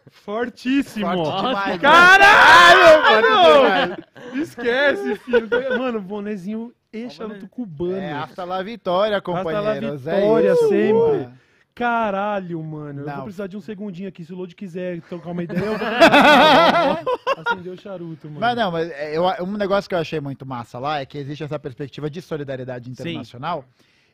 [0.09, 1.05] Fortíssimo.
[1.05, 1.81] Forte demais.
[1.81, 3.95] Caralho, mano!
[4.41, 5.49] Esquece, filho.
[5.77, 7.97] Mano, bonezinho e charuto cubano.
[7.97, 10.07] É, hasta la vitória, companheiros.
[10.07, 10.69] Hasta la vitória, é isso.
[10.69, 10.91] sempre.
[10.93, 11.44] Boa.
[11.75, 13.01] Caralho, mano.
[13.01, 13.13] Eu Não.
[13.15, 14.23] vou precisar de um segundinho aqui.
[14.23, 15.87] Se o Load quiser trocar uma ideia, eu vou
[17.45, 18.39] acender o charuto, mano.
[18.39, 21.17] Mas não, mas é, eu- um negócio que eu achei muito massa lá é que
[21.17, 23.65] existe essa perspectiva de solidariedade internacional.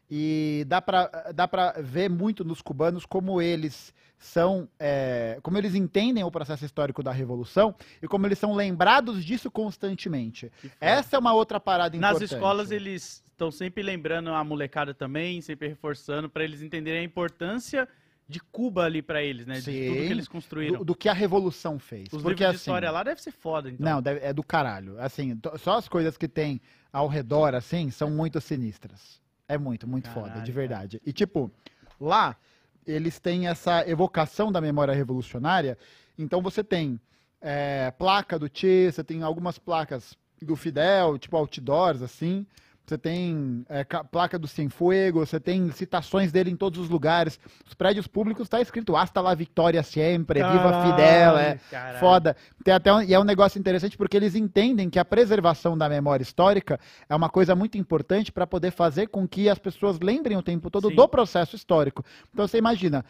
[0.09, 5.73] E dá pra, dá pra ver muito nos cubanos como eles são, é, como eles
[5.73, 10.51] entendem o processo histórico da Revolução e como eles são lembrados disso constantemente.
[10.79, 12.33] Essa é uma outra parada Nas importante.
[12.35, 17.89] escolas eles estão sempre lembrando a molecada também, sempre reforçando pra eles entenderem a importância
[18.29, 19.55] de Cuba ali pra eles, né?
[19.55, 19.87] De Sim.
[19.87, 20.77] tudo que eles construíram.
[20.79, 22.03] do, do que a Revolução fez.
[22.13, 23.83] Os Porque livros de assim, história lá deve ser foda, então.
[23.83, 25.01] Não, deve- é do caralho.
[25.01, 26.61] Assim, só as coisas que tem
[26.93, 29.19] ao redor, assim, são muito sinistras.
[29.47, 31.01] É muito, muito foda, Caralho, de verdade.
[31.05, 31.51] E, tipo,
[31.99, 32.37] lá,
[32.85, 35.77] eles têm essa evocação da memória revolucionária.
[36.17, 36.99] Então, você tem
[37.39, 42.45] é, placa do Che, você tem algumas placas do Fidel, tipo outdoors, assim.
[42.91, 47.39] Você tem é, ca- placa do Cienfuego, você tem citações dele em todos os lugares.
[47.65, 50.83] Os prédios públicos tá escrito Hasta la Victoria Siempre, Viva.
[50.83, 51.99] Fidel, é Caralho.
[51.99, 52.35] foda.
[52.63, 55.87] Tem até um, e é um negócio interessante porque eles entendem que a preservação da
[55.87, 56.77] memória histórica
[57.07, 60.69] é uma coisa muito importante para poder fazer com que as pessoas lembrem o tempo
[60.69, 60.95] todo Sim.
[60.95, 62.03] do processo histórico.
[62.33, 63.05] Então você imagina,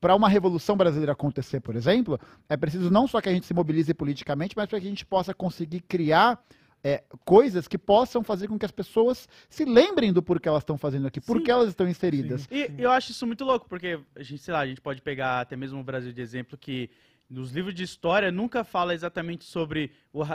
[0.00, 2.18] para uma revolução brasileira acontecer, por exemplo,
[2.48, 5.04] é preciso não só que a gente se mobilize politicamente, mas para que a gente
[5.04, 6.38] possa conseguir criar
[6.86, 10.78] é, coisas que possam fazer com que as pessoas se lembrem do porquê elas estão
[10.78, 11.42] fazendo aqui, por Sim.
[11.42, 12.46] que elas estão inseridas.
[12.48, 15.40] E eu acho isso muito louco, porque a gente, sei lá, a gente pode pegar
[15.40, 16.88] até mesmo o Brasil de exemplo que
[17.28, 19.90] nos livros de história nunca fala exatamente sobre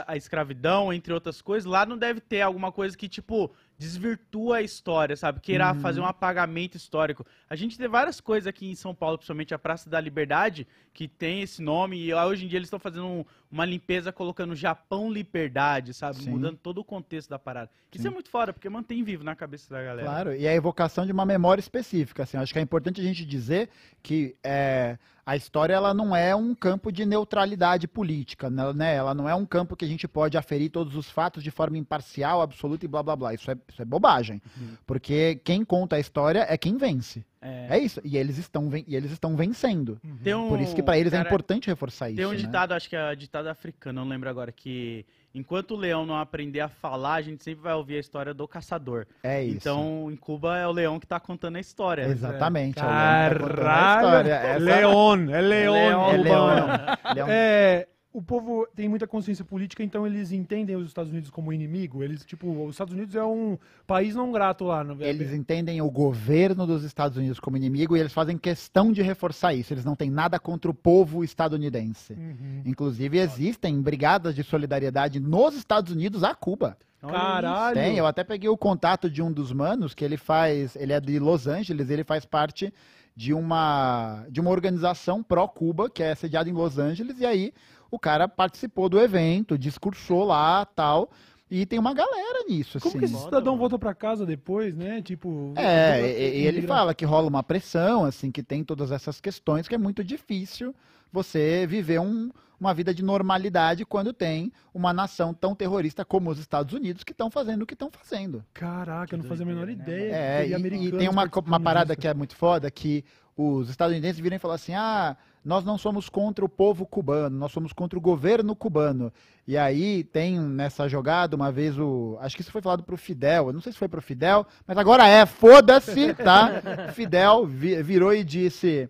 [0.06, 1.64] a escravidão, entre outras coisas.
[1.64, 5.40] Lá não deve ter alguma coisa que, tipo, desvirtua a história, sabe?
[5.40, 5.80] Queira Uhum.
[5.80, 7.26] fazer um apagamento histórico.
[7.50, 11.08] A gente tem várias coisas aqui em São Paulo, principalmente a Praça da Liberdade, que
[11.08, 11.98] tem esse nome.
[11.98, 16.16] E hoje em dia eles estão fazendo um- uma limpeza colocando Japão Liberdade, sabe?
[16.22, 16.30] Sim.
[16.30, 17.70] Mudando todo o contexto da parada.
[17.92, 18.08] Isso Sim.
[18.08, 20.08] é muito foda, porque mantém vivo na cabeça da galera.
[20.08, 22.22] Claro, e a evocação de uma memória específica.
[22.22, 23.68] Assim, acho que é importante a gente dizer
[24.02, 24.96] que é,
[25.26, 28.94] a história ela não é um campo de neutralidade política, né?
[28.94, 31.76] Ela não é um campo que a gente pode aferir todos os fatos de forma
[31.76, 33.34] imparcial, absoluta e blá blá blá.
[33.34, 34.40] Isso é, isso é bobagem.
[34.86, 37.24] Porque quem conta a história é quem vence.
[37.40, 37.66] É.
[37.70, 38.00] É isso.
[38.04, 39.98] E eles estão, ven- e eles estão vencendo.
[40.22, 42.16] Tem um, Por isso que para eles é cara, importante reforçar isso.
[42.18, 42.36] Tem um né?
[42.36, 45.04] ditado, acho que é ditado africano, não lembro agora, que
[45.34, 48.46] enquanto o leão não aprender a falar, a gente sempre vai ouvir a história do
[48.46, 49.06] caçador.
[49.24, 49.56] É isso.
[49.56, 52.04] Então, em Cuba é o leão que tá contando a história.
[52.04, 52.78] Exatamente.
[52.78, 54.06] é o Leão tá contando a Caralho!
[54.06, 54.34] história.
[54.34, 55.72] Essa- Leon, é Leon.
[55.72, 55.74] Leon.
[56.12, 56.22] É Leão.
[56.22, 56.66] cubano.
[57.14, 57.26] Leão.
[57.28, 62.02] É, o povo tem muita consciência política, então eles entendem os Estados Unidos como inimigo.
[62.02, 63.56] Eles, tipo, os Estados Unidos é um
[63.86, 64.84] país não grato lá.
[64.84, 69.00] No Eles entendem o governo dos Estados Unidos como inimigo e eles fazem questão de
[69.00, 69.72] reforçar isso.
[69.72, 72.12] Eles não têm nada contra o povo estadunidense.
[72.12, 72.62] Uhum.
[72.66, 76.76] Inclusive, existem brigadas de solidariedade nos Estados Unidos a Cuba.
[77.00, 77.74] Caralho!
[77.74, 81.00] Tem, eu até peguei o contato de um dos manos que ele faz, ele é
[81.00, 82.72] de Los Angeles, ele faz parte
[83.14, 87.52] de uma de uma organização pró-Cuba que é sediada em Los Angeles e aí
[87.92, 91.10] o cara participou do evento, discursou lá, tal,
[91.50, 92.98] e tem uma galera nisso Como assim.
[92.98, 95.02] que esse cidadão volta pra casa depois, né?
[95.02, 95.52] Tipo.
[95.54, 99.20] É, volta- e, e ele fala que rola uma pressão, assim, que tem todas essas
[99.20, 100.74] questões, que é muito difícil
[101.12, 106.38] você viver um- uma vida de normalidade quando tem uma nação tão terrorista como os
[106.38, 108.42] Estados Unidos que estão fazendo o que estão fazendo.
[108.54, 110.12] Caraca, eu não Que fazia a menor né, ideia.
[110.14, 113.04] É, que e, e tem uma, uma parada que é muito foda, que
[113.36, 117.52] os estadunidenses viram e falam assim, ah, nós não somos contra o povo cubano, nós
[117.52, 119.12] somos contra o governo cubano.
[119.46, 122.16] E aí tem nessa jogada, uma vez o.
[122.20, 123.48] Acho que isso foi falado pro Fidel.
[123.48, 126.62] Eu não sei se foi pro Fidel, mas agora é, foda-se, tá?
[126.94, 128.88] Fidel vi- virou e disse.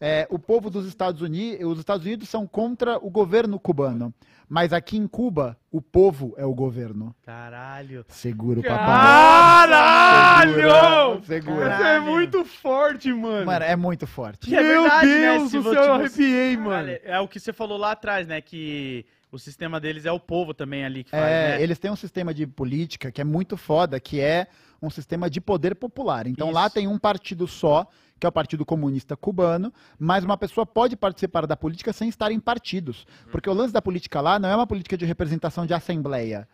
[0.00, 4.12] É, o povo dos Estados Unidos, os Estados Unidos são contra o governo cubano,
[4.48, 7.14] mas aqui em Cuba o povo é o governo.
[7.24, 8.04] Caralho.
[8.08, 9.68] Seguro, papai.
[9.68, 11.22] Caralho!
[11.24, 11.74] Segura.
[11.74, 13.46] Isso é muito forte, mano.
[13.46, 14.46] Mano, é muito forte.
[14.48, 15.32] Que é Meu verdade, né?
[15.38, 16.70] Deus do vo- céu, eu arrepiei, mano.
[16.70, 18.40] Caralho, É o que você falou lá atrás, né?
[18.40, 21.62] Que o sistema deles é o povo também ali que faz, É, né?
[21.62, 24.46] eles têm um sistema de política que é muito foda, que é
[24.80, 26.26] um sistema de poder popular.
[26.26, 26.74] Então lá Isso.
[26.74, 27.86] tem um partido só,
[28.18, 32.30] que é o Partido Comunista Cubano, mas uma pessoa pode participar da política sem estar
[32.32, 33.06] em partidos.
[33.30, 36.48] Porque o lance da política lá não é uma política de representação de assembleia.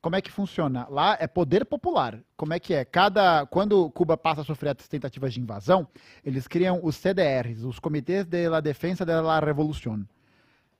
[0.00, 0.86] Como é que funciona?
[0.90, 2.18] Lá é poder popular.
[2.36, 2.84] Como é que é?
[2.84, 5.86] Cada quando Cuba passa a sofrer as tentativas de invasão,
[6.24, 10.04] eles criam os CDRs, os Comitês de la Defensa de la Revolución.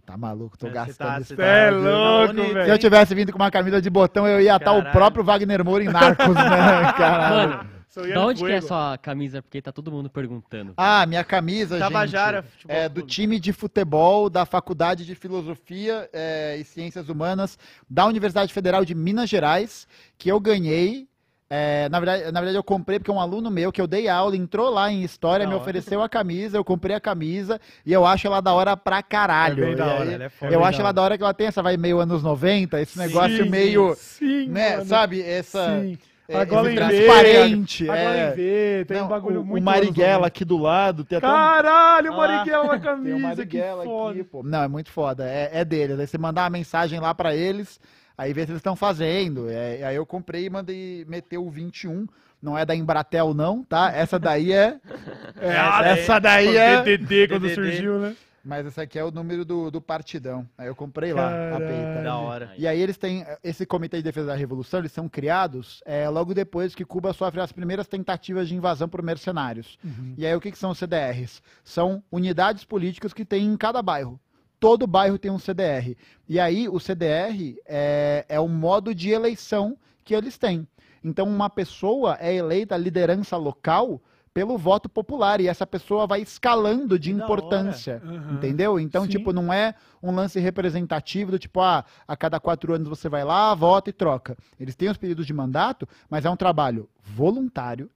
[0.04, 0.58] Tá maluco?
[0.58, 2.64] Tô Você gastando tá- esse você Cê é tá- louco, bonito, velho.
[2.64, 5.64] se eu tivesse vindo com uma camisa de botão, eu ia estar o próprio Wagner
[5.64, 6.92] Moura em Narcos, né?
[6.98, 7.50] Caralho.
[7.58, 8.66] Mano, Da onde que é Fuego.
[8.68, 9.42] sua camisa?
[9.42, 10.72] Porque tá todo mundo perguntando.
[10.76, 16.08] Ah, minha camisa, Tabajara gente, Futebol é do time de futebol da Faculdade de Filosofia
[16.12, 19.86] é, e Ciências Humanas da Universidade Federal de Minas Gerais,
[20.16, 21.06] que eu ganhei.
[21.50, 24.34] é, na, verdade, na verdade, eu comprei porque um aluno meu que eu dei aula
[24.34, 25.62] entrou lá em História, Da me hora.
[25.62, 29.64] ofereceu a camisa, eu comprei a camisa e eu acho ela da hora pra caralho.
[29.64, 30.50] É bem da hora, aí, ela é foda.
[30.50, 32.96] eu acho da ela da hora que ela tem essa vai meio anos 90, esse
[32.96, 34.86] negócio Sim, meio, Sim, né, mano.
[34.86, 35.78] sabe, essa...
[35.78, 35.98] Sim.
[36.32, 37.90] É, A gola esse em V, transparente.
[37.90, 38.30] A gola é.
[38.30, 39.62] em V, tem Não, um bagulho o, muito...
[39.62, 41.62] o Marighella aqui do lado, tem até um- 90.
[41.62, 43.16] Caralho, o Ah, Marighella na tem o camisa,
[43.46, 44.10] que Marighella foda.
[44.20, 44.42] aqui, pô.
[44.42, 45.24] Não, é muito foda.
[45.28, 45.98] É, é deles.
[45.98, 47.78] Aí você mandar uma mensagem lá pra eles,
[48.16, 49.48] aí vê se eles estão fazendo.
[49.50, 52.06] É, aí eu comprei e mandei meter o 21.
[52.42, 53.92] Não é da Embratel, não, tá?
[53.94, 54.76] Essa daí é.
[55.40, 56.82] É, Essa essa daí é.
[56.82, 57.54] DDD quando DDD.
[57.54, 58.14] surgiu, né?
[58.44, 60.48] Mas esse aqui é o número do, do partidão.
[60.58, 62.02] Aí eu comprei lá a peita.
[62.02, 62.52] Da hora.
[62.58, 66.34] E aí eles têm esse Comitê de Defesa da Revolução, eles são criados é, logo
[66.34, 69.78] depois que Cuba sofre as primeiras tentativas de invasão por mercenários.
[70.16, 71.42] E aí o que, que são os CDRs?
[71.62, 74.20] São unidades políticas que tem em cada bairro.
[74.58, 75.96] Todo bairro tem um CDR.
[76.28, 80.66] E aí o CDR é, é o modo de eleição que eles têm.
[81.02, 84.00] Então, uma pessoa é eleita liderança local
[84.34, 88.02] pelo voto popular e essa pessoa vai escalando de importância.
[88.04, 88.34] Aham.
[88.34, 88.80] Entendeu?
[88.80, 89.10] Então, Sim.
[89.10, 93.24] tipo, não é um lance representativo do tipo, ah, a cada quatro anos você vai
[93.24, 94.36] lá, vota e troca.
[94.58, 97.90] Eles têm os períodos de mandato, mas é um trabalho voluntário.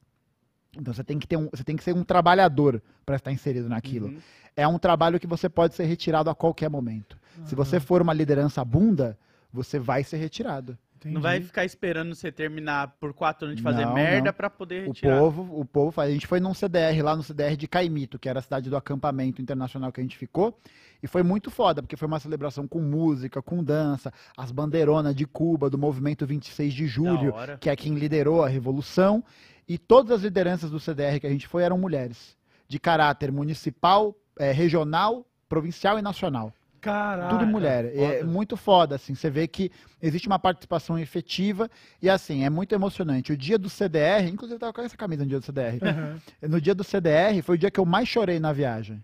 [0.79, 3.69] Então você tem que ter um, você tem que ser um trabalhador para estar inserido
[3.69, 4.09] naquilo.
[4.09, 4.19] Uhum.
[4.55, 7.17] É um trabalho que você pode ser retirado a qualquer momento.
[7.45, 9.19] Se você for uma liderança bunda,
[9.53, 10.79] você vai ser retirado.
[11.05, 14.85] Não vai ficar esperando você terminar por quatro anos de fazer Não, merda pra poder
[14.85, 15.19] O retirar.
[15.19, 16.11] povo, o povo faz.
[16.11, 18.77] A gente foi num CDR lá no CDR de Caimito, que era a cidade do
[18.77, 20.59] acampamento internacional que a gente ficou.
[21.03, 25.27] E foi muito foda, porque foi uma celebração com música, com dança, as bandeironas de
[25.27, 29.23] Cuba, do movimento 26 de julho, que é quem liderou a revolução.
[29.69, 32.37] E todas as lideranças do CDR que a gente foi eram mulheres,
[32.69, 36.53] de caráter municipal, eh, regional, provincial e nacional.
[36.87, 37.29] Caraca.
[37.31, 37.85] Tudo mulher.
[37.87, 38.31] É foda.
[38.31, 39.15] muito foda, assim.
[39.15, 39.71] Você vê que
[40.01, 41.69] existe uma participação efetiva
[42.01, 43.33] e, assim, é muito emocionante.
[43.33, 45.79] O dia do CDR, inclusive eu tava com essa camisa no dia do CDR.
[45.83, 46.21] Aham.
[46.43, 49.03] No dia do CDR foi o dia que eu mais chorei na viagem.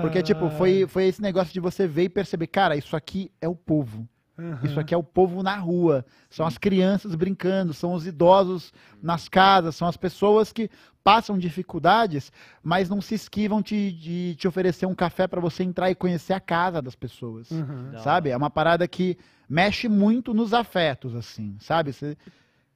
[0.00, 3.48] Porque, tipo, foi, foi esse negócio de você ver e perceber, cara, isso aqui é
[3.48, 4.08] o povo.
[4.38, 4.60] Aham.
[4.64, 6.04] Isso aqui é o povo na rua.
[6.28, 8.72] São as crianças brincando, são os idosos
[9.02, 10.68] nas casas, são as pessoas que
[11.04, 12.32] passam dificuldades,
[12.62, 16.32] mas não se esquivam de, de te oferecer um café para você entrar e conhecer
[16.32, 17.48] a casa das pessoas.
[17.92, 18.30] Da Sabe?
[18.30, 19.16] É uma parada que
[19.48, 21.92] mexe muito nos afetos, assim, sabe?
[21.92, 22.16] Você-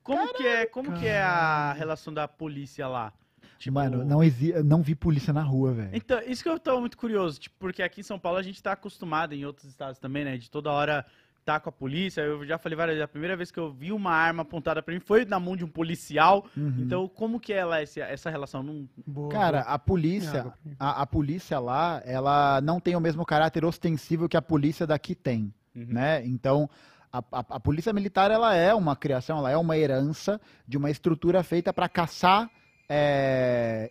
[0.03, 3.13] Como que é, como que é a relação da polícia lá?
[3.59, 4.53] Tipo, Mano, não, exi...
[4.63, 5.91] não vi polícia na rua, velho.
[5.93, 8.63] Então, isso que eu tô muito curioso, tipo, porque aqui em São Paulo a gente
[8.63, 11.05] tá acostumado, em outros estados também, né, de toda hora
[11.49, 12.21] tá com a polícia.
[12.21, 14.93] Eu já falei várias vezes, a primeira vez que eu vi uma arma apontada pra
[14.93, 16.45] mim foi na mão de um policial.
[16.55, 16.75] Uhum.
[16.81, 18.63] Então, como que é lá esse- essa relação?
[18.63, 18.87] Não...
[19.07, 19.73] Boa, Cara, boa.
[19.75, 24.43] a polícia, a, a polícia lá, ela não tem o mesmo caráter ostensivo que a
[24.43, 25.87] polícia daqui tem, Uhum.
[25.89, 26.23] né?
[26.27, 26.69] Então,
[27.11, 30.91] a, a- a polícia militar, ela é uma criação, ela é uma herança de uma
[30.91, 32.51] estrutura feita para caçar...
[32.91, 33.91] é,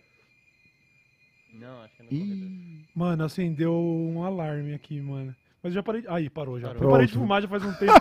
[1.54, 2.36] Não, acho que é corredor.
[2.36, 5.34] Ih, Mano, acendeu um alarme aqui, mano.
[5.62, 6.04] Mas eu já parei.
[6.08, 6.68] Aí, parou já.
[6.68, 6.84] Parou.
[6.84, 7.92] Eu parei de fumar já faz um tempo.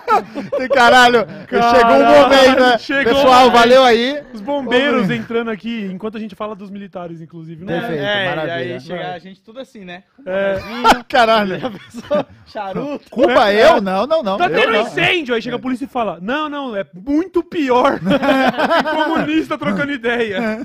[0.74, 2.78] Caralho, chegou um momento, né?
[2.78, 4.24] Chegou Pessoal, valeu aí.
[4.32, 7.66] Os bombeiros entrando aqui, enquanto a gente fala dos militares, inclusive.
[7.66, 7.80] Não é?
[7.80, 8.64] Perfeito, é, maravilha.
[8.64, 10.03] E aí chega a gente tudo assim, né?
[10.24, 10.58] É,
[11.10, 11.60] Caralho.
[11.60, 12.26] Já pensou?
[12.45, 13.10] Charuto.
[13.10, 13.82] Culpa eu?
[13.82, 14.38] Não, não, não.
[14.38, 14.82] tá eu tendo não.
[14.82, 15.34] incêndio!
[15.34, 17.99] Aí chega a polícia e fala: Não, não, é muito pior.
[18.93, 20.60] Comunista trocando ideia.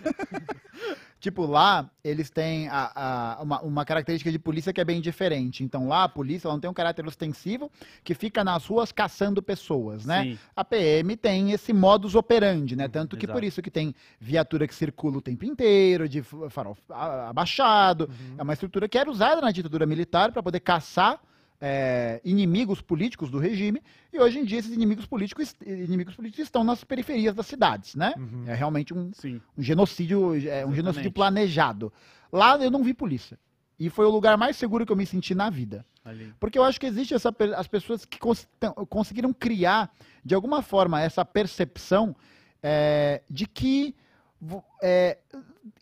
[1.23, 2.91] Tipo, lá eles têm a-
[3.39, 5.63] a- uma, uma característica de polícia que é bem diferente.
[5.63, 7.71] Então, lá a polícia não tem um caráter ostensivo
[8.03, 10.25] que fica nas ruas caçando pessoas, né?
[10.25, 10.39] Sim.
[10.57, 12.89] A PM tem esse modus operandi, né?
[12.89, 13.39] Tanto que Exato.
[13.39, 16.77] por isso que tem viatura que circula o tempo inteiro, de farol
[17.29, 18.11] abaixado.
[18.37, 21.21] É uma estrutura que era usada na ditadura militar para poder caçar
[21.65, 23.81] é, inimigos políticos do regime.
[24.13, 28.13] E hoje em dia esses inimigos políticos, inimigos políticos estão nas periferias das cidades, né?
[28.17, 28.45] Uhum.
[28.49, 29.13] É realmente um,
[29.57, 31.93] um genocídio, é, um genocídio planejado.
[32.33, 33.39] Lá eu não vi polícia.
[33.79, 35.87] E foi o lugar mais seguro que eu me senti na vida.
[36.05, 36.35] Ali.
[36.41, 38.49] Porque eu acho que existe essa as pessoas que cons-
[38.89, 39.95] conseguiram criar
[40.25, 42.15] de alguma forma essa percepção
[42.61, 43.95] é, de que
[44.83, 45.19] é,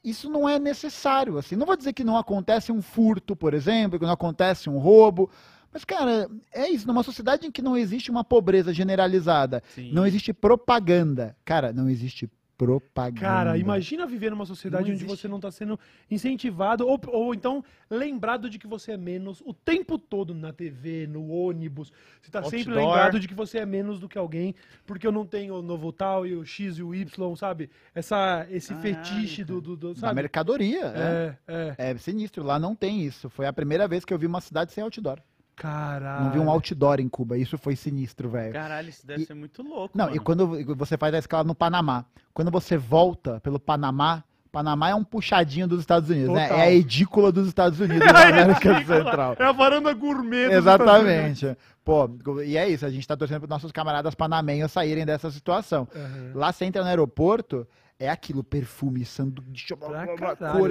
[0.05, 1.39] isso não é necessário.
[1.39, 4.79] Assim, não vou dizer que não acontece um furto, por exemplo, que não acontece um
[4.79, 5.31] roubo.
[5.73, 6.87] Mas, cara, é isso.
[6.87, 9.93] Numa sociedade em que não existe uma pobreza generalizada, Sim.
[9.93, 11.37] não existe propaganda.
[11.45, 12.29] Cara, não existe
[12.61, 13.21] propaganda.
[13.21, 18.51] Cara, imagina viver numa sociedade onde você não tá sendo incentivado ou, ou então lembrado
[18.51, 21.91] de que você é menos o tempo todo na TV, no ônibus.
[22.21, 24.55] Você tá sempre lembrado de que você é menos do que alguém,
[24.85, 27.71] porque eu não tenho o novo tal e o X e o Y, sabe?
[27.95, 30.85] Essa, esse Caralho, fetiche do, do, do- Da mercadoria.
[30.95, 31.37] É.
[31.49, 31.91] É, é.
[31.93, 32.45] é sinistro.
[32.45, 33.31] Lá não tem isso.
[33.31, 35.19] Foi a primeira vez que eu vi uma cidade sem outdoor.
[35.57, 36.25] Caralho.
[36.25, 37.37] Não vi um outdoor em Cuba.
[37.37, 38.53] Isso foi sinistro, velho.
[38.53, 40.17] Caralho, isso deve E- ser muito louco, Não, mano.
[40.17, 44.95] e quando você faz a escala no Panamá, quando você volta pelo Panamá, Panamá é
[44.95, 46.49] um puxadinho dos Estados Unidos, né?
[46.49, 46.59] Total.
[46.59, 49.37] É a edícula dos Estados Unidos da América Central.
[49.39, 50.51] É a varanda gourmet.
[50.51, 51.57] Exatamente.
[51.85, 52.11] Pô,
[52.45, 55.87] e é isso, a gente tá torcendo para nossos camaradas panamenhos saírem dessa situação.
[55.95, 56.33] Aham.
[56.35, 57.67] Lá você entra no aeroporto,
[57.99, 59.91] é aquilo, perfume, sanduíche, cor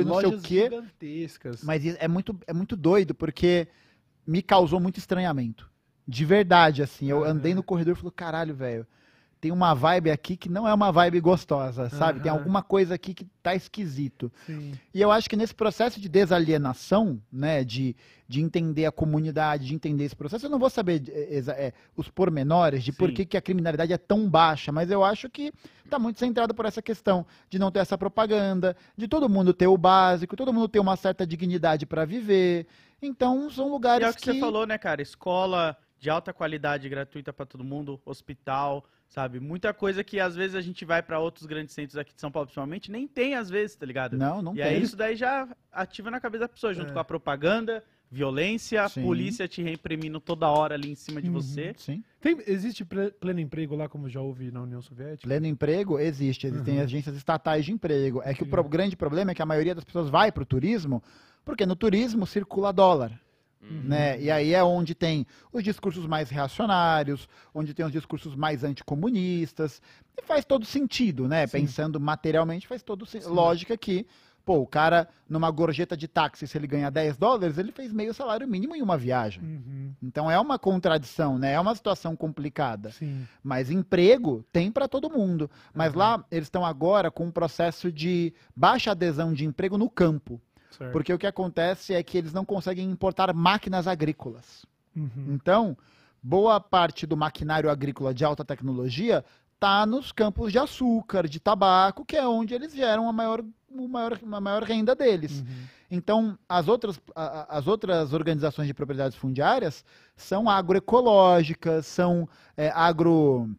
[0.05, 0.63] não sei o quê.
[0.63, 1.63] gigantescas.
[1.63, 3.67] Mas é muito, é muito doido, porque
[4.29, 5.67] me causou muito estranhamento.
[6.07, 7.07] De verdade, assim.
[7.07, 8.85] Eu andei no corredor e falei, caralho, velho.
[9.41, 12.19] Tem uma vibe aqui que não é uma vibe gostosa, sabe?
[12.19, 12.39] Tem Aham.
[12.39, 14.31] alguma coisa aqui que tá esquisito.
[14.45, 14.73] Sim.
[14.93, 17.95] E eu acho que nesse processo de desalienação, né, de,
[18.27, 22.83] de entender a comunidade, de entender esse processo, eu não vou saber eh, os pormenores
[22.83, 23.15] de por Sim.
[23.15, 25.53] que, que a criminalidade é tão baixa, mas eu acho que
[25.85, 29.67] está muito centrado por essa questão de não ter essa propaganda, de todo mundo ter
[29.67, 32.67] o básico, todo mundo ter uma certa dignidade para viver.
[33.01, 35.01] Então, são E lugares é o que, você falou, né, cara?
[35.01, 39.39] Escola de alta qualidade, gratuita para todo mundo, hospital, sabe?
[39.39, 42.31] Muita coisa que às vezes a gente vai para outros grandes centros aqui de São
[42.31, 44.17] Paulo, principalmente, nem tem às vezes, tá ligado?
[44.17, 44.63] Não, não e tem.
[44.65, 46.93] aí isso daí já ativa na cabeça da pessoa, junto É.
[46.93, 49.03] com a propaganda, violência, Sim.
[49.03, 51.33] polícia te reprimindo toda hora ali em cima de Uhum.
[51.33, 51.73] você.
[51.77, 52.01] Sim.
[52.21, 55.27] Tem- existe ple- pleno emprego lá, como já houve na União Soviética?
[55.27, 56.83] Pleno emprego existe, existem Uhum.
[56.83, 58.21] agências estatais de emprego.
[58.23, 58.51] É que o Sim.
[58.51, 61.03] pro- grande problema é que a maioria das pessoas vai para o turismo,
[61.45, 63.19] porque no turismo circula dólar.
[63.61, 63.81] Uhum.
[63.83, 64.21] Né?
[64.21, 69.81] E aí é onde tem os discursos mais reacionários, onde tem os discursos mais anticomunistas.
[70.17, 71.45] E faz todo sentido, né?
[71.47, 71.61] Sim.
[71.61, 73.29] Pensando materialmente, faz todo sen- Sim.
[73.29, 74.05] lógica que,
[74.45, 78.13] pô, o cara, numa gorjeta de táxi, se ele ganha 10 dólares, ele fez meio
[78.13, 79.43] salário mínimo em uma viagem.
[79.43, 79.93] Uhum.
[80.01, 81.53] Então é uma contradição, né?
[81.53, 82.91] É uma situação complicada.
[82.91, 83.27] Sim.
[83.43, 85.49] Mas emprego tem para todo mundo.
[85.73, 85.99] Mas Uhum.
[85.99, 90.41] lá eles estão agora com um processo de baixa adesão de emprego no campo.
[90.69, 90.91] Certo.
[90.91, 94.65] Porque o que acontece é que eles não conseguem importar máquinas agrícolas.
[94.95, 95.25] Uhum.
[95.29, 95.77] Então,
[96.21, 99.23] boa parte do maquinário agrícola de alta tecnologia
[99.55, 103.87] está nos campos de açúcar, de tabaco, que é onde eles geram a maior, o
[103.87, 105.41] maior, a maior renda deles.
[105.41, 105.45] Uhum.
[105.91, 109.83] Então, as outras, a- a- as outras organizações de propriedades fundiárias
[110.15, 113.49] são agroecológicas, são é, agro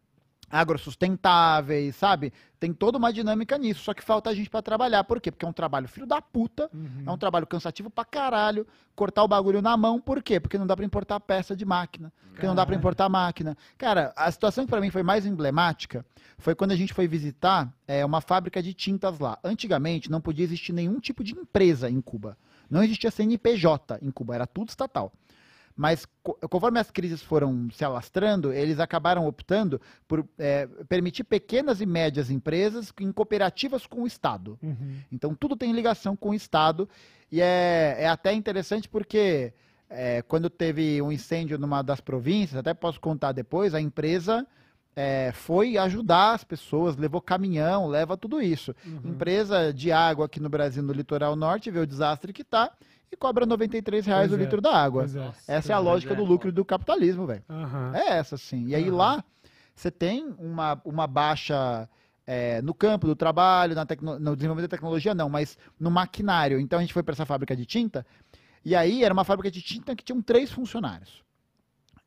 [0.51, 2.31] agrosustentáveis, sabe?
[2.59, 5.03] Tem toda uma dinâmica nisso, só que falta gente para trabalhar.
[5.03, 5.31] Por quê?
[5.31, 7.03] Porque é um trabalho filho da puta, Uhum.
[7.07, 10.39] é um trabalho cansativo pra caralho, cortar o bagulho na mão, por quê?
[10.39, 12.79] Porque não dá pra importar peça de máquina, porque não dá Caralho.
[12.79, 13.57] importar máquina.
[13.77, 16.05] Cara, a situação que pra mim foi mais emblemática
[16.37, 19.37] foi quando a gente foi visitar é, uma fábrica de tintas lá.
[19.43, 22.37] Antigamente não podia existir nenhum tipo de empresa em Cuba.
[22.69, 25.11] Não existia CNPJ em Cuba, era tudo estatal.
[25.81, 31.81] Mas co- conforme as crises foram se alastrando, eles acabaram optando por é, permitir pequenas
[31.81, 34.59] e médias empresas em cooperativas com o Estado.
[34.61, 34.97] Uhum.
[35.11, 36.87] Então tudo tem ligação com o Estado
[37.31, 39.53] e é, é até interessante porque
[39.89, 44.45] é, quando teve um incêndio numa das províncias, até posso contar depois, a empresa
[44.95, 48.75] é, foi ajudar as pessoas, levou caminhão, leva tudo isso.
[48.85, 49.13] Uhum.
[49.13, 52.71] Empresa de água aqui no Brasil, no litoral norte, vê o desastre que tá
[53.11, 54.45] e cobra 93 reais Pois o é.
[54.45, 55.01] litro da água.
[55.03, 55.31] Pois é.
[55.47, 56.15] Essa é a Pois lógica é.
[56.15, 57.43] do lucro do capitalismo, velho.
[57.49, 57.91] Aham.
[57.95, 58.67] É essa, sim.
[58.67, 58.95] E aí Aham.
[58.97, 59.23] lá
[59.75, 61.89] você tem uma, uma baixa
[62.25, 66.59] é, no campo do trabalho, na tecno- no desenvolvimento da tecnologia, não, mas no maquinário.
[66.59, 68.05] Então a gente foi para essa fábrica de tinta,
[68.63, 71.23] e aí era uma fábrica de tinta que tinham três funcionários.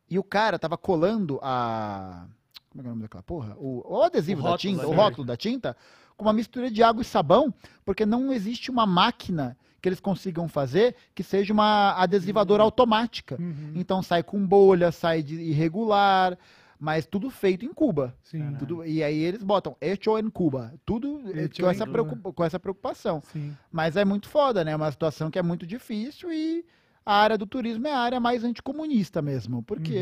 [0.09, 2.27] E o cara tava colando a.
[2.71, 3.55] Como é que é o nome daquela porra?
[3.59, 4.97] O, o adesivo O da tinta, o né?
[4.97, 5.77] rótulo da tinta,
[6.17, 7.53] com uma mistura de água e sabão,
[7.85, 13.37] porque não existe uma máquina que eles consigam fazer que seja uma adesivadora automática.
[13.39, 13.73] Uhum.
[13.75, 16.39] Então sai com bolha, sai de irregular,
[16.81, 18.17] mas tudo feito em Cuba.
[18.23, 18.55] Sim.
[18.59, 20.73] Tudo, e aí eles botam hecho em Cuba.
[20.87, 23.23] Tudo eh, Hecho com essa, preocupa- com essa preocupação.
[23.31, 23.55] Sim.
[23.71, 24.73] Mas é muito foda, né?
[24.73, 26.65] É uma situação que é muito difícil e
[27.05, 29.63] a área do turismo é a área mais anticomunista mesmo.
[29.63, 29.95] Porque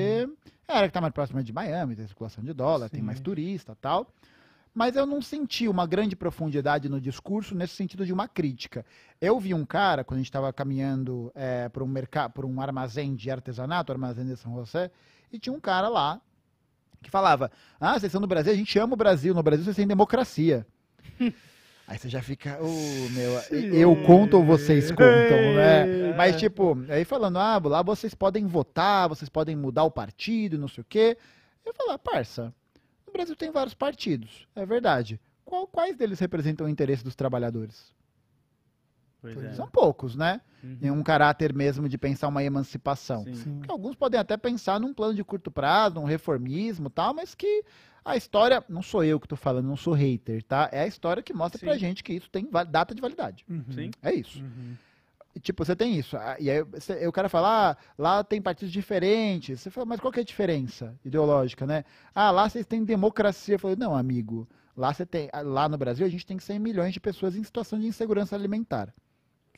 [0.68, 3.06] é a área que está mais próxima de Miami, tem circulação de dólar, tem Sim.
[3.06, 4.06] mais turista tal.
[4.74, 8.86] Mas eu não senti uma grande profundidade no discurso nesse sentido de uma crítica.
[9.20, 12.60] Eu vi um cara, quando a gente estava caminhando é, para um mercado, por um
[12.60, 14.90] armazém de artesanato, armazém de São José,
[15.30, 16.20] e tinha um cara lá
[17.02, 19.76] que falava: Ah, vocês são do Brasil, a gente ama o Brasil, no Brasil vocês
[19.76, 20.66] têm democracia.
[21.86, 26.14] Aí você já fica, ô meu, eu conto ou vocês contam, né?
[26.16, 30.68] Mas tipo, aí falando, ah, lá vocês podem votar, vocês podem mudar o partido, não
[30.68, 31.18] sei o quê.
[31.66, 32.54] Eu falo, parça,
[33.12, 35.20] no Brasil tem vários partidos, é verdade.
[35.44, 37.92] Qual- quais deles representam o interesse dos trabalhadores?
[39.20, 39.52] Pois é.
[39.52, 40.40] São poucos, né?
[40.64, 40.78] Uhum.
[40.82, 43.22] Em um caráter mesmo de pensar uma emancipação.
[43.24, 43.34] Sim.
[43.34, 43.56] Sim.
[43.58, 47.34] Porque alguns podem até pensar num plano de curto prazo, num reformismo e tal, mas
[47.34, 47.64] que
[48.04, 50.68] a história, não sou eu que tô falando, não sou hater, tá?
[50.72, 51.66] É a história que mostra Sim.
[51.66, 53.44] pra gente que isso tem data de validade.
[53.48, 53.64] Uhum.
[53.70, 53.90] Sim.
[54.02, 54.40] É isso.
[54.40, 54.74] Uhum.
[55.40, 56.16] Tipo, você tem isso.
[56.16, 59.60] ah, E aí você- o cara fala, ah, lá tem partidos diferentes.
[59.60, 61.84] Você fala, mas qual que é a diferença ideológica, né?
[62.14, 63.54] Ah, lá vocês têm democracia.
[63.54, 64.46] Eu falei, não, amigo.
[64.76, 67.42] Lá, você tem, ah, lá no Brasil a gente tem 100 milhões de pessoas em
[67.44, 68.92] situação de insegurança alimentar.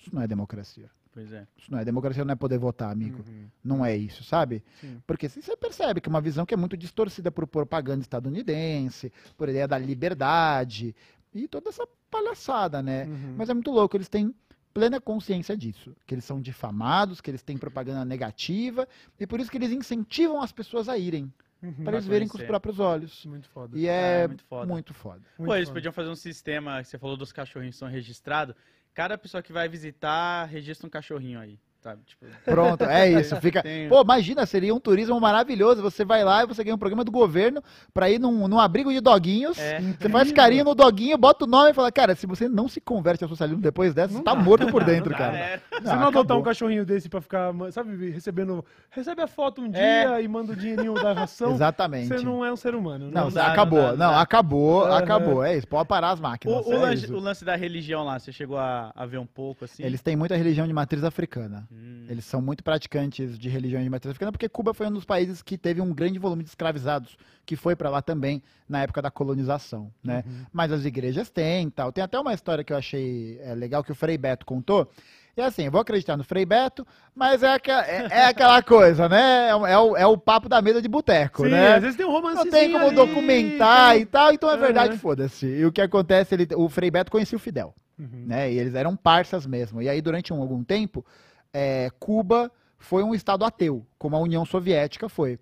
[0.00, 0.90] Isso não é democracia.
[1.12, 1.46] Pois é.
[1.56, 3.24] Isso não é democracia, não é poder votar, amigo.
[3.28, 3.46] Uhum.
[3.62, 4.64] Não é isso, sabe?
[4.80, 5.00] Sim.
[5.06, 9.12] Porque se você percebe que é uma visão que é muito distorcida por propaganda estadunidense,
[9.36, 10.94] por ideia da liberdade
[11.32, 13.04] e toda essa palhaçada, né?
[13.06, 13.34] Uhum.
[13.38, 14.34] Mas é muito louco, eles têm
[14.74, 18.86] plena consciência disso, que eles são difamados, que eles têm propaganda negativa
[19.18, 21.84] e por isso que eles incentivam as pessoas a irem, Uhum.
[21.84, 23.24] para eles verem com os próprios olhos.
[23.24, 23.78] Muito foda.
[23.78, 24.66] E É, é, muito foda.
[24.66, 25.22] muito foda.
[25.38, 25.78] Muito Pô, eles foda.
[25.80, 28.54] podiam fazer um sistema, que você falou dos cachorrinhos que são registrados.
[28.92, 31.58] Cada pessoa que vai visitar, registra um cachorrinho aí.
[31.84, 32.00] Sabe?
[32.06, 33.36] Tipo, Pronto, é isso.
[33.36, 33.62] Fica.
[33.88, 35.82] Pô, imagina, seria um turismo maravilhoso.
[35.82, 37.62] Você vai lá e você ganha um programa do governo
[37.92, 39.58] pra ir num, num abrigo de doguinhos.
[39.58, 39.78] É.
[40.00, 42.80] Você faz carinho no doguinho, bota o nome e fala, cara, se você não se
[42.80, 45.36] converte ao socialismo depois dessa, você tá morto por dentro, cara.
[45.36, 45.62] era.
[45.72, 46.38] Você não adotar acabou.
[46.38, 48.64] um cachorrinho desse pra ficar, sabe, recebendo.
[48.90, 49.82] Recebe a foto um dia
[50.18, 50.22] É.
[50.22, 51.52] e manda o dinheirinho da ração.
[51.52, 52.08] Exatamente.
[52.08, 53.10] Você não é um ser humano.
[53.10, 53.78] Não, Não dá, acabou.
[53.80, 54.20] não Não, dá, não dá.
[54.20, 55.44] acabou, acabou.
[55.44, 56.64] É isso, pode parar as máquinas.
[56.64, 59.26] O, o é lance, o lance da religião lá, você chegou a, a ver um
[59.26, 59.82] pouco assim?
[59.82, 61.66] Eles têm muita religião de matriz africana.
[61.74, 62.06] Hum.
[62.08, 65.42] Eles são muito praticantes de religião de matriz africana, porque Cuba foi um dos países
[65.42, 69.10] que teve um grande volume de escravizados, que foi para lá também na época da
[69.10, 70.22] colonização, né?
[70.52, 71.90] Mas as igrejas têm e tal.
[71.92, 74.88] Tem até uma história que eu achei é, legal que o Frei Beto contou.
[75.36, 79.08] E assim, eu vou acreditar no Frei Beto, mas é, aqua- é- é aquela coisa,
[79.08, 79.48] né?
[79.48, 81.74] É, o- é o, é papo da mesa de boteco, né?
[81.74, 84.98] às vezes tem um romance Não tem como documentar e tal, então é verdade, Uhum.
[84.98, 85.46] foda-se.
[85.46, 88.24] E o que acontece, ele, o Frei Beto conhecia o Fidel Uhum.
[88.26, 88.52] né?
[88.52, 89.80] E eles eram parças mesmo.
[89.82, 91.04] E aí, durante um, algum tempo,
[91.54, 95.38] é, Cuba foi um estado ateu, como a União Soviética foi.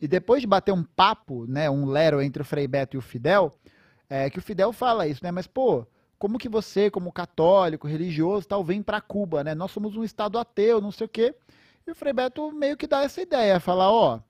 [0.00, 3.02] E depois de bater um papo, né, um lero entre o Frei Beto e o
[3.02, 3.50] Fidel,
[4.08, 5.30] é, que o Fidel fala isso, né?
[5.30, 5.86] Mas, pô,
[6.18, 9.54] como que você, como católico, religioso, tal, vem para Cuba, né?
[9.54, 11.34] Nós somos um estado ateu, não sei o quê.
[11.86, 14.20] E o Frei Beto meio que dá essa ideia, fala, ó,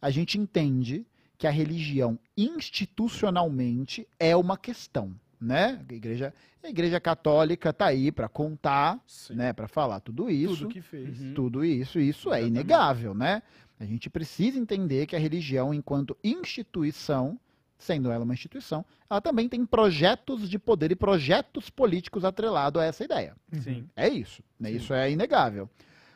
[0.00, 1.04] a gente entende
[1.36, 5.80] que a religião institucionalmente é uma questão, né?
[5.88, 9.34] A igreja, a igreja católica tá aí para contar, Sim.
[9.34, 11.20] né, para falar tudo isso, Tudo que fez.
[11.20, 11.34] Uhum.
[11.34, 12.50] tudo isso, isso é Exatamente.
[12.50, 13.42] inegável, né?
[13.80, 17.38] A gente precisa entender que a religião, enquanto instituição,
[17.78, 22.84] sendo ela uma instituição, ela também tem projetos de poder e projetos políticos atrelados a
[22.84, 23.36] essa ideia.
[23.62, 23.88] Sim.
[23.94, 24.70] É isso, né?
[24.70, 24.76] Sim.
[24.76, 25.70] Isso é inegável.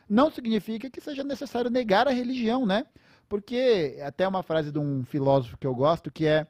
[0.09, 2.85] Não significa que seja necessário negar a religião, né?
[3.29, 6.45] Porque até uma frase de um filósofo que eu gosto que é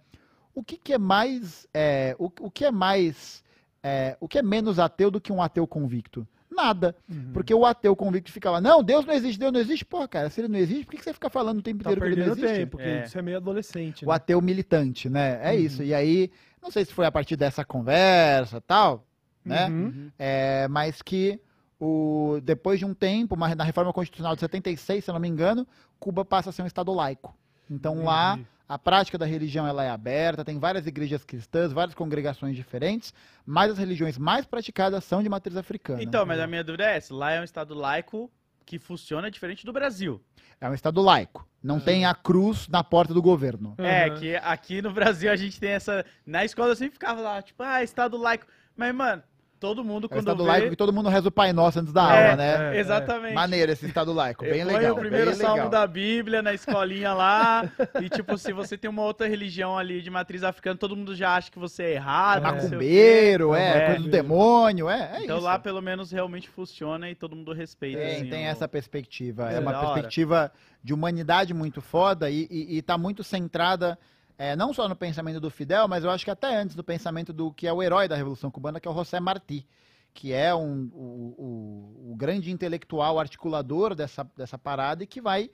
[0.56, 3.44] o que, que é mais é, o, o que é mais
[3.84, 6.28] é, o que é menos ateu do que um ateu convicto?
[6.50, 6.96] Nada.
[7.10, 7.32] Uhum.
[7.34, 9.84] Porque o ateu convicto fica lá, não, Deus não existe, Deus não existe.
[9.84, 11.90] Porra, cara, se ele não existe, por que, que você fica falando o tempo Tá
[11.92, 12.54] inteiro que ele não existe?
[12.56, 13.04] tempo, porque É.
[13.06, 14.06] isso é meio adolescente.
[14.06, 14.14] O né?
[14.16, 15.40] ateu militante, né?
[15.42, 15.60] É Uhum.
[15.60, 15.82] isso.
[15.84, 16.32] E aí,
[16.62, 19.04] não sei se foi a partir dessa conversa tal,
[19.44, 19.68] né?
[19.68, 20.12] Uhum.
[20.20, 21.40] É, mas que
[21.80, 25.28] o, depois de um tempo, uma- na reforma constitucional de 76, se eu não me
[25.28, 25.68] engano,
[26.00, 27.36] Cuba passa a ser um estado laico.
[27.70, 28.40] Então lá.
[28.68, 33.14] A prática da religião ela é aberta, tem várias igrejas cristãs, várias congregações diferentes,
[33.46, 36.02] mas as religiões mais praticadas são de matriz africana.
[36.02, 37.14] Então, mas a minha dúvida é essa.
[37.14, 38.32] Lá é um estado laico
[38.66, 40.24] que funciona diferente do Brasil.
[40.62, 41.46] É um estado laico.
[41.62, 43.76] Não tem a cruz na porta do governo.
[43.78, 44.16] É, Uhum.
[44.18, 46.06] que aqui no Brasil a gente tem essa...
[46.26, 48.46] Na escola eu sempre ficava lá, tipo, ah, estado laico.
[48.76, 49.22] Mas, mano,
[49.64, 50.50] todo mundo É quando estado vê...
[50.50, 52.76] laico que todo mundo reza o Pai Nosso antes da É, aula, né?
[52.76, 52.80] é.
[52.82, 53.34] Exatamente.
[53.34, 54.82] Maneiro esse estado laico, bem Eu legal.
[54.82, 55.70] ponho o primeiro salmo legal.
[55.70, 57.72] da Bíblia na escolinha lá.
[58.02, 61.36] e, tipo, se você tem uma outra religião ali de matriz africana, todo mundo já
[61.38, 62.42] acha que você é errado.
[62.44, 62.52] quê.
[62.52, 63.86] Macumbeiro, é, É.
[63.88, 65.46] coisa do demônio, é, é Então isso.
[65.46, 68.00] lá pelo menos realmente funciona e todo mundo respeita.
[68.02, 69.50] Tem, assim, tem o- essa perspectiva.
[69.50, 70.52] É, É uma perspectiva
[70.84, 73.98] de humanidade muito foda e, e, e tá muito centrada
[74.38, 77.32] é, não só no pensamento do Fidel, mas eu acho que até antes do pensamento
[77.34, 79.66] do que é o herói da Revolução Cubana, que é o José Martí,
[80.14, 85.50] que é um, o, o- o grande intelectual articulador dessa, dessa parada e que vai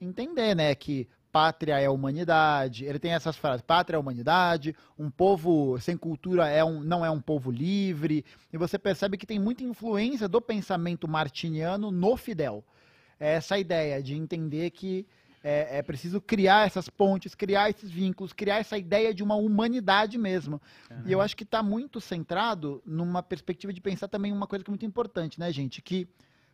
[0.00, 2.84] entender, né, que pátria é humanidade.
[2.84, 7.10] Ele tem essas frases: pátria é humanidade, um povo sem cultura é um, não é
[7.10, 8.24] um povo livre.
[8.52, 12.64] E você percebe que tem muita influência do pensamento martiniano no Fidel.
[13.20, 15.06] É essa ideia de entender que
[15.42, 20.18] é, é preciso criar essas pontes, criar esses vínculos, criar essa ideia de uma humanidade
[20.18, 20.60] mesmo.
[21.06, 24.70] E eu acho que está muito centrado numa perspectiva de pensar também uma coisa que
[24.70, 25.80] é muito importante, né, gente?
[25.80, 26.08] Que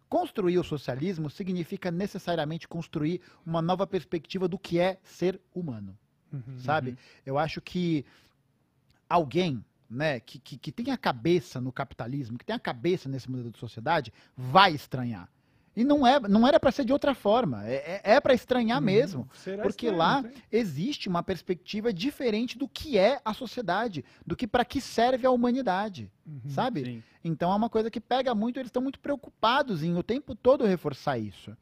[0.09, 5.97] construir o socialismo significa necessariamente construir uma nova perspectiva do que é ser humano
[6.35, 6.59] Uhum.
[6.59, 6.99] sabe?
[7.25, 8.05] Eu acho que
[9.09, 13.31] alguém né, que, que, que tem a cabeça no capitalismo, que tem a cabeça nesse
[13.31, 15.29] modelo de sociedade, vai estranhar.
[15.77, 18.85] E não, é, não era para ser de outra forma, é, é, para estranhar Uhum.
[18.85, 19.29] mesmo.
[19.63, 20.33] Porque estranho, lá tem?
[20.53, 25.31] existe uma perspectiva diferente do que é a sociedade, do que para que serve a
[25.31, 26.41] humanidade, Uhum.
[26.49, 26.85] sabe?
[26.85, 27.03] Sim.
[27.25, 30.65] Então é uma coisa que pega muito, eles estão muito preocupados em o tempo todo
[30.65, 31.57] reforçar isso.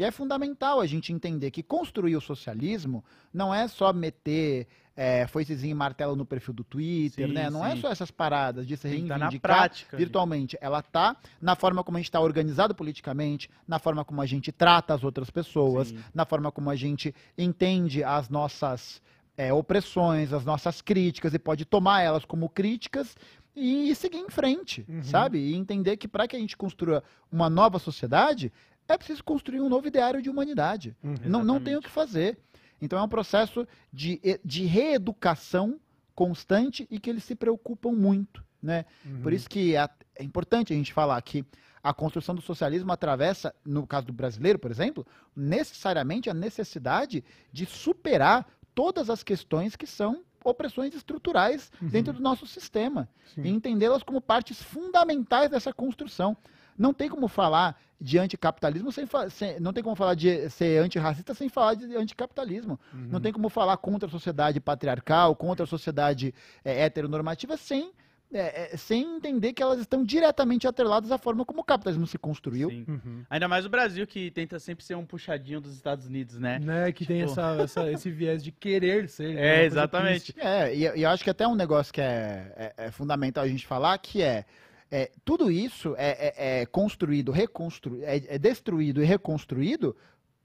[0.00, 5.26] E é fundamental a gente entender que construir o socialismo não é só meter é,
[5.26, 7.50] foicezinho e martelo no perfil do Twitter, Sim, né?
[7.50, 7.82] Não é sim.
[7.82, 9.98] só essas paradas de se que tá na reivindicar prática.
[9.98, 10.56] virtualmente.
[10.58, 14.50] Ela tá na forma como a gente está organizado politicamente, na forma como a gente
[14.50, 15.98] trata as outras pessoas, Sim.
[16.14, 19.02] na forma como a gente entende as nossas
[19.36, 23.14] é, opressões, as nossas críticas e pode tomar elas como críticas
[23.54, 25.02] e seguir em frente, Uhum.
[25.02, 25.38] sabe?
[25.38, 28.52] E entender que para que a gente construa uma nova sociedade,
[28.94, 30.96] é preciso construir um novo ideário de humanidade.
[31.02, 31.14] Uhum.
[31.24, 32.38] Não, não tem o que fazer.
[32.80, 35.78] Então é um processo de, de reeducação
[36.14, 38.84] constante e que eles se preocupam muito, né?
[39.04, 39.22] Uhum.
[39.22, 41.44] Por isso que é, é importante a gente falar que
[41.82, 47.64] a construção do socialismo atravessa, no caso do brasileiro, por exemplo, necessariamente a necessidade de
[47.64, 51.88] superar todas as questões que são opressões estruturais Uhum.
[51.88, 53.42] dentro do nosso sistema Sim.
[53.42, 56.36] e entendê-las como partes fundamentais dessa construção.
[56.78, 61.34] Não tem como falar de anticapitalismo sem, sem não tem como falar de ser antirracista
[61.34, 62.80] sem falar de anticapitalismo.
[62.94, 63.08] Uhum.
[63.10, 67.92] Não tem como falar contra a sociedade patriarcal, contra a sociedade é, heteronormativa sem
[68.32, 72.16] é, é, sem entender que elas estão diretamente atreladas à forma como o capitalismo se
[72.16, 72.70] construiu.
[72.70, 72.84] Sim.
[72.86, 73.24] Uhum.
[73.28, 76.60] Ainda mais o Brasil, que tenta sempre ser um puxadinho dos Estados Unidos, né?
[76.60, 79.34] Né, que tem Tipo- essa, essa- esse viés de querer ser.
[79.34, 80.32] né, É, exatamente.
[80.38, 83.48] É, e, e eu acho que até um negócio que é, é- é fundamental a
[83.48, 84.44] gente falar, que é,
[84.90, 89.96] é, tudo isso é, é- é construído, reconstruído, é, é destruído e reconstruído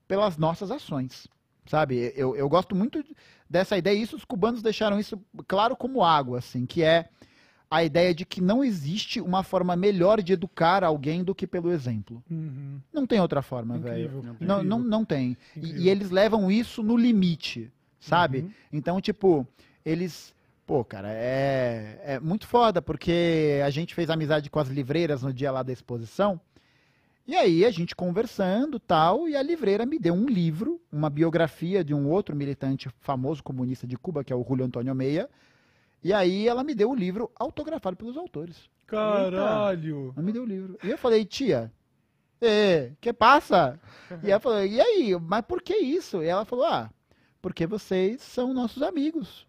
[0.08, 1.28] pelas nossas ações,
[1.66, 2.14] sabe?
[2.16, 3.04] Eu, eu gosto muito
[3.50, 7.10] dessa ideia, e isso os cubanos deixaram isso claro como água, assim, que é
[7.70, 11.72] a ideia de que não existe uma forma melhor de educar alguém do que pelo
[11.72, 12.24] exemplo.
[12.30, 12.80] Uhum.
[12.94, 14.12] Não tem outra forma, velho.
[14.40, 15.36] Não Não, não, tem.
[15.58, 15.82] E-.
[15.84, 18.40] E, eles levam isso no limite, sabe?
[18.40, 18.52] Uhum.
[18.72, 19.48] Então, tipo,
[19.84, 20.34] eles.
[20.66, 25.32] Pô, cara, é, é muito foda, porque a gente fez amizade com as livreiras no
[25.32, 26.42] dia lá da exposição.
[27.28, 31.84] E aí, a gente conversando tal, e a livreira me deu um livro, uma biografia
[31.84, 35.30] de um outro militante famoso comunista de Cuba, que é o Julio Antônio Meia.
[36.04, 38.70] E aí, ela me deu o livro autografado pelos autores.
[38.86, 40.14] Caralho.
[40.16, 40.78] Ela me deu o livro.
[40.84, 41.72] E eu falei, tia,
[42.42, 43.80] é, que passa?
[44.24, 46.22] E ela falou, e aí, mas por que isso?
[46.22, 46.92] E ela falou, ah,
[47.42, 49.45] porque vocês são nossos amigos.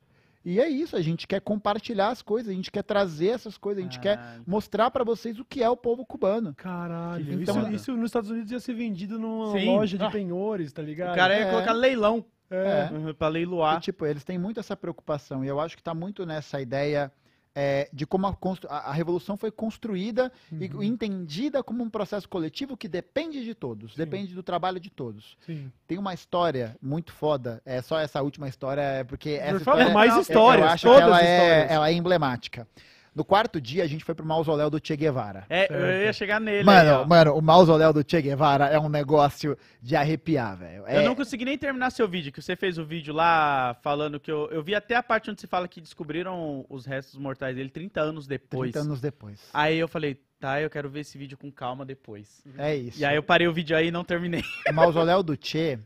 [0.49, 3.81] E é isso, a gente quer compartilhar as coisas, a gente quer trazer essas coisas,
[3.83, 6.55] a gente quer Ah, mostrar pra vocês o que é o povo cubano.
[6.55, 7.43] Caralho.
[7.43, 9.67] Então- isso, isso nos Estados Unidos ia ser vendido numa Sim.
[9.67, 10.11] loja de Ah.
[10.11, 11.15] penhores, tá ligado?
[11.15, 11.51] O cara ia É.
[11.51, 12.89] colocar leilão É.
[12.93, 13.81] uhum, pra E, leiloar.
[13.81, 17.11] tipo, eles têm muito essa preocupação, e eu acho que tá muito nessa ideia
[17.59, 18.37] é, de como a,
[18.69, 20.83] a- revolução foi construída e Uhum.
[20.83, 23.97] entendida como um processo coletivo que depende de todos, Sim.
[23.99, 25.39] depende do trabalho de todos.
[25.47, 25.73] Sim.
[25.89, 30.15] Tem uma história muito foda, é só essa última história, é porque essa história mais
[30.15, 32.69] eu- histórias, eu acho todas que ela é, ela é emblemática.
[33.17, 35.47] No quarto dia, a gente foi pro mausoléu do Che Guevara.
[35.49, 36.05] É, eu Certo.
[36.05, 36.59] ia chegar nele.
[36.59, 37.07] aí, Mano, ó.
[37.07, 40.83] mano, o mausoléu do Che Guevara é um negócio de arrepiar, velho.
[40.83, 44.21] Eu É, não consegui nem terminar seu vídeo, que você fez o vídeo lá falando
[44.21, 47.57] que eu, eu vi até a parte onde você fala que descobriram os restos mortais
[47.57, 48.73] dele 30 anos depois.
[48.73, 49.41] 30 anos depois.
[49.55, 52.45] Aí eu falei, tá, eu quero ver esse vídeo com calma depois.
[52.59, 53.01] É isso.
[53.01, 54.43] E aí eu parei o vídeo aí e não terminei.
[54.69, 55.79] O mausoléu do Che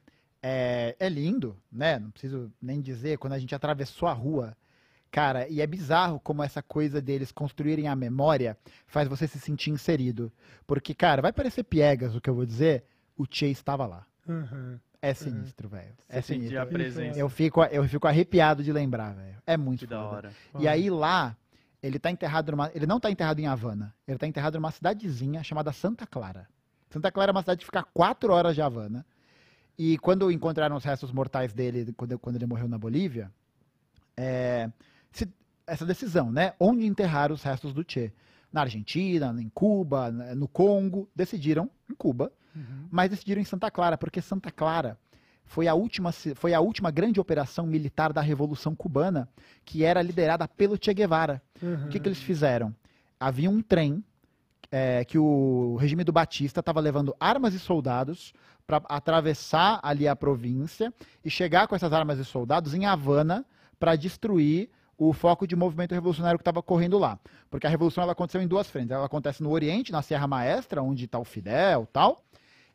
[0.43, 1.97] é, é lindo, né?
[2.01, 3.19] Não preciso nem dizer.
[3.19, 4.57] Quando a gente atravessou a rua,
[5.11, 8.57] cara, e é bizarro como essa coisa deles construírem a memória
[8.87, 10.33] faz você se sentir inserido.
[10.67, 12.85] Porque, cara, vai parecer piegas o que eu vou dizer,
[13.17, 14.07] o Che estava lá.
[14.29, 14.79] Uhum.
[15.03, 15.95] É sinistro, velho.
[16.09, 16.73] É Você sentia a sinistro.
[16.73, 17.19] presença.
[17.19, 19.37] Eu fico, eu fico arrepiado de lembrar, velho.
[19.47, 20.31] É muito Que da hora.
[20.59, 21.35] E aí lá,
[21.83, 22.71] ele tá enterrado numa.
[22.75, 23.95] Ele não tá enterrado em Havana.
[24.07, 26.47] Ele tá enterrado numa cidadezinha chamada Santa Clara.
[26.91, 29.07] Santa Clara é uma cidade que fica a quatro horas de Havana.
[29.79, 33.33] E quando encontraram os restos mortais dele, quando, quando ele morreu na Bolívia,
[34.15, 34.69] é,
[35.67, 36.53] essa decisão, né?
[36.59, 38.13] Onde enterrar os restos do Che?
[38.53, 41.09] Na Argentina, em Cuba, na- no Congo.
[41.15, 42.89] Decidiram em Cuba, Uhum.
[42.91, 44.99] mas decidiram em Santa Clara, porque Santa Clara
[45.45, 49.29] foi a última, foi a última grande operação militar da Revolução Cubana,
[49.65, 51.41] que era liderada pelo Che Guevara.
[51.63, 51.87] Uhum.
[51.87, 52.75] O que, que eles fizeram?
[53.21, 54.03] Havia um trem
[54.73, 58.33] é, que o regime do Batista estava levando armas e soldados
[58.67, 60.93] para atravessar ali a província
[61.25, 63.45] e chegar com essas armas e soldados em Havana
[63.81, 67.19] para destruir o foco de movimento revolucionário que estava correndo lá.
[67.49, 68.91] Porque a revolução ela aconteceu em duas frentes.
[68.91, 72.23] Ela acontece no Oriente, na Serra Maestra, onde está o Fidel tal,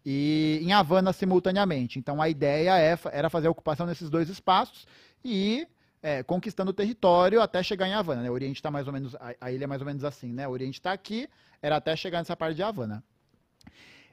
[0.03, 1.99] e em Havana simultaneamente.
[1.99, 4.87] Então a ideia é, era fazer a ocupação nesses dois espaços
[5.23, 5.67] e
[6.01, 8.23] é, conquistando o território até chegar em Havana.
[8.23, 8.29] Né?
[8.31, 9.13] O Oriente está mais ou menos.
[9.17, 10.47] A, a ilha é mais ou menos assim, né?
[10.47, 11.29] O Oriente está aqui,
[11.61, 13.03] era até chegar nessa parte de Havana.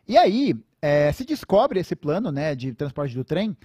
[0.06, 3.56] E aí, é, se descobre esse plano né, de transporte do trem,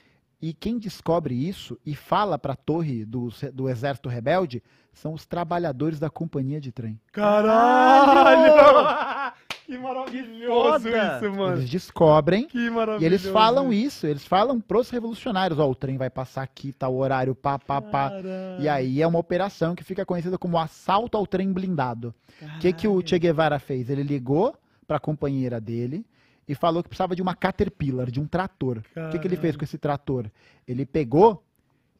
[0.41, 4.61] e quem descobre isso e fala para a torre do, do exército rebelde
[4.93, 6.99] são os trabalhadores da companhia de trem.
[7.11, 9.33] Caralho!
[9.65, 11.17] que maravilhoso foda!
[11.17, 11.57] isso, mano.
[11.57, 13.03] Eles descobrem Que maravilhoso.
[13.03, 16.95] E eles falam isso, eles falam pros revolucionários, ó, o trem vai passar aqui, tal
[16.95, 18.09] horário, pá, pá, pá.
[18.09, 18.61] Caralho.
[18.61, 22.13] E aí é uma operação que fica conhecida como assalto ao trem blindado.
[22.41, 23.89] O que, que o Che Guevara fez?
[23.89, 24.55] Ele ligou
[24.87, 26.05] pra companheira dele
[26.47, 28.81] e falou que precisava de uma Caterpillar, de um trator.
[28.95, 30.25] O que, que ele fez com esse trator?
[30.67, 31.43] Ele pegou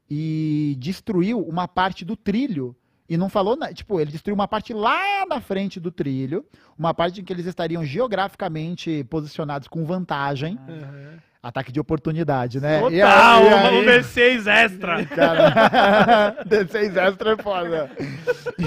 [0.10, 2.76] e destruiu uma parte do trilho.
[3.10, 6.46] E não falou, na- tipo, ele destruiu uma parte lá na frente do trilho,
[6.78, 10.58] uma parte em que eles estariam geograficamente posicionados com vantagem.
[10.68, 11.18] Uhum.
[11.42, 12.80] Ataque de oportunidade, né?
[12.82, 15.06] Total, E aí- e aí- um D6 extra.
[15.16, 17.92] Cara, D6 extra é foda.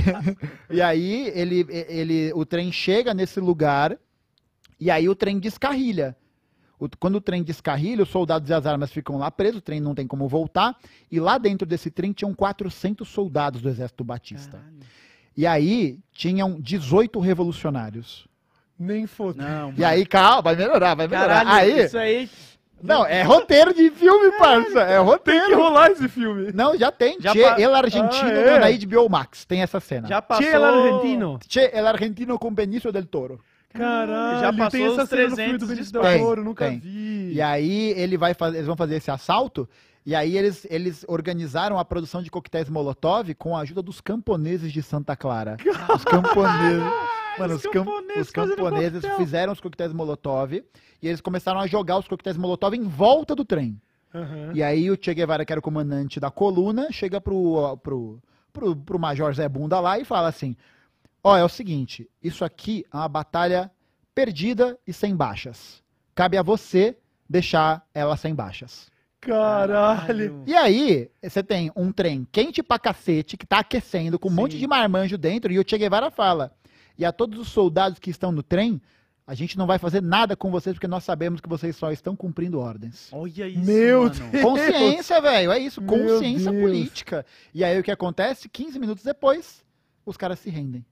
[0.71, 3.99] e aí ele, ele, o trem chega nesse lugar
[4.81, 6.17] E aí o trem descarrilha.
[6.79, 9.81] O- quando o trem descarrilha, os soldados e as armas ficam lá presos, o trem
[9.81, 10.75] não tem como voltar.
[11.11, 14.57] E lá dentro desse trem tinham 400 soldados do exército Batista.
[14.57, 14.77] Caralho.
[15.37, 18.27] E aí tinham 18 revolucionários.
[18.79, 19.43] Nem foda.
[19.47, 21.45] Não, E aí, calma, vai melhorar, vai melhorar.
[21.45, 22.31] Caralho, aí, isso aí
[22.83, 24.81] não, é roteiro de filme, parça.
[24.81, 25.57] É Tem que roteiro.
[25.59, 26.51] rolar esse filme.
[26.55, 27.21] Não, já tem.
[27.21, 28.59] Já che pa- El Argentino Ah, é?
[28.59, 29.45] na HBO Max.
[29.45, 30.09] Tem essa cena.
[30.09, 30.43] já passou...
[30.47, 31.39] Che, el argentino.
[31.47, 33.39] Che El Argentino com Benício del Toro.
[33.73, 36.69] Caralho, Já passou tem essa os cena no filme 300 do Del Tem, Toro, nunca
[36.69, 36.79] tem.
[36.81, 37.33] vi.
[37.35, 39.69] E aí ele vai fazer, eles vão fazer esse assalto.
[40.05, 44.73] E aí eles, eles organizaram a produção de coquetéis Molotov com a ajuda dos camponeses
[44.73, 45.57] de Santa Clara.
[45.95, 46.83] Os camponeses.
[47.39, 51.67] Mano, os os, cam- camponeses os camponeses fizeram os coquetéis Molotov e eles começaram a
[51.67, 53.81] jogar os coquetéis Molotov em volta do trem.
[54.13, 54.51] Aham.
[54.55, 58.19] E aí o Che Guevara, que era o comandante da coluna, chega pro, pro,
[58.53, 60.57] pro, pro Major Zé Bunda lá e fala assim:
[61.23, 63.71] Ó, é o seguinte, isso aqui é uma batalha
[64.15, 65.83] perdida e sem baixas.
[66.15, 66.97] Cabe a você
[67.29, 68.91] deixar ela sem baixas.
[69.21, 70.43] Caralho.
[70.47, 74.59] E aí, você tem um trem quente pra cacete, que tá aquecendo, com um monte
[74.59, 76.53] de marmanjo dentro, e o Che Guevara fala:
[76.97, 78.81] E a todos os soldados que estão no trem,
[79.27, 82.17] a gente não vai fazer nada com vocês, porque nós sabemos que vocês só estão
[82.17, 83.09] cumprindo ordens.
[83.13, 84.15] Olha isso, Meu mano.
[84.31, 84.43] Deus.
[84.43, 87.27] Consciência, velho, é isso, consciência política.
[87.55, 88.49] E aí o que acontece?
[88.49, 89.63] 15 minutos depois,
[90.05, 90.85] os caras se rendem.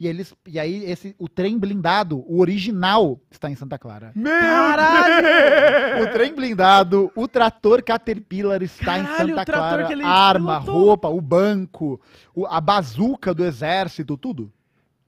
[0.00, 4.12] E eles e aí esse o trem blindado, o original, está em Santa Clara.
[4.14, 6.04] Meu Caralho!
[6.04, 9.86] O trem blindado, o trator Caterpillar está Caralho, em Santa o trator Clara.
[9.86, 10.84] que ele Arma, pilotou.
[10.84, 12.00] roupa, o banco,
[12.32, 14.52] o- a bazuca do exército, tudo.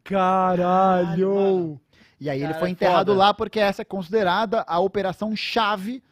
[0.02, 1.80] Caralho.
[2.20, 3.18] E aí ele foi é enterrado foda.
[3.18, 6.02] lá porque essa é considerada a operação chave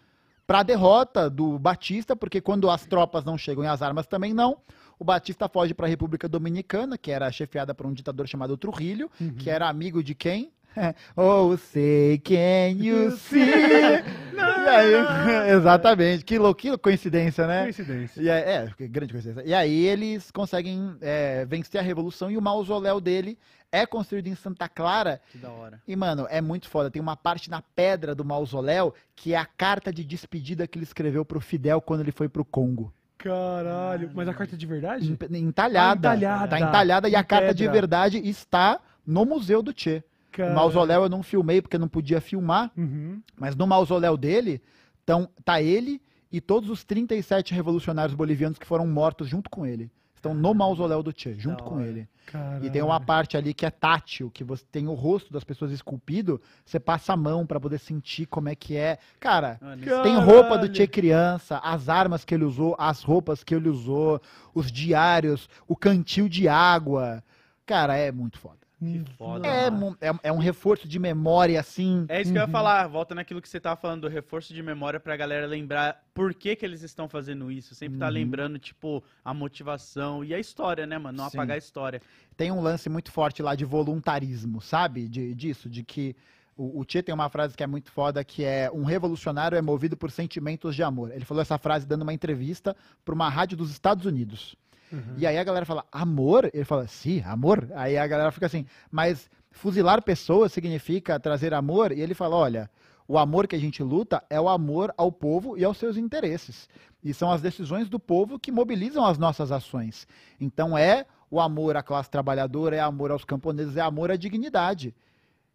[0.46, 4.32] para a derrota do Batista, porque quando as tropas não chegam e as armas também
[4.32, 4.56] não,
[4.98, 9.10] o Batista foge para a República Dominicana, que era chefiada por um ditador chamado Trujillo,
[9.20, 9.34] Uhum.
[9.34, 10.50] que era amigo de quem?
[11.16, 13.42] Oh, sei quem you see.
[14.68, 16.24] Aí, exatamente.
[16.24, 17.64] Que, lou- que coincidência, né?
[17.64, 18.20] Coincidência.
[18.22, 19.42] E é, é, grande coincidência.
[19.48, 23.38] E aí eles conseguem é, vencer a revolução e o mausoléu dele
[23.72, 25.20] é construído em Santa Clara.
[25.32, 25.80] Que da hora.
[25.88, 26.90] E, mano, é muito foda.
[26.90, 30.84] Tem uma parte na pedra do mausoléu que é a carta de despedida que ele
[30.84, 32.92] escreveu pro Fidel quando ele foi pro Congo.
[33.18, 34.10] Caralho.
[34.14, 35.12] Mas a carta é de verdade?
[35.32, 36.10] Entalhada.
[36.10, 36.48] Ah, entalhada.
[36.48, 37.72] Tá entalhada e a carta de pedra.
[37.72, 40.02] verdade está no Museu do Che.
[40.32, 43.20] Cara- O mausoléu eu não filmei porque não podia filmar, Uhum.
[43.36, 44.62] mas no mausoléu dele
[45.04, 46.00] tão, tá ele
[46.30, 49.90] e todos os 37 revolucionários bolivianos que foram mortos junto com ele.
[50.18, 52.08] Estão no mausoléu do Che, junto com ele.
[52.26, 52.64] Caralho.
[52.66, 55.70] E tem uma parte ali que é tátil, que você tem o rosto das pessoas
[55.70, 58.98] esculpido, você passa a mão pra poder sentir como é que é.
[59.20, 60.74] Cara, Mano, Cara- tem roupa do Caralho.
[60.74, 64.20] Che criança, as armas que ele usou, as roupas que ele usou,
[64.52, 67.22] os diários, o cantil de água.
[67.64, 68.58] Cara, é muito foda.
[68.78, 69.66] Que foda, É,
[70.08, 72.06] é, é um reforço de memória, assim.
[72.08, 72.52] É isso que eu ia Uhum.
[72.52, 76.32] falar, volta naquilo que você tava falando do reforço de memória pra galera lembrar por
[76.32, 77.74] que que eles estão fazendo isso.
[77.74, 78.12] Sempre tá Uhum.
[78.12, 81.18] lembrando, tipo, a motivação e a história, né, mano?
[81.18, 81.36] Não Sim.
[81.38, 82.00] apagar a história.
[82.36, 85.08] Tem um lance muito forte lá de voluntarismo, sabe?
[85.08, 86.14] De, disso, de que
[86.56, 89.62] o, o Che tem uma frase que é muito foda, que é um revolucionário é
[89.62, 91.10] movido por sentimentos de amor.
[91.12, 94.54] Ele falou essa frase dando uma entrevista pra uma rádio dos Estados Unidos.
[94.92, 95.14] Uhum.
[95.16, 96.50] E aí a galera fala, amor?
[96.52, 97.68] Ele fala, sim, amor.
[97.74, 101.92] Aí a galera fica assim, mas fuzilar pessoas significa trazer amor?
[101.92, 102.70] E ele fala, olha,
[103.06, 106.68] o amor que a gente luta é o amor ao povo e aos seus interesses.
[107.02, 110.06] E são as decisões do povo que mobilizam as nossas ações.
[110.40, 114.94] Então é o amor à classe trabalhadora, é amor aos camponeses, é amor à dignidade.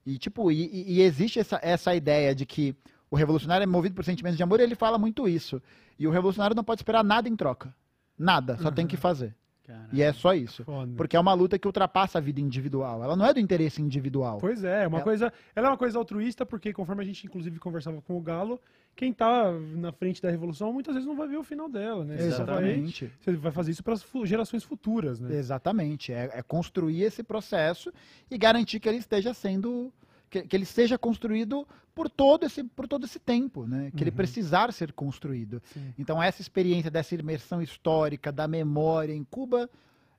[0.06, 2.76] E tipo, e- e existe essa, essa ideia de que
[3.10, 5.62] o revolucionário é movido por sentimentos de amor e ele fala muito isso.
[6.00, 7.74] E o revolucionário não pode esperar nada em troca.
[8.18, 9.36] Nada, só tem que fazer.
[9.66, 9.88] Cara.
[9.94, 10.62] E é só isso.
[10.66, 10.92] Foda.
[10.98, 13.02] Porque é uma luta que ultrapassa a vida individual.
[13.02, 14.38] Ela não é do interesse individual.
[14.40, 15.34] Pois é, é uma Ela- coisa.
[15.56, 18.60] Ela é uma coisa altruísta, porque conforme a gente, inclusive, conversava com o Galo,
[18.94, 22.18] quem tá na frente da revolução muitas vezes não vai ver o final dela, né?
[22.18, 23.12] Você só vai, Exatamente.
[23.22, 25.34] você vai fazer isso para as gerações futuras, né?
[25.34, 26.12] Exatamente.
[26.12, 27.92] É, é construir esse processo
[28.30, 29.94] e garantir que ele esteja sendo.
[30.34, 33.92] Que, que ele seja construído por todo esse, por todo esse tempo, né?
[33.96, 34.16] Que ele Uhum.
[34.18, 35.62] precisar ser construído.
[35.72, 35.94] Sim.
[35.96, 39.70] Então, essa experiência dessa imersão histórica, da memória em Cuba,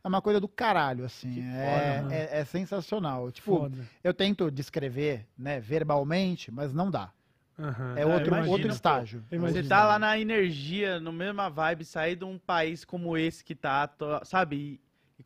[0.05, 1.41] é uma coisa do caralho, assim.
[1.41, 3.33] É, foda, é, é sensacional.
[3.33, 3.77] Tipo, Foda.
[4.05, 7.11] eu tento descrever, né, verbalmente, mas não dá.
[7.59, 7.95] Aham.
[7.97, 9.25] É Ah, outro, imagino, outro estágio.
[9.33, 13.55] Você tá lá na energia, no mesma vibe, sair de um país como esse que
[13.55, 13.91] tá,
[14.25, 14.81] sabe?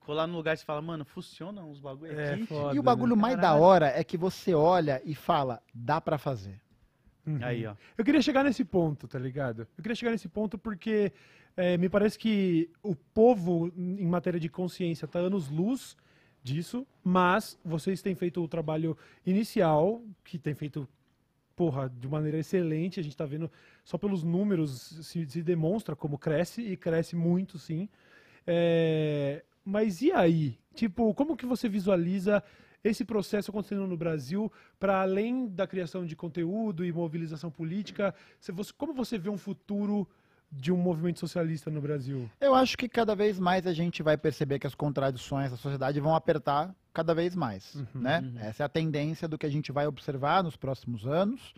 [0.09, 2.47] E colar num lugar e você fala, mano, funciona uns bagulho É, aqui.
[2.47, 3.21] foda, E o bagulho né?
[3.21, 3.63] mais da Caralho.
[3.63, 6.59] hora é que você olha e fala, dá pra fazer.
[7.27, 7.39] Uhum.
[7.43, 7.75] Aí, ó.
[7.97, 9.69] Eu queria chegar nesse ponto, tá ligado?
[9.77, 11.13] Eu queria chegar nesse ponto porque
[11.55, 15.95] é, me parece que o povo, em matéria de consciência, tá anos-luz
[16.43, 18.97] disso, mas vocês têm feito o trabalho
[19.27, 20.89] inicial, que tem feito
[21.55, 22.99] porra, de maneira excelente.
[22.99, 23.51] A gente está vendo,
[23.85, 27.91] só pelos números, se, se, demonstra como cresce, e cresce muito, sim.
[28.47, 30.59] É, mas e aí?
[30.75, 32.43] Tipo, como que você visualiza
[32.83, 38.73] esse processo acontecendo no Brasil, para além da criação de conteúdo e mobilização política, você,
[38.73, 40.09] como você vê um futuro
[40.51, 42.31] de um movimento socialista no Brasil?
[42.41, 46.01] Eu acho que cada vez mais a gente vai perceber que as contradições da sociedade
[46.01, 48.21] vão apertar cada vez mais, uhum, né?
[48.21, 48.41] Uhum.
[48.41, 51.53] Essa é a tendência do que a gente vai observar nos próximos anos.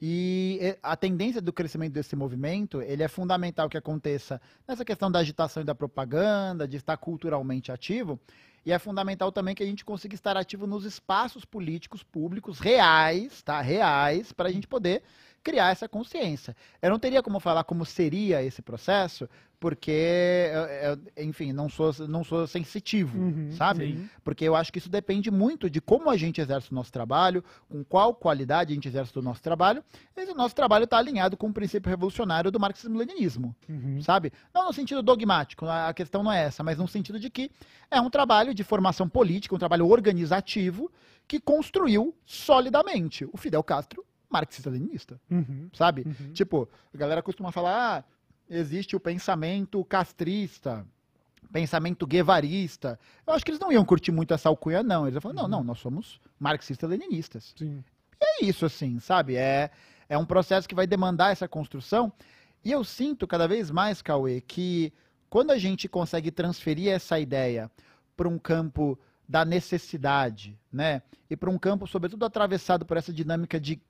[0.00, 5.20] E a tendência do crescimento desse movimento, ele é fundamental que aconteça nessa questão da
[5.20, 8.20] agitação e da propaganda, de estar culturalmente ativo,
[8.66, 13.40] e é fundamental também que a gente consiga estar ativo nos espaços políticos públicos reais,
[13.40, 13.60] tá?
[13.60, 15.02] Reais, para a gente poder
[15.42, 16.56] criar essa consciência.
[16.82, 19.28] Eu não teria como falar como seria esse processo,
[19.66, 20.48] porque,
[21.16, 23.94] enfim, não sou, não sou sensitivo, uhum, sabe?
[23.94, 24.10] Sim.
[24.22, 27.42] Porque eu acho que isso depende muito de como a gente exerce o nosso trabalho,
[27.68, 29.82] com qual qualidade a gente exerce o nosso trabalho,
[30.16, 34.00] e o nosso trabalho está alinhado com o princípio revolucionário do marxismo-leninismo, uhum.
[34.00, 34.32] sabe?
[34.54, 37.50] Não no sentido dogmático, a questão não é essa, mas no sentido de que
[37.90, 40.92] é um trabalho de formação política, um trabalho organizativo,
[41.26, 46.02] que construiu solidamente o Fidel Castro marxista-leninista, uhum, sabe?
[46.06, 46.32] Uhum.
[46.32, 48.04] Tipo, a galera costuma falar, ah,
[48.48, 50.86] existe o pensamento castrista,
[51.52, 52.98] pensamento guevarista.
[53.26, 55.04] Eu acho que eles não iam curtir muito essa alcunha, não.
[55.04, 57.54] Eles iam falar, não, não, nós somos marxistas-leninistas.
[57.60, 57.82] E
[58.20, 59.36] é isso, assim, sabe?
[59.36, 59.70] É,
[60.08, 62.12] é um processo que vai demandar essa construção.
[62.64, 64.92] E eu sinto cada vez mais, Cauê, que
[65.30, 67.70] quando a gente consegue transferir essa ideia
[68.16, 71.02] para um campo da necessidade, né?
[71.28, 73.80] E para um campo, sobretudo, atravessado por essa dinâmica de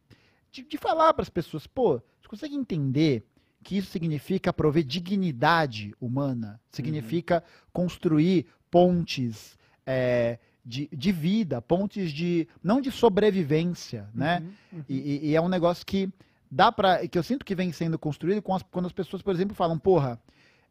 [0.57, 3.25] de, de falar para as pessoas, pô, você consegue entender
[3.67, 7.71] que isso significa prover dignidade humana, significa uhum.
[7.73, 14.39] construir pontes é, de, de vida, pontes de não de sobrevivência, né?
[14.41, 14.85] Uhum, uhum.
[14.89, 16.09] E, e, é um negócio que
[16.49, 19.57] dá para que eu sinto que vem sendo construído as, quando as pessoas, por exemplo,
[19.57, 20.21] falam, porra,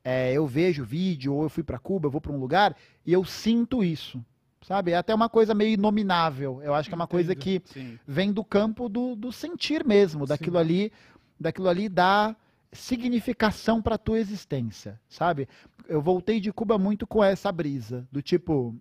[0.01, 3.11] é, eu vejo vídeo ou eu fui para Cuba, eu vou para um lugar e
[3.11, 4.23] eu sinto isso
[4.61, 4.93] sabe?
[4.93, 6.59] É até uma coisa meio inominável.
[6.63, 7.11] Eu acho que é uma Entendo.
[7.11, 7.99] coisa que Sim.
[8.07, 10.61] vem do campo do, do sentir mesmo, daquilo Sim.
[10.61, 10.91] ali,
[11.39, 12.35] daquilo ali dá
[12.75, 15.47] significação para tua existência, sabe?
[15.87, 18.75] Eu voltei de Cuba muito com essa brisa do tipo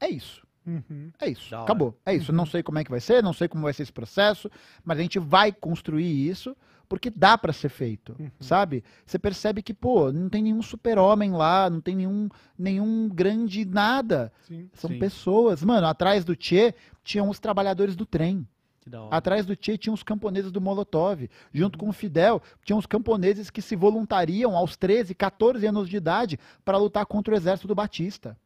[0.00, 0.44] é isso.
[0.66, 1.10] Uhum.
[1.20, 1.54] É isso.
[1.54, 1.98] Acabou.
[2.04, 2.32] É isso.
[2.32, 2.36] Uhum.
[2.36, 4.50] Não sei como é que vai ser, não sei como vai ser esse processo,
[4.84, 6.56] mas a gente vai construir isso
[6.88, 8.30] porque dá para ser feito, uhum.
[8.40, 8.84] sabe?
[9.04, 14.32] Você percebe que, pô, não tem nenhum super-homem lá, não tem nenhum, nenhum grande nada.
[14.42, 14.68] Sim.
[14.74, 14.98] São Sim.
[14.98, 15.62] pessoas.
[15.64, 18.46] Mano, atrás do Tchê tinham os trabalhadores do trem.
[19.10, 21.28] Atrás do Tchê tinham os camponeses do Molotov.
[21.52, 21.86] Junto uhum.
[21.86, 26.38] com o Fidel, tinham os camponeses que se voluntariam aos 13, 14 anos de idade
[26.64, 28.36] para lutar contra o exército do Batista.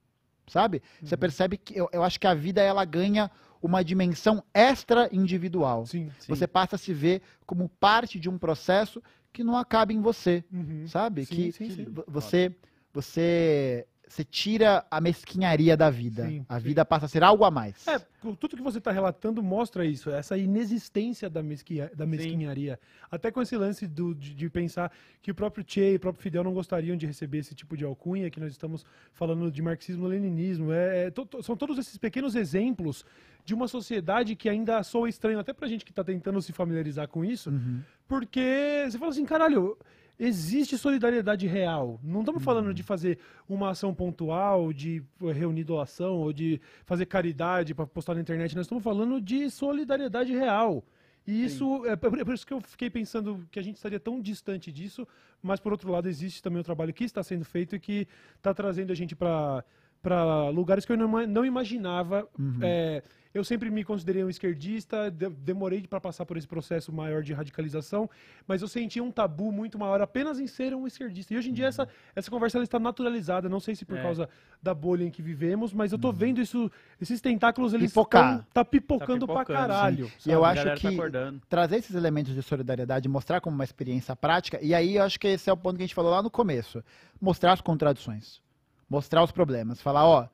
[0.47, 0.82] Sabe?
[1.01, 1.09] Uhum.
[1.09, 3.30] Você percebe que eu, eu acho que a vida ela ganha
[3.61, 5.84] uma dimensão extra individual.
[5.86, 6.26] Sim, sim.
[6.28, 10.45] Você passa a se ver como parte de um processo que não acaba em você,
[10.53, 10.86] uhum.
[10.86, 11.26] sabe?
[11.26, 12.55] Sim, que você
[12.93, 16.26] você você tira a mesquinharia da vida.
[16.26, 17.86] Sim, a vida passa a ser algo a mais.
[17.86, 17.98] É,
[18.40, 22.78] tudo que você está relatando mostra isso, essa inexistência da, mesquinha, da mesquinharia.
[22.80, 23.06] Sim.
[23.11, 24.90] Até com esse lance do, de, de, pensar
[25.22, 27.84] que o próprio Che e o próprio Fidel não gostariam de receber esse tipo de
[27.84, 30.72] alcunha, que nós estamos falando de marxismo-leninismo.
[30.72, 33.04] É, é to, to, são todos esses pequenos exemplos
[33.44, 37.09] de uma sociedade que ainda soa estranho, até pra gente que está tentando se familiarizar
[37.09, 37.80] com isso, uhum.
[38.06, 39.76] porque você fala assim, caralho
[40.18, 42.00] existe solidariedade real.
[42.02, 45.02] Não estamos falando de fazer uma ação pontual, de
[45.34, 48.56] reunir doação ou de fazer caridade para postar na internet.
[48.56, 50.84] Nós estamos falando de solidariedade real.
[51.26, 54.18] E isso é, é por isso que eu fiquei pensando que a gente estaria tão
[54.18, 55.06] distante disso,
[55.42, 58.54] mas por outro lado existe também o trabalho que está sendo feito e que está
[58.54, 59.62] trazendo a gente para
[60.03, 62.28] para lugares que eu não, não imaginava.
[62.38, 62.59] Uhum.
[62.62, 63.03] É,
[63.34, 67.32] eu sempre me considerei um esquerdista, de, demorei para passar por esse processo maior de
[67.32, 68.09] radicalização,
[68.46, 71.34] mas eu sentia um tabu muito maior apenas em ser um esquerdista.
[71.34, 71.68] E hoje em dia uhum.
[71.68, 74.03] essa, essa conversa está naturalizada, não sei se por é.
[74.03, 74.28] causa
[74.62, 76.14] da bolha em que vivemos, mas eu tô uhum.
[76.14, 76.70] vendo isso,
[77.01, 80.11] esses tentáculos eles estão tá pipocando, tá pipocando pra caralho.
[80.26, 84.59] E eu acho que tá trazer esses elementos de solidariedade, mostrar como uma experiência prática,
[84.62, 86.30] e aí eu acho que esse é o ponto que a gente falou lá no
[86.30, 86.82] começo,
[87.20, 88.40] mostrar as contradições
[88.89, 90.28] mostrar os problemas, falar, ó,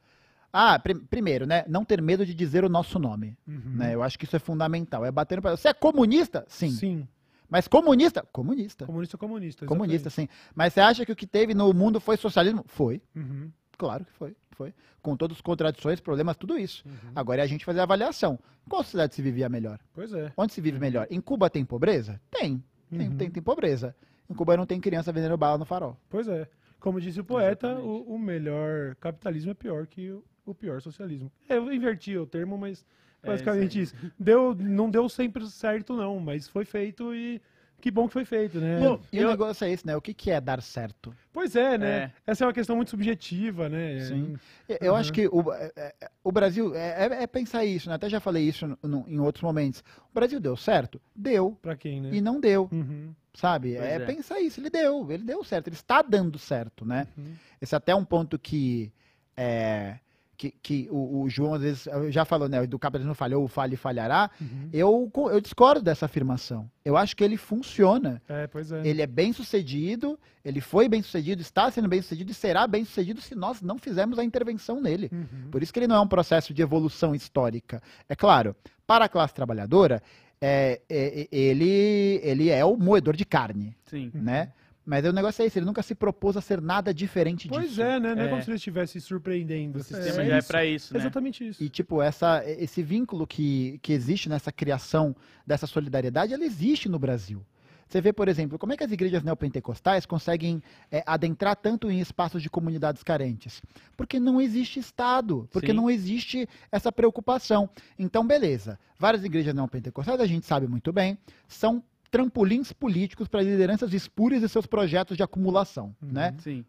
[0.52, 3.74] ah, pr primeiro, né, não ter medo de dizer o nosso nome, uhum.
[3.74, 3.94] né?
[3.94, 5.04] Eu acho que isso é fundamental.
[5.04, 6.44] É bater no Você é comunista?
[6.46, 6.70] Sim.
[6.70, 7.08] Sim.
[7.50, 8.24] Mas comunista?
[8.32, 8.86] Comunista.
[8.86, 9.64] Comunista, comunista.
[9.64, 9.68] Exatamente.
[9.68, 10.28] Comunista, sim.
[10.54, 12.64] Mas você acha que o que teve no mundo foi socialismo?
[12.68, 13.02] Foi.
[13.16, 13.50] Uhum.
[13.76, 14.36] Claro que foi.
[14.52, 14.72] Foi.
[15.02, 16.84] Com todas as contradições, problemas, tudo isso.
[16.86, 17.12] Uhum.
[17.16, 18.38] Agora é a gente fazer a avaliação.
[18.68, 19.80] Qual sociedade se vivia melhor?
[19.92, 20.32] Pois é.
[20.36, 21.06] Onde se vive melhor?
[21.10, 22.20] Em Cuba tem pobreza?
[22.30, 22.62] Tem.
[22.90, 23.16] Tem, uhum.
[23.16, 23.94] tem, tem pobreza.
[24.30, 25.98] Em Cuba não tem criança vendendo bala no farol.
[26.08, 26.48] Pois é.
[26.84, 31.32] Como disse o poeta, o, o, melhor capitalismo é pior que o, o pior socialismo.
[31.48, 32.84] Eu inverti o termo, mas
[33.24, 33.94] Basicamente isso.
[34.18, 37.40] Deu, não deu sempre certo, não, mas foi feito e
[37.84, 38.78] que bom que foi feito, né?
[38.80, 39.94] Pô, E Eu- o negócio é esse, né?
[39.94, 41.14] O que, que é dar certo?
[41.30, 41.90] Pois é, né?
[42.26, 42.30] É.
[42.32, 44.00] Essa é uma questão muito subjetiva, né?
[44.00, 44.36] Sim.
[44.66, 44.98] Eu- Eu Uhum.
[44.98, 47.96] acho que o, é- é- o Brasil é, é- é pensar isso, né?
[47.96, 49.84] Até já falei isso no- no- em outros momentos.
[50.10, 50.98] O Brasil deu certo?
[51.14, 51.58] Deu.
[51.60, 52.08] Pra quem, né?
[52.10, 53.14] E não deu, Uhum.
[53.34, 53.76] sabe?
[53.76, 53.98] É, é.
[53.98, 54.60] pensar isso.
[54.60, 55.68] Ele deu, ele deu certo.
[55.68, 57.06] Ele está dando certo, né?
[57.18, 57.34] Uhum.
[57.60, 58.90] Esse é até um ponto que.
[59.36, 59.98] é,
[60.36, 62.66] que, que o, o João às vezes já falou, né?
[62.66, 64.30] Do capitalismo falhou, falha e falhará.
[64.40, 64.68] Uhum.
[64.72, 66.70] Eu, eu discordo dessa afirmação.
[66.84, 68.20] Eu acho que ele funciona.
[68.28, 68.86] É, pois é.
[68.86, 72.84] Ele é bem sucedido, ele foi bem sucedido, está sendo bem sucedido e será bem
[72.84, 75.10] sucedido se nós não fizermos a intervenção nele.
[75.12, 75.50] Uhum.
[75.50, 77.82] Por isso que ele não é um processo de evolução histórica.
[78.08, 78.54] É claro,
[78.86, 80.02] para a classe trabalhadora,
[80.40, 84.10] é, é, é, ele, ele é o moedor de carne, Sim.
[84.14, 84.52] né?
[84.86, 87.82] Mas o negócio é esse, ele nunca se propôs a ser nada diferente Pois disso.
[87.82, 88.14] é, né?
[88.14, 88.28] Não é, É.
[88.28, 89.78] como se ele estivesse surpreendendo.
[89.78, 90.48] O sistema é já é isso.
[90.48, 91.00] pra isso, né?
[91.00, 91.62] Exatamente isso.
[91.62, 95.16] E, tipo, essa, esse vínculo que, que existe nessa criação
[95.46, 97.42] dessa solidariedade, ela existe no Brasil.
[97.88, 102.00] Você vê, por exemplo, como é que as igrejas neopentecostais conseguem é, adentrar tanto em
[102.00, 103.62] espaços de comunidades carentes?
[103.96, 105.74] Porque não existe Estado, porque Sim.
[105.74, 107.68] não existe essa preocupação.
[107.98, 108.78] Então, beleza.
[108.98, 111.16] Várias igrejas neopentecostais, a gente sabe muito bem,
[111.46, 111.82] são
[112.14, 116.12] trampolins políticos para lideranças espúrias e seus projetos de acumulação, Uhum.
[116.12, 116.34] né?
[116.38, 116.64] Sim.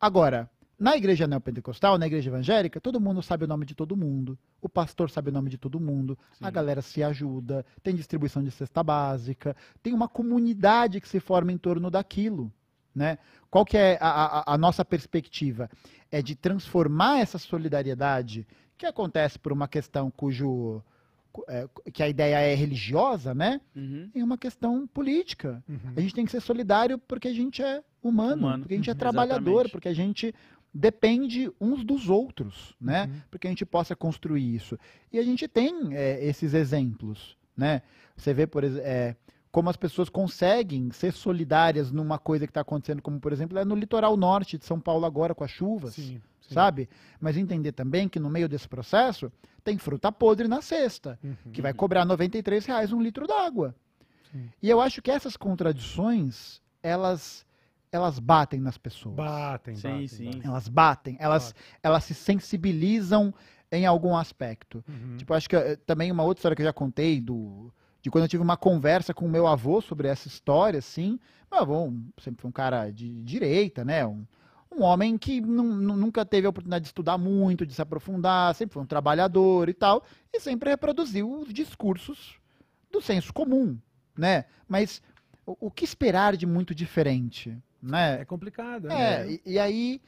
[0.00, 0.48] Agora,
[0.78, 4.38] na igreja neopentecostal, na igreja evangélica, todo mundo sabe o nome de todo mundo.
[4.62, 6.18] O pastor sabe o nome de todo mundo.
[6.40, 6.52] A Sim.
[6.52, 11.58] galera se ajuda, tem distribuição de cesta básica, tem uma comunidade que se forma em
[11.58, 12.50] torno daquilo.
[12.94, 13.18] Né?
[13.50, 15.68] Qual que é a, a- a nossa perspectiva?
[16.10, 18.46] É de transformar essa solidariedade,
[18.78, 20.82] que acontece por uma questão cujo.
[21.48, 23.60] É, que a ideia é religiosa, né?
[23.74, 24.10] Uhum.
[24.14, 25.62] Em uma questão política.
[25.68, 25.92] Uhum.
[25.96, 28.62] A gente tem que ser solidário porque a gente é humano, Humano.
[28.62, 29.72] porque a gente é Uhum, trabalhador, exatamente.
[29.72, 30.34] porque a gente
[30.72, 33.04] depende uns dos outros, né?
[33.04, 33.20] Uhum.
[33.30, 34.78] Porque a gente possa construir isso.
[35.12, 37.82] E a gente tem é, esses exemplos, né?
[38.16, 38.86] Você vê, por exemplo,
[39.50, 43.64] como as pessoas conseguem ser solidárias numa coisa que está acontecendo, como, por exemplo, é
[43.64, 46.20] no litoral norte de São Paulo agora com as chuvas, Sim,
[46.50, 46.54] sim.
[46.54, 46.88] sabe?
[47.20, 49.32] Mas entender também que no meio desse processo
[49.64, 51.52] tem fruta podre na cesta Uhum.
[51.52, 53.74] que vai cobrar 93 reais um litro d'água.
[54.62, 57.44] E eu acho que essas contradições, elas,
[57.90, 59.16] elas batem nas pessoas.
[59.16, 60.24] Batem, Sim, batem, sim.
[60.26, 60.40] batem.
[60.44, 63.34] Elas batem, elas, elas se sensibilizam
[63.72, 64.84] em algum aspecto.
[64.88, 65.16] Uhum.
[65.16, 67.72] Tipo, acho que eh, também uma outra história que eu já contei do
[68.02, 71.18] de quando eu tive uma conversa com o meu avô sobre essa história, assim.
[71.52, 74.06] Meu avô sempre foi um cara de direita, né?
[74.06, 74.24] Um,
[74.72, 78.54] um homem que nu- nu- nunca teve a oportunidade de estudar muito, de se aprofundar,
[78.54, 82.36] sempre foi um trabalhador e tal, e sempre reproduziu os discursos
[82.90, 83.76] do senso comum,
[84.16, 84.44] né?
[84.68, 85.02] Mas
[85.44, 88.20] o, o que esperar de muito diferente, né?
[88.20, 88.90] É complicado.
[88.90, 89.32] É, né?
[89.32, 90.00] e, e aí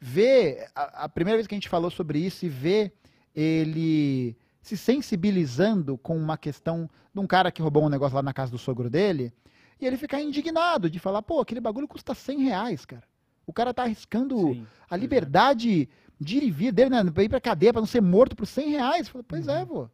[0.00, 2.92] ver a, a primeira vez que a gente falou sobre isso e ver
[3.34, 8.32] ele se sensibilizando com uma questão de um cara que roubou um negócio lá na
[8.32, 9.32] casa do sogro dele
[9.80, 13.02] e ele ficar indignado de falar, pô, aquele bagulho custa 100 reais, cara.
[13.46, 14.66] O cara tá arriscando Sim.
[14.88, 15.88] a liberdade
[16.20, 17.04] de ir e vir dele, né?
[17.10, 19.08] Pra ir pra cadeia pra não ser morto por 100 reais.
[19.08, 19.88] Fala, pois é, vô.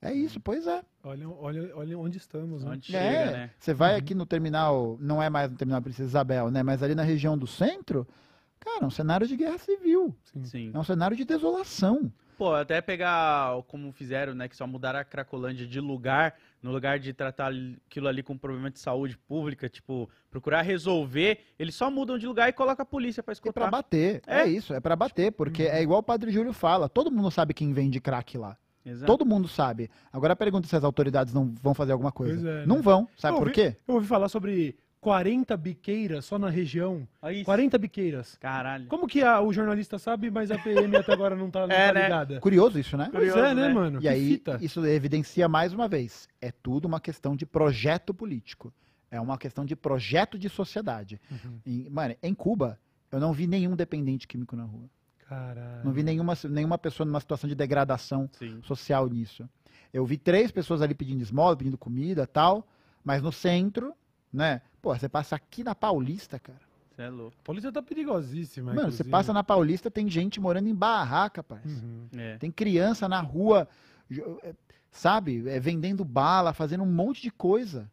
[0.00, 0.82] É isso, pois é.
[1.04, 2.70] Olha, olha, olha onde estamos, né?
[2.72, 3.50] Onde É, chega, né?
[3.58, 3.98] Você vai Uhum.
[3.98, 6.62] aqui no terminal, não é mais no terminal Princesa Isabel, né?
[6.62, 8.06] Mas ali na região do centro,
[8.58, 10.14] cara, é um cenário de guerra civil.
[10.24, 10.44] Sim.
[10.44, 10.70] Sim.
[10.74, 12.12] É um cenário de desolação.
[12.36, 14.48] Pô, até pegar como fizeram, né?
[14.48, 17.52] Que só mudaram a Cracolândia de lugar, no lugar de tratar
[17.86, 22.48] aquilo ali com problema de saúde pública, tipo, procurar resolver, eles só mudam de lugar
[22.48, 23.70] e colocam a polícia pra É pra escutar.
[23.70, 24.22] bater.
[24.26, 24.46] É, É.
[24.48, 25.70] isso, é pra bater, porque Uhum.
[25.72, 28.56] é igual o Padre Júlio fala, todo mundo sabe quem vende crack lá.
[28.84, 29.06] Exato.
[29.06, 29.88] Todo mundo sabe.
[30.12, 32.48] Agora pergunta se as autoridades não vão fazer alguma coisa.
[32.48, 32.82] É, não né?
[32.82, 33.08] vão.
[33.16, 33.76] Sabe Eu por ouvi- quê?
[33.86, 37.06] Eu ouvi falar sobre 40 biqueiras só na região.
[37.32, 37.44] Isso.
[37.44, 38.36] 40 biqueiras.
[38.36, 38.86] Caralho.
[38.86, 41.88] Como que a- o jornalista sabe, mas a PM até agora não tá, não É,
[41.88, 42.02] tá né?
[42.04, 42.40] ligada?
[42.40, 43.08] Curioso isso, né?
[43.10, 43.74] Pois Curioso, é, né, né?
[43.74, 43.98] mano?
[43.98, 44.58] E que aí, fita.
[44.62, 48.72] isso evidencia mais uma vez: é tudo uma questão de projeto político.
[49.10, 51.20] É uma questão de projeto de sociedade.
[51.30, 51.58] Uhum.
[51.66, 52.78] E, mano, em Cuba,
[53.10, 54.88] eu não vi nenhum dependente químico na rua.
[55.28, 55.84] Caralho.
[55.84, 58.60] Não vi nenhuma, nenhuma pessoa numa situação de degradação Sim.
[58.62, 59.48] social nisso.
[59.92, 62.66] Eu vi três pessoas ali pedindo esmola, pedindo comida tal,
[63.04, 63.92] mas no centro,
[64.32, 64.62] né?
[64.82, 66.58] Pô, você passa aqui na Paulista, cara.
[66.90, 67.36] Você é louco.
[67.40, 69.08] A polícia tá perigosíssima, Mano, você inclusive.
[69.10, 71.66] passa na Paulista, tem gente morando em barraca, parça.
[71.68, 72.08] Uhum.
[72.16, 72.36] É.
[72.36, 73.66] Tem criança na rua,
[74.42, 74.54] é,
[74.90, 77.90] sabe, é, vendendo bala, fazendo um monte de coisa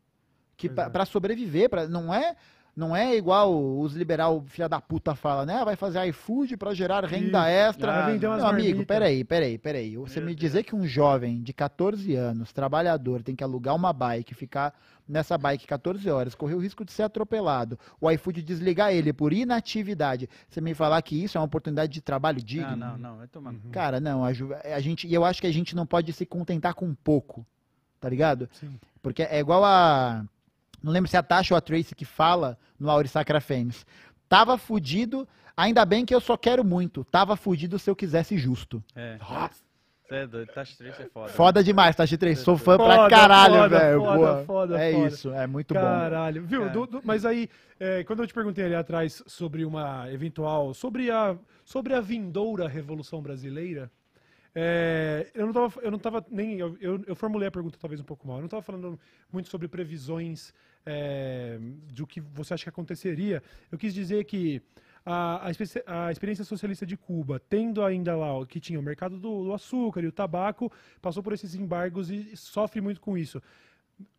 [0.57, 0.89] que pa- é.
[0.89, 2.35] pra sobreviver, pra, não é
[2.75, 5.63] Não é igual os liberal filha da puta fala, né?
[5.65, 7.69] Vai fazer iFood pra gerar renda Isso.
[7.69, 7.91] extra.
[7.91, 8.85] Ah, Meu amigo, marmitas.
[8.85, 9.97] peraí, peraí, peraí.
[9.97, 13.91] Você Meu me dizer que um jovem de 14 anos, trabalhador, tem que alugar uma
[13.91, 14.73] bike, ficar
[15.09, 19.33] nessa bike 14 horas, correr o risco de ser atropelado, o iFood desligar ele por
[19.33, 22.75] inatividade, você me falar que isso é uma oportunidade de trabalho digno?
[22.75, 23.51] Não, não, não.
[23.51, 23.69] No cu.
[23.71, 26.75] Cara, não, a, a gente, e eu acho que a gente não pode se contentar
[26.75, 27.45] com pouco,
[27.99, 28.47] tá ligado?
[28.53, 28.79] Sim.
[29.01, 30.23] Porque é igual a.
[30.81, 33.41] Não lembro se é a Tasha ou a Tracy que fala no Auri Sacra.
[34.27, 35.27] Tava fudido,
[35.57, 37.03] ainda bem que eu só quero muito.
[37.05, 38.83] Tava fudido se eu quisesse justo.
[38.95, 39.17] É.
[40.07, 40.51] Você é doido.
[40.51, 41.29] Taxa 3 é foda.
[41.29, 42.39] Foda demais, Tasha 3.
[42.39, 43.99] Sou fã Foda, pra caralho, foda, velho.
[44.01, 44.43] foda, Boa.
[44.45, 45.07] foda, é foda.
[45.07, 45.79] isso, é muito bom.
[45.79, 46.61] Caralho, viu?
[46.61, 46.71] Cara.
[46.73, 47.47] Du- du- mas aí,
[47.79, 50.73] é, quando eu te perguntei ali atrás sobre uma eventual.
[50.73, 53.91] sobre a, sobre a vindoura Revolução Brasileira,
[54.61, 56.59] é, eu, não tava, eu não tava nem.
[56.59, 58.37] Eu, eu, eu formulei a pergunta talvez um pouco mal.
[58.37, 58.99] Eu não tava falando
[59.31, 60.53] muito sobre previsões
[60.85, 61.57] é,
[61.93, 63.41] do que você acha que aconteceria.
[63.71, 64.61] Eu quis dizer que.
[65.05, 65.49] A,
[65.87, 69.45] a, a experiência socialista de Cuba, tendo ainda lá o que tinha o mercado do,
[69.45, 70.69] do açúcar e o tabaco,
[71.01, 73.41] passou por esses embargos e sofre muito com isso.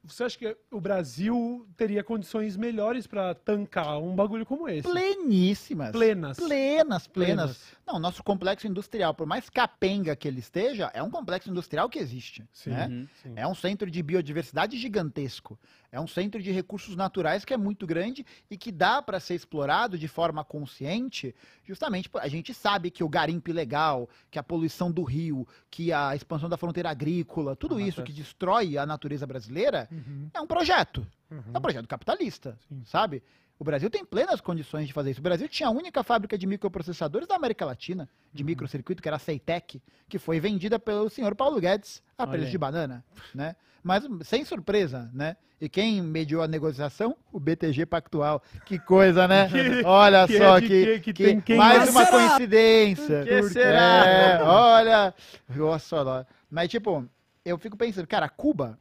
[0.02, 4.88] Você acha que o Brasil teria condições melhores pra tancar um bagulho como esse?
[4.88, 5.90] Pleníssimas.
[5.92, 6.38] Plenas.
[6.38, 7.62] Plenas, plenas.
[7.86, 11.98] Não, nosso complexo industrial, por mais capenga que ele esteja, é um complexo industrial que
[11.98, 12.44] existe.
[12.52, 12.70] Sim.
[12.70, 12.86] né?
[12.88, 13.08] Uhum.
[13.22, 13.32] Sim.
[13.36, 15.58] É um centro de biodiversidade gigantesco.
[15.92, 19.34] É um centro de recursos naturais que é muito grande e que dá para ser
[19.34, 24.90] explorado de forma consciente, justamente a gente sabe que o garimpo ilegal, que a poluição
[24.90, 28.02] do rio, que a expansão da fronteira agrícola, tudo Ah, isso tá.
[28.04, 31.06] que destrói a natureza brasileira Uhum, é um projeto.
[31.30, 31.42] uhum.
[31.54, 32.82] É um projeto capitalista, Sim.
[32.84, 33.22] sabe?
[33.58, 35.20] O Brasil tem plenas condições de fazer isso.
[35.20, 39.16] O Brasil tinha a única fábrica de microprocessadores da América Latina, de microcircuito, que era
[39.16, 42.50] a Ceitec, que foi vendida pelo senhor Paulo Guedes a Olha preço aí.
[42.52, 43.04] de banana,
[43.34, 43.54] né?
[43.82, 45.36] Mas sem surpresa, né?
[45.60, 47.14] E quem mediou a negociação?
[47.30, 48.42] O BTG Pactual.
[48.64, 49.46] Que coisa, né?
[49.52, 52.28] Que- olha que é só de que, que- que que mais uma será?
[52.28, 53.24] coincidência.
[53.24, 54.06] Que será?
[54.06, 55.14] É, olha,
[55.54, 56.26] nossa, só.
[56.50, 57.06] Mas tipo,
[57.44, 58.78] eu fico pensando, cara, Cuba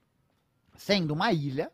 [0.80, 1.70] sendo uma ilha,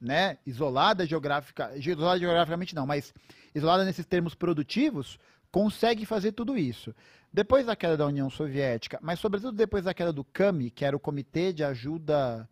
[0.00, 3.12] né, isolada geográfica, isolada geograficamente não, mas
[3.54, 5.18] isolada nesses termos produtivos,
[5.50, 6.94] consegue fazer tudo isso.
[7.32, 10.96] Depois da queda da União Soviética, mas sobretudo depois da queda do CAMI, que era
[10.96, 12.48] o Comitê de Ajuda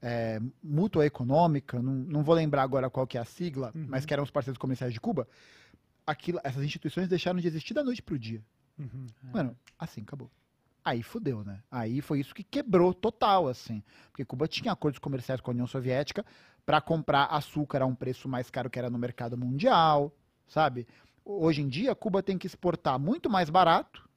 [0.00, 3.86] é, Mútua Econômica, não, não vou lembrar agora qual que é a sigla, Uhum.
[3.88, 5.26] mas que eram os parceiros comerciais de Cuba,
[6.06, 8.42] aquilo, essas instituições deixaram de existir da noite para o dia.
[8.78, 9.06] Uhum.
[9.32, 10.30] Mano, assim, acabou.
[10.86, 11.60] Aí fudeu, né?
[11.68, 13.82] Aí foi isso que quebrou total, assim.
[14.12, 16.24] Porque Cuba tinha acordos comerciais com a União Soviética
[16.64, 20.14] para comprar açúcar a um preço mais caro que era no mercado mundial,
[20.46, 20.86] sabe?
[21.24, 24.08] Hoje em dia, Cuba tem que exportar muito mais barato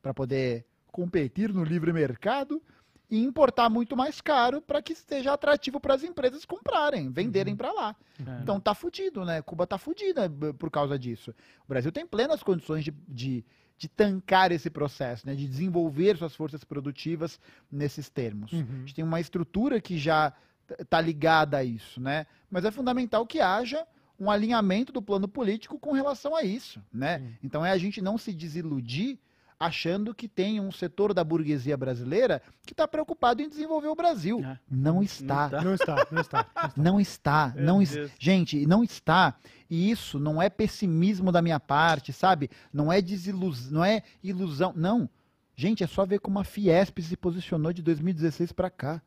[0.00, 2.62] para poder competir no livre mercado
[3.10, 7.72] e importar muito mais caro para que esteja atrativo para as empresas comprarem, venderem para
[7.72, 7.96] lá.
[8.24, 8.40] É.
[8.40, 9.42] Então tá fudido, né?
[9.42, 11.34] Cuba tá fudida b- por causa disso.
[11.64, 13.44] O Brasil tem plenas condições de, de,
[13.76, 15.34] de tancar esse processo, né?
[15.34, 17.40] De desenvolver suas forças produtivas
[17.70, 18.52] nesses termos.
[18.52, 18.66] A Uhum.
[18.80, 20.32] gente tem uma estrutura que já
[20.66, 22.26] t- tá ligada a isso, né?
[22.50, 23.84] Mas é fundamental que haja
[24.18, 27.18] um alinhamento do plano político com relação a isso, né?
[27.18, 27.34] Sim.
[27.42, 29.18] Então é a gente não se desiludir
[29.64, 34.40] achando que tem um setor da burguesia brasileira que está preocupado em desenvolver o Brasil.
[34.44, 34.58] É.
[34.70, 35.48] Não está.
[35.50, 35.62] tá.
[35.62, 36.46] Não está, não está.
[36.50, 36.74] não está.
[36.76, 37.82] Não está, não
[38.18, 39.34] gente, não está.
[39.68, 42.50] E isso não é pessimismo da minha parte, sabe?
[42.72, 45.08] Não é desilusão, não é ilusão, não.
[45.56, 49.00] Gente, é só ver como a Fiesp se posicionou de 2016 para cá.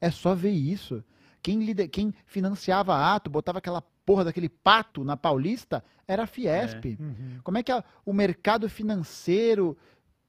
[0.00, 1.02] É só ver isso.
[1.42, 6.96] Quem, lide- quem financiava ato, botava aquela porra daquele pato na Paulista, era a Fiesp.
[6.98, 7.38] Uhum.
[7.44, 9.76] Como é que a- o mercado financeiro.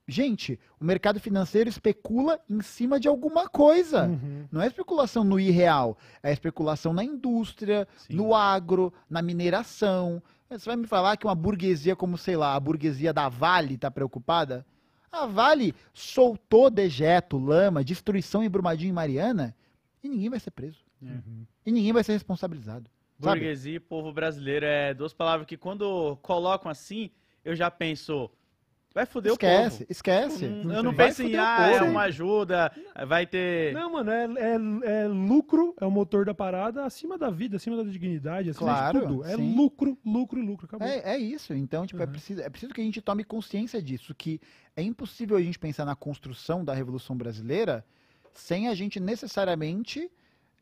[0.08, 4.08] Gente, o mercado financeiro especula em cima de alguma coisa.
[4.08, 4.48] Uhum.
[4.52, 8.16] Não é especulação no irreal, é especulação na indústria, Sim.
[8.16, 10.22] no agro, na mineração.
[10.50, 13.92] Você vai me falar que uma burguesia como, sei lá, a burguesia da Vale está
[13.92, 14.66] preocupada?
[15.12, 19.56] A Vale soltou dejeto, lama, destruição em Brumadinho e Mariana
[20.04, 20.80] e ninguém vai ser preso.
[21.00, 21.46] Uhum.
[21.64, 22.90] E ninguém vai ser responsabilizado.
[23.20, 27.12] Burguesia e povo brasileiro é duas palavras que quando colocam assim,
[27.44, 28.30] eu já penso,
[28.94, 29.86] vai foder Esquece, o povo.
[29.92, 30.46] esquece.
[30.46, 31.92] Hum, eu não Vai penso em, fuder o ah, é povo.
[31.92, 32.72] uma ajuda,
[33.08, 33.74] vai ter...
[33.74, 37.76] Não, mano, é, é, é lucro, é o motor da parada acima da vida, acima
[37.76, 39.24] da dignidade, acima Claro, de tudo.
[39.26, 39.56] É sim.
[39.56, 40.66] lucro, lucro e lucro.
[40.66, 40.88] Acabou.
[40.88, 41.54] É, é isso.
[41.54, 42.12] Então, tipo, é, Uhum.
[42.12, 44.40] preciso, é preciso que a gente tome consciência disso, que
[44.76, 47.84] é impossível a gente pensar na construção da Revolução Brasileira
[48.34, 50.10] sem a gente necessariamente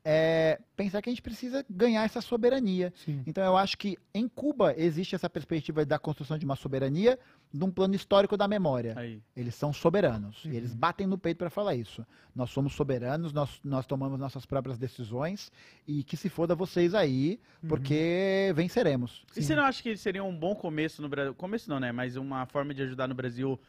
[0.10, 2.94] é pensar que a gente precisa ganhar essa soberania.
[2.96, 3.22] Sim.
[3.28, 7.20] Então eu acho que em Cuba existe essa perspectiva da construção de uma soberania
[7.54, 8.94] num plano histórico da memória.
[8.96, 9.22] Aí.
[9.36, 10.46] Eles são soberanos.
[10.46, 10.54] Uhum.
[10.54, 12.06] E eles batem no peito para falar isso.
[12.34, 15.52] Nós somos soberanos, nós, nós tomamos nossas próprias decisões
[15.86, 17.68] e que se foda vocês aí, Uhum.
[17.70, 19.26] porque venceremos.
[19.36, 21.36] E você não acha que seria um bom começo no Brasil?
[21.36, 21.92] Começo não, né?
[21.92, 23.60] Mas uma forma de ajudar no Brasil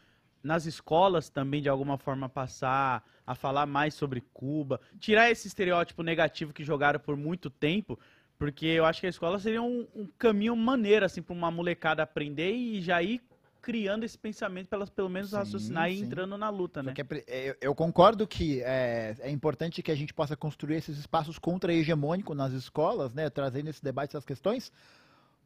[0.43, 4.79] nas escolas também, de alguma forma, passar a falar mais sobre Cuba.
[4.99, 7.99] Tirar esse estereótipo negativo que jogaram por muito tempo.
[8.37, 12.01] Porque eu acho que a escola seria um, um caminho maneiro, assim, pra uma molecada
[12.01, 13.21] aprender e já ir
[13.61, 16.05] criando esse pensamento pra elas pelo menos Sim, raciocinar e sim.
[16.05, 16.93] entrando na luta, né?
[16.95, 20.97] é é, eu, eu concordo que é, é importante que a gente possa construir esses
[20.97, 24.71] espaços contra-hegemônicos nas escolas, né, trazendo esse debate, essas questões,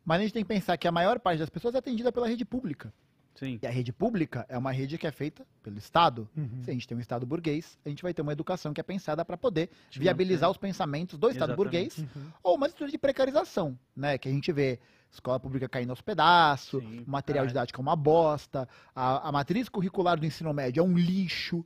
[0.06, 2.28] mas a gente tem que pensar que a maior parte das pessoas é atendida pela
[2.28, 2.94] rede pública.
[3.36, 3.60] Sim.
[3.62, 6.30] E a rede pública é uma rede que é feita pelo Estado.
[6.38, 6.62] Uhum.
[6.64, 8.84] Se a gente tem um Estado burguês, a gente vai ter uma educação que é
[8.84, 11.58] pensada para poder viabilizar os pensamentos do Estado Exatamente.
[11.58, 12.32] burguês Uhum.
[12.44, 14.18] ou uma estrutura de precarização, né?
[14.18, 14.80] Que a gente vê
[15.12, 17.48] escola pública caindo aos pedaços, Sim, o material caralho.
[17.48, 21.64] didático é uma bosta, a, a matriz curricular do ensino médio é um lixo,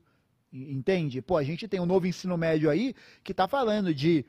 [0.51, 1.21] entende?
[1.21, 4.25] Pô, a gente tem um novo ensino médio aí que tá falando de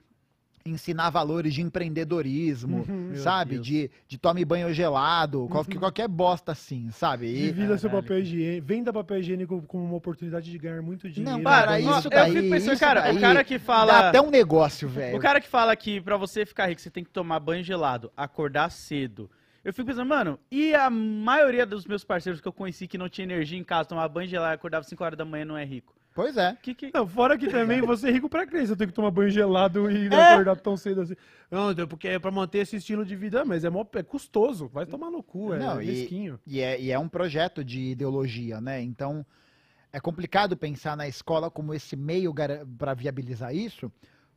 [0.68, 3.14] ensinar valores de empreendedorismo, Uhum.
[3.16, 3.58] Sabe?
[3.58, 7.26] De, de tome banho gelado, qual- que qualquer bosta assim, sabe?
[7.26, 8.66] E- Divida seu papel higiênico.
[8.66, 11.42] Venda papel higiênico como uma oportunidade de ganhar muito dinheiro.
[11.42, 14.08] para, Agora, isso eu daí- fico pensando, isso cara, daí o cara que Dá fala.
[14.08, 15.16] até um negócio, velho.
[15.16, 18.10] O cara que fala que pra você ficar rico você tem que tomar banho gelado,
[18.16, 19.30] acordar cedo.
[19.64, 23.08] Eu fico pensando, mano, e a maioria dos meus parceiros que eu conheci que não
[23.08, 25.64] tinha energia em casa, tomava banho gelado e acordava 5 horas da manhã não é
[25.64, 25.94] rico?
[26.18, 26.56] Pois é.
[26.60, 26.90] Que que...
[26.92, 29.88] Não, fora que também você é rico pra crer, você tem que tomar banho gelado
[29.88, 30.32] e não É.
[30.32, 31.14] acordar tão cedo assim.
[31.48, 34.66] Não, então, porque é pra manter esse estilo de vida, mas é, mó, é custoso.
[34.66, 36.40] Vai tomar no cu, é Não, e- mesquinho.
[36.44, 38.82] E é, e é um projeto de ideologia, né?
[38.82, 39.24] Então,
[39.92, 42.34] é complicado pensar na escola como esse meio
[42.76, 43.88] para viabilizar isso,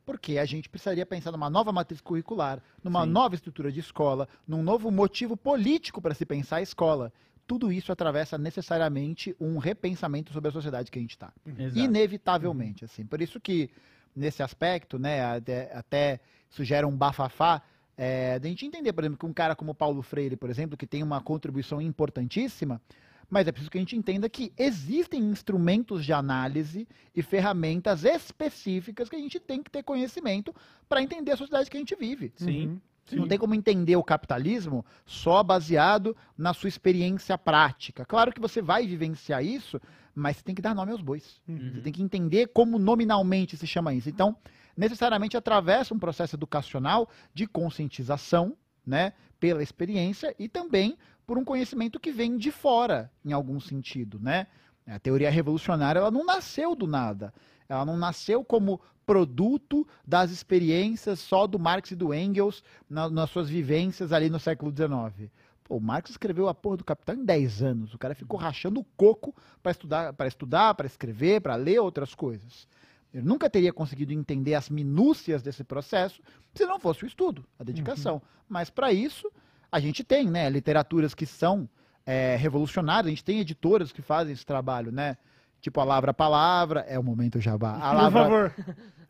[0.06, 3.10] porque a gente precisaria pensar numa nova matriz curricular, numa Sim.
[3.12, 7.12] nova estrutura de escola, num novo motivo político para se pensar a escola.
[7.52, 11.34] Tudo isso atravessa necessariamente um repensamento sobre a sociedade que a gente está.
[11.45, 11.78] Exato.
[11.78, 13.06] Inevitavelmente, assim.
[13.06, 13.69] Por isso que,
[14.15, 16.19] nesse aspecto, né, até, até
[16.49, 17.61] isso gera um bafafá,
[17.98, 20.88] é, da gente entender, por exemplo, que um cara como Paulo Freire, por exemplo, que
[20.88, 22.82] tem uma contribuição importantíssima,
[23.30, 29.10] mas é preciso que a gente entenda que existem instrumentos de análise e ferramentas específicas
[29.10, 30.56] que a gente tem que ter conhecimento
[30.88, 32.32] para entender a sociedade que a gente vive.
[32.38, 32.68] Sim.
[32.68, 32.82] Uhum.
[33.16, 38.06] Não tem como entender o capitalismo só baseado na sua experiência prática.
[38.06, 39.80] Claro que você vai vivenciar isso,
[40.14, 41.42] mas você tem que dar nome aos bois.
[41.48, 41.72] Uhum.
[41.76, 44.10] Você tem que entender como nominalmente se chama isso.
[44.10, 44.36] Então,
[44.76, 48.56] necessariamente atravessa um processo educacional de conscientização,
[48.86, 54.20] né, pela experiência e também por um conhecimento que vem de fora, em algum sentido,
[54.20, 54.48] né?
[54.88, 57.34] A teoria revolucionária, ela não nasceu do nada.
[57.72, 63.30] Ela não nasceu como produto das experiências só do Marx e do Engels na- nas
[63.30, 65.31] suas vivências ali no século XIX.
[65.64, 67.93] Pô, o Marx escreveu a porra do Capital em 10 anos.
[67.93, 69.34] O cara ficou rachando o coco
[69.64, 72.68] para estudar, para estudar, para escrever, para ler outras coisas.
[73.14, 76.22] Ele nunca teria conseguido entender as minúcias desse processo
[76.53, 78.22] se não fosse o estudo, a dedicação.
[78.49, 79.31] Mas para isso,
[79.72, 81.69] a gente tem, né, literaturas que são
[82.06, 85.18] é, revolucionárias, a gente tem editoras que fazem esse trabalho, né?
[85.62, 87.76] Tipo a Lavra Palavra, é o momento jabá.
[87.78, 88.54] A Por Lavra, favor.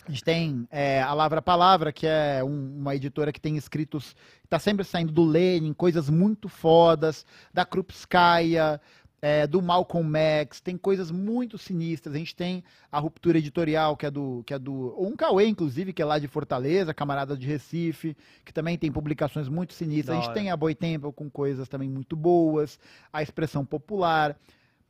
[0.05, 4.15] a gente tem é, a Lavra Palavra, que é um- uma editora que tem escritos,
[4.43, 8.81] está sempre saindo do Lenin, coisas muito fodas, da Krupskaya,
[9.23, 12.15] é, do Malcolm X, tem coisas muito sinistras.
[12.15, 14.43] A gente tem a Ruptura Editorial, que é do.
[14.45, 18.51] Que é do um Cauê, inclusive, que é lá de Fortaleza, camarada de Recife, que
[18.51, 20.17] também tem publicações muito sinistras.
[20.17, 22.79] A gente tem a Boitempo com coisas também muito boas,
[23.13, 24.35] a expressão popular.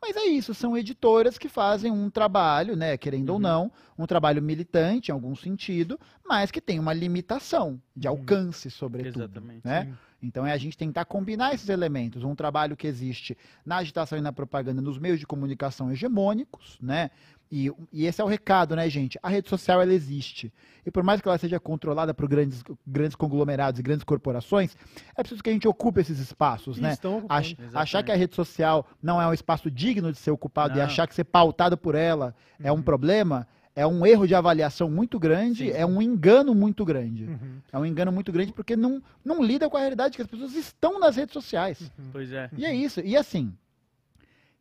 [0.01, 3.41] Mas é isso, são editoras que fazem um trabalho, né, querendo ou Uhum.
[3.41, 8.15] não, um trabalho militante em algum sentido, mas que tem uma limitação de Uhum.
[8.15, 9.19] alcance, sobretudo.
[9.25, 9.61] Exatamente.
[9.63, 9.85] Né?
[9.85, 9.93] Sim.
[10.23, 14.21] Então é a gente tentar combinar esses elementos, um trabalho que existe na agitação e
[14.21, 17.09] na propaganda nos meios de comunicação hegemônicos, né?
[17.51, 19.19] E, e esse é o recado, né, gente?
[19.21, 20.53] A rede social ela existe.
[20.85, 24.75] E por mais que ela seja controlada por grandes, grandes conglomerados e grandes corporações,
[25.17, 26.95] é preciso que a gente ocupe esses espaços, E né?
[27.27, 30.77] Ach- achar que a rede social não é um espaço digno de ser ocupado e
[30.77, 30.85] Não.
[30.85, 32.33] achar que ser pautado por ela
[32.63, 32.81] é um Uhum.
[32.81, 33.45] problema,
[33.75, 35.71] é um erro de avaliação muito grande, Sim.
[35.71, 37.25] é um engano muito grande.
[37.25, 37.57] Uhum.
[37.71, 40.55] É um engano muito grande porque não, não lida com a realidade que as pessoas
[40.55, 41.91] estão nas redes sociais.
[42.13, 42.49] Pois é.
[42.57, 43.01] E é isso.
[43.01, 43.53] E assim,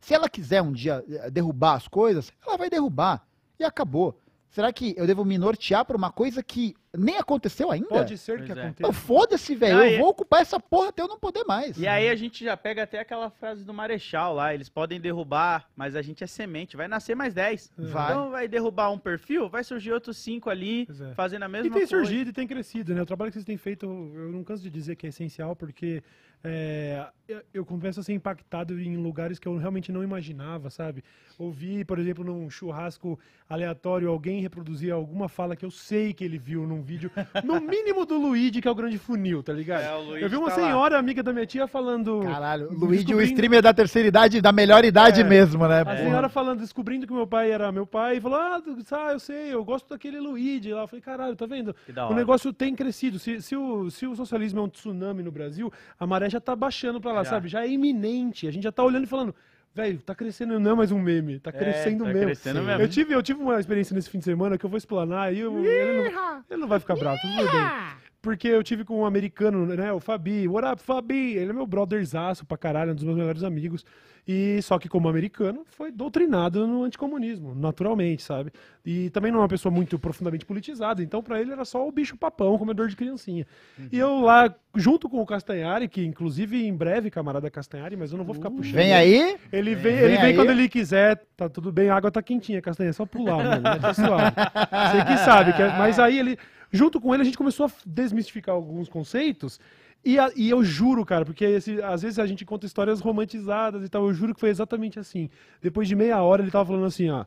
[0.01, 3.25] se ela quiser um dia eh, derrubar as coisas, ela vai derrubar.
[3.59, 4.17] E acabou.
[4.49, 7.87] Será que eu devo me nortear por uma coisa que Nem aconteceu ainda?
[7.87, 8.61] Pode ser que Pois é.
[8.63, 8.91] aconteça.
[8.91, 9.79] Foda-se, velho.
[9.81, 11.77] Eu vou ocupar essa porra até eu não poder mais.
[11.77, 15.69] E aí a gente já pega até aquela frase do Marechal lá, eles podem derrubar,
[15.73, 17.71] mas a gente é semente, vai nascer mais 10.
[17.77, 18.11] Vai.
[18.11, 21.13] Então vai derrubar um perfil, vai surgir outros 5 ali, é.
[21.13, 21.87] fazendo a mesma E tem coisa.
[21.87, 23.01] surgido e tem crescido, né?
[23.01, 26.03] O trabalho que vocês têm feito, eu não canso de dizer que é essencial, porque
[26.43, 27.05] é,
[27.53, 31.03] eu, começo a ser impactado em lugares que eu realmente não imaginava, sabe?
[31.37, 33.19] Ouvi, por exemplo, num churrasco
[33.49, 37.11] aleatório, alguém reproduzir alguma fala que eu sei que ele viu num vídeo,
[37.43, 39.83] no mínimo do Luigi, que é o grande funil, tá ligado?
[39.83, 40.63] É, o Luigi eu vi uma tá lá.
[40.67, 42.21] senhora, amiga da minha tia, falando.
[42.21, 45.23] Caralho, Luigi, o streamer da terceira idade, da melhor idade É.
[45.23, 45.83] mesmo, né?
[45.85, 48.61] A senhora falando, descobrindo que meu pai era meu pai, e falou: Ah,
[48.91, 50.81] ah, eu sei, eu gosto daquele Luigi lá.
[50.81, 51.75] Eu falei, caralho, tá vendo?
[52.09, 53.19] O negócio tem crescido.
[53.19, 56.55] Se, se o, se o socialismo é um tsunami no Brasil, a maré já tá
[56.55, 57.29] baixando pra lá, Já.
[57.31, 57.47] sabe?
[57.47, 58.47] Já é iminente.
[58.47, 59.33] A gente já tá olhando e falando,
[59.73, 62.25] velho, tá crescendo, não é mais um meme, tá crescendo tá mesmo.
[62.25, 62.81] crescendo mesmo.
[62.81, 65.39] Eu tive, eu tive uma experiência nesse fim de semana que eu vou explanar e
[65.39, 68.00] eu- ele, não, ele não vai ficar bravo, tudo bem.
[68.21, 70.47] Porque eu tive com um americano, né, o Fabi.
[70.47, 71.35] What up, Fabi?
[71.37, 73.83] Ele é meu brotherzaço pra caralho, um dos meus melhores amigos.
[74.27, 78.51] E só que como americano, foi doutrinado no anticomunismo, naturalmente, sabe?
[78.85, 81.91] E também não é uma pessoa muito profundamente politizada, então pra ele era só o
[81.91, 83.47] bicho papão, comedor de criancinha.
[83.91, 88.19] E eu lá, junto com o Castanhari, que inclusive em breve, camarada Castanhari, mas eu
[88.19, 88.75] não vou ficar puxando.
[88.75, 89.35] Vem aí.
[89.51, 90.35] Ele vem, Vem ele vem aí.
[90.35, 93.63] quando ele quiser, tá tudo bem, a água tá quentinha, Castanha, é só pular, mano,
[93.81, 94.31] tá suave.
[94.35, 96.37] Você que sabe, que é- mas aí ele,
[96.71, 99.59] junto com ele, a gente começou a desmistificar alguns conceitos,
[100.03, 103.83] e, a- e eu juro, cara, porque esse- às vezes a gente conta histórias romantizadas
[103.85, 105.29] e tal, eu juro que foi exatamente assim.
[105.61, 107.25] Depois de meia hora ele tava falando assim, ó,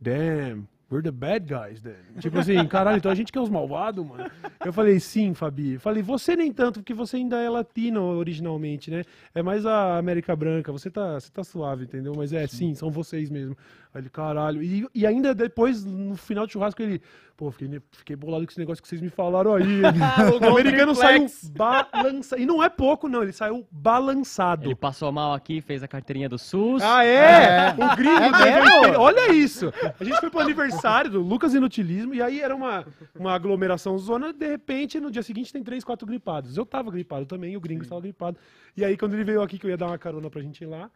[0.00, 1.94] damn, we're the bad guys then.
[2.20, 4.30] Tipo assim, caralho, então a gente que é os malvados, mano.
[4.64, 5.74] Eu falei, sim, Fabi.
[5.74, 9.02] Eu falei, você nem tanto, porque você ainda é latino originalmente, né?
[9.34, 12.12] É mais a América Branca, você tá, você tá suave, entendeu?
[12.16, 13.56] Mas é, sim, são vocês mesmo.
[13.96, 14.62] Aí ele, caralho.
[14.62, 17.00] E, e ainda depois, no final do churrasco, ele,
[17.34, 19.80] pô, fiquei, fiquei bolado com esse negócio que vocês me falaram aí.
[20.42, 22.42] o americano saiu balançado.
[22.42, 24.66] E não é pouco, não, ele saiu balançado.
[24.66, 26.82] Ele passou mal aqui, fez a carteirinha do SUS.
[26.82, 27.68] Ah, é?
[27.68, 27.70] É.
[27.72, 29.72] O gringo É experi- Olha isso.
[29.98, 32.84] A gente foi pro aniversário do Lucas Inutilismo e aí era uma,
[33.18, 34.30] uma aglomeração zona.
[34.30, 36.58] De repente, no dia seguinte, tem três, quatro gripados.
[36.58, 38.36] Eu tava gripado também, o gringo estava gripado.
[38.76, 40.66] E aí, quando ele veio aqui, que eu ia dar uma carona pra gente ir
[40.66, 40.90] lá,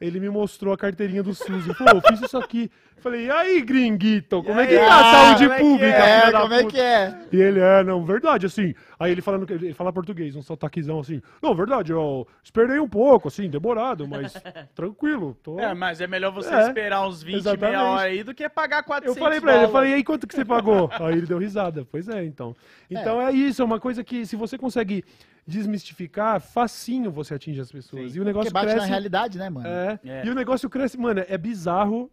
[0.00, 1.64] ele me mostrou a carteirinha do SUS.
[1.64, 2.70] Ele falou, eu fiz isso aqui.
[2.98, 5.86] Falei, e aí, gringuito, como é que tá a Ah, saúde é pública?
[5.86, 7.20] É, como é puta?" que é?
[7.30, 8.74] E ele, é, não, verdade, assim.
[8.98, 11.20] Aí ele falando ele fala português, um sotaquezão assim.
[11.42, 14.32] Não, verdade, eu esperei um pouco, assim, demorado, mas
[14.74, 15.36] tranquilo.
[15.42, 15.60] Tô...
[15.60, 17.70] É, mas é melhor você É, esperar uns 20, exatamente.
[17.76, 20.04] meia hora aí do que pagar 400 Eu falei pra ele, eu falei, e aí
[20.04, 20.90] quanto que você pagou?
[20.98, 21.86] aí ele deu risada.
[21.90, 22.56] Pois é, então.
[22.90, 25.04] Então é, isso, é uma coisa que se você consegue
[25.46, 28.12] desmistificar, facinho você atinge as pessoas.
[28.12, 28.18] Sim.
[28.18, 28.86] E o negócio Porque bate cresce.
[28.86, 29.66] na realidade, né, mano?
[29.66, 30.26] É, É.
[30.26, 32.10] E o negócio cresce, mano, é bizarro,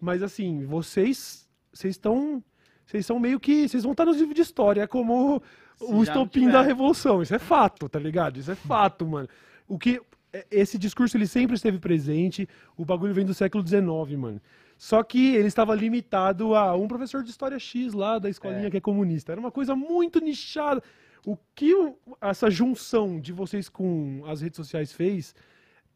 [0.00, 2.42] mas assim, vocês vocês estão
[2.86, 5.42] vocês são meio que, vocês vão estar nos livros de história, é como
[5.76, 8.38] Se o estopim da revolução, isso é fato, tá ligado?
[8.38, 9.28] Isso é fato, mano.
[9.66, 10.00] O que
[10.32, 13.84] é, esse discurso ele sempre esteve presente, o bagulho vem do século XIX,
[14.16, 14.40] mano.
[14.78, 18.76] Só que ele estava limitado a um professor de história X lá da escolinha que
[18.76, 19.32] é comunista.
[19.32, 20.82] Era uma coisa muito nichada.
[21.26, 25.34] O que o- essa junção de vocês com as redes sociais fez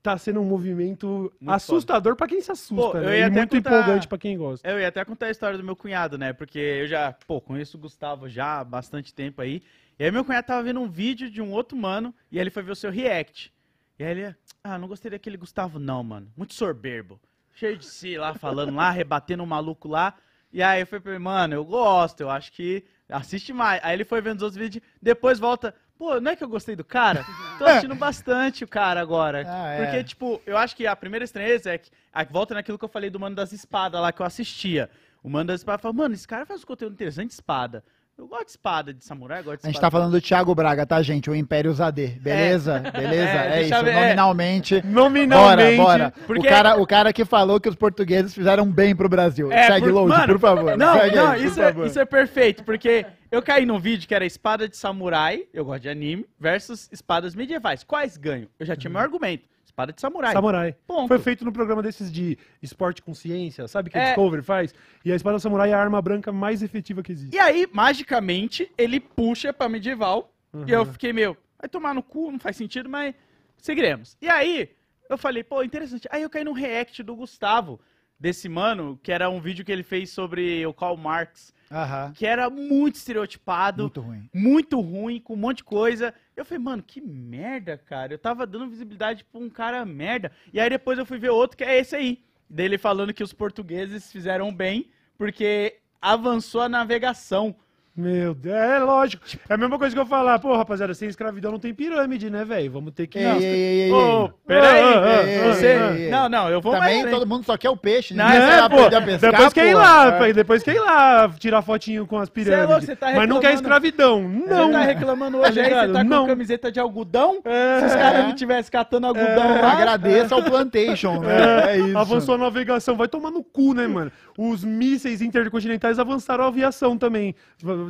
[0.03, 3.21] tá sendo um movimento Muito assustador pra quem se assusta, Pô, né?
[3.21, 4.69] E muito contar- empolgante pra quem gosta.
[4.69, 6.33] Eu ia até contar a história do meu cunhado, né?
[6.33, 9.63] Porque eu já, pô, conheço o Gustavo já há bastante tempo aí.
[9.99, 12.51] E aí meu cunhado tava vendo um vídeo de um outro mano e aí ele
[12.51, 13.53] foi ver o seu react.
[13.99, 14.35] E aí ele,
[14.65, 16.27] ah, não gostei daquele Gustavo não, mano.
[16.37, 17.21] Muito soberbo.
[17.55, 20.15] Cheio de si lá, falando lá, rebatendo um maluco lá.
[20.53, 23.81] E aí eu falei pra ele, mano, eu gosto, eu acho que assiste mais.
[23.83, 26.75] Aí ele foi vendo os outros vídeos, depois volta, pô, não é que eu gostei
[26.75, 27.25] do cara?
[27.59, 29.45] Tô assistindo bastante o cara agora.
[29.47, 29.85] Ah, é.
[29.85, 32.89] Porque, tipo, eu acho que a primeira estranheza é que a, volta naquilo que eu
[32.89, 34.89] falei do Mano das Espadas lá que eu assistia.
[35.23, 37.85] O Mano das Espadas fala, mano, esse cara faz um conteúdo interessante de espada.
[38.21, 40.85] Eu gosto de espada, de samurai, gosto de A gente tá falando do Thiago Braga,
[40.85, 41.31] tá, gente?
[41.31, 42.09] O Império Zadê.
[42.09, 42.79] Beleza?
[42.93, 43.31] Beleza?
[43.31, 43.85] É, É, deixa isso.
[43.85, 44.01] ver, é.
[44.03, 44.83] Nominalmente.
[44.85, 45.77] Nominalmente.
[45.79, 46.15] Bora, bora.
[46.27, 49.51] Porque- O, cara, o cara que falou que os portugueses fizeram bem pro Brasil.
[49.51, 50.77] É, Segue por- Load, mano, por favor.
[50.77, 54.27] Não, Segue não, isso, é, isso é perfeito, porque eu caí num vídeo que era
[54.27, 57.83] espada de samurai, eu gosto de anime, versus espadas medievais.
[57.83, 58.49] Quais ganham?
[58.59, 59.45] Eu já tinha meu argumento.
[59.71, 60.33] Espada de samurai.
[60.33, 60.75] Samurai.
[60.87, 61.07] Ponto.
[61.09, 64.07] Foi feito no programa desses de esporte com ciência, sabe que a É.
[64.07, 64.75] Discovery faz?
[65.05, 67.35] E a espada samurai é a arma branca mais efetiva que existe.
[67.35, 70.33] E aí, magicamente, ele puxa pra medieval.
[70.67, 70.87] E eu Uhum.
[70.93, 73.15] fiquei, meu, vai tomar no cu, não faz sentido, mas
[73.57, 74.17] seguiremos.
[74.21, 74.71] E aí,
[75.09, 76.09] eu falei, pô, interessante.
[76.11, 77.81] Aí eu caí num react do Gustavo,
[78.19, 82.13] desse mano, que era um vídeo que ele fez sobre o Karl Marx, Aham.
[82.15, 84.29] que era muito estereotipado, Muito ruim.
[84.35, 86.13] muito ruim, com um monte de coisa.
[86.41, 88.15] Eu falei, mano, que merda, cara.
[88.15, 90.33] Eu tava dando visibilidade pra um cara merda.
[90.53, 92.23] E aí depois eu fui ver outro que é esse aí.
[92.49, 97.55] Dele falando que os portugueses fizeram bem porque avançou a navegação.
[98.01, 99.23] Meu Deus, é lógico.
[99.49, 102.45] É a mesma coisa que eu falar, pô, rapaziada, sem escravidão não tem pirâmide, né,
[102.45, 102.71] velho?
[102.73, 103.19] Vamos ter que.
[103.19, 105.29] Ei, ei, ei, ei, Ô, peraí.
[105.29, 105.67] Ei, você...
[105.67, 106.11] ei, ei, ei.
[106.11, 108.15] Não, não, eu vou Também mais todo mundo só quer o peixe.
[108.15, 110.19] Não, ninguém é, pô, pescar, depois quer ir lá, É.
[110.19, 112.69] pai, depois quer ir lá tirar fotinho com as é pirâmides.
[112.69, 114.23] louco, você tá mas não quer reclamando- escravidão.
[114.23, 114.67] Não.
[114.67, 116.03] Você tá reclamando hoje aí, você tá ligado?
[116.05, 116.27] com Não.
[116.27, 117.41] camiseta de algodão?
[117.45, 117.81] É.
[117.81, 119.61] Se os caras não tivessem catando algodão É.
[119.61, 119.73] lá...
[119.73, 121.71] Agradeça ao Plantation, né?
[121.75, 121.99] É isso.
[121.99, 124.11] Avançou a navegação, vai tomar no cu, né, mano?
[124.39, 127.35] Os mísseis intercontinentais avançaram a aviação também.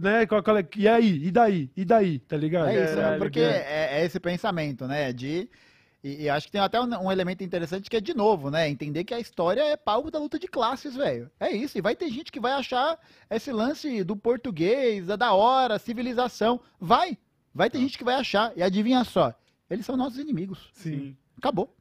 [0.01, 0.27] Né?
[0.27, 1.25] Qual- qual é- E aí?
[1.27, 1.71] E daí?
[1.77, 2.19] E daí?
[2.21, 2.69] Tá ligado?
[2.69, 5.13] É isso, Caralho, porque é, é esse pensamento, né?
[5.13, 5.49] De.
[6.03, 8.69] E, e acho que tem até um, um elemento interessante que é, de novo, né?
[8.69, 11.31] Entender que a história é palco da luta de classes, velho.
[11.39, 11.77] É isso.
[11.77, 12.99] E vai ter gente que vai achar
[13.29, 16.61] esse lance do português, é da hora, civilização.
[16.81, 17.19] Vai.
[17.55, 18.53] Vai ter gente que vai achar.
[18.57, 19.35] E adivinha só.
[19.69, 20.71] Eles são nossos inimigos.
[20.73, 21.15] Sim.
[21.37, 21.77] Acabou.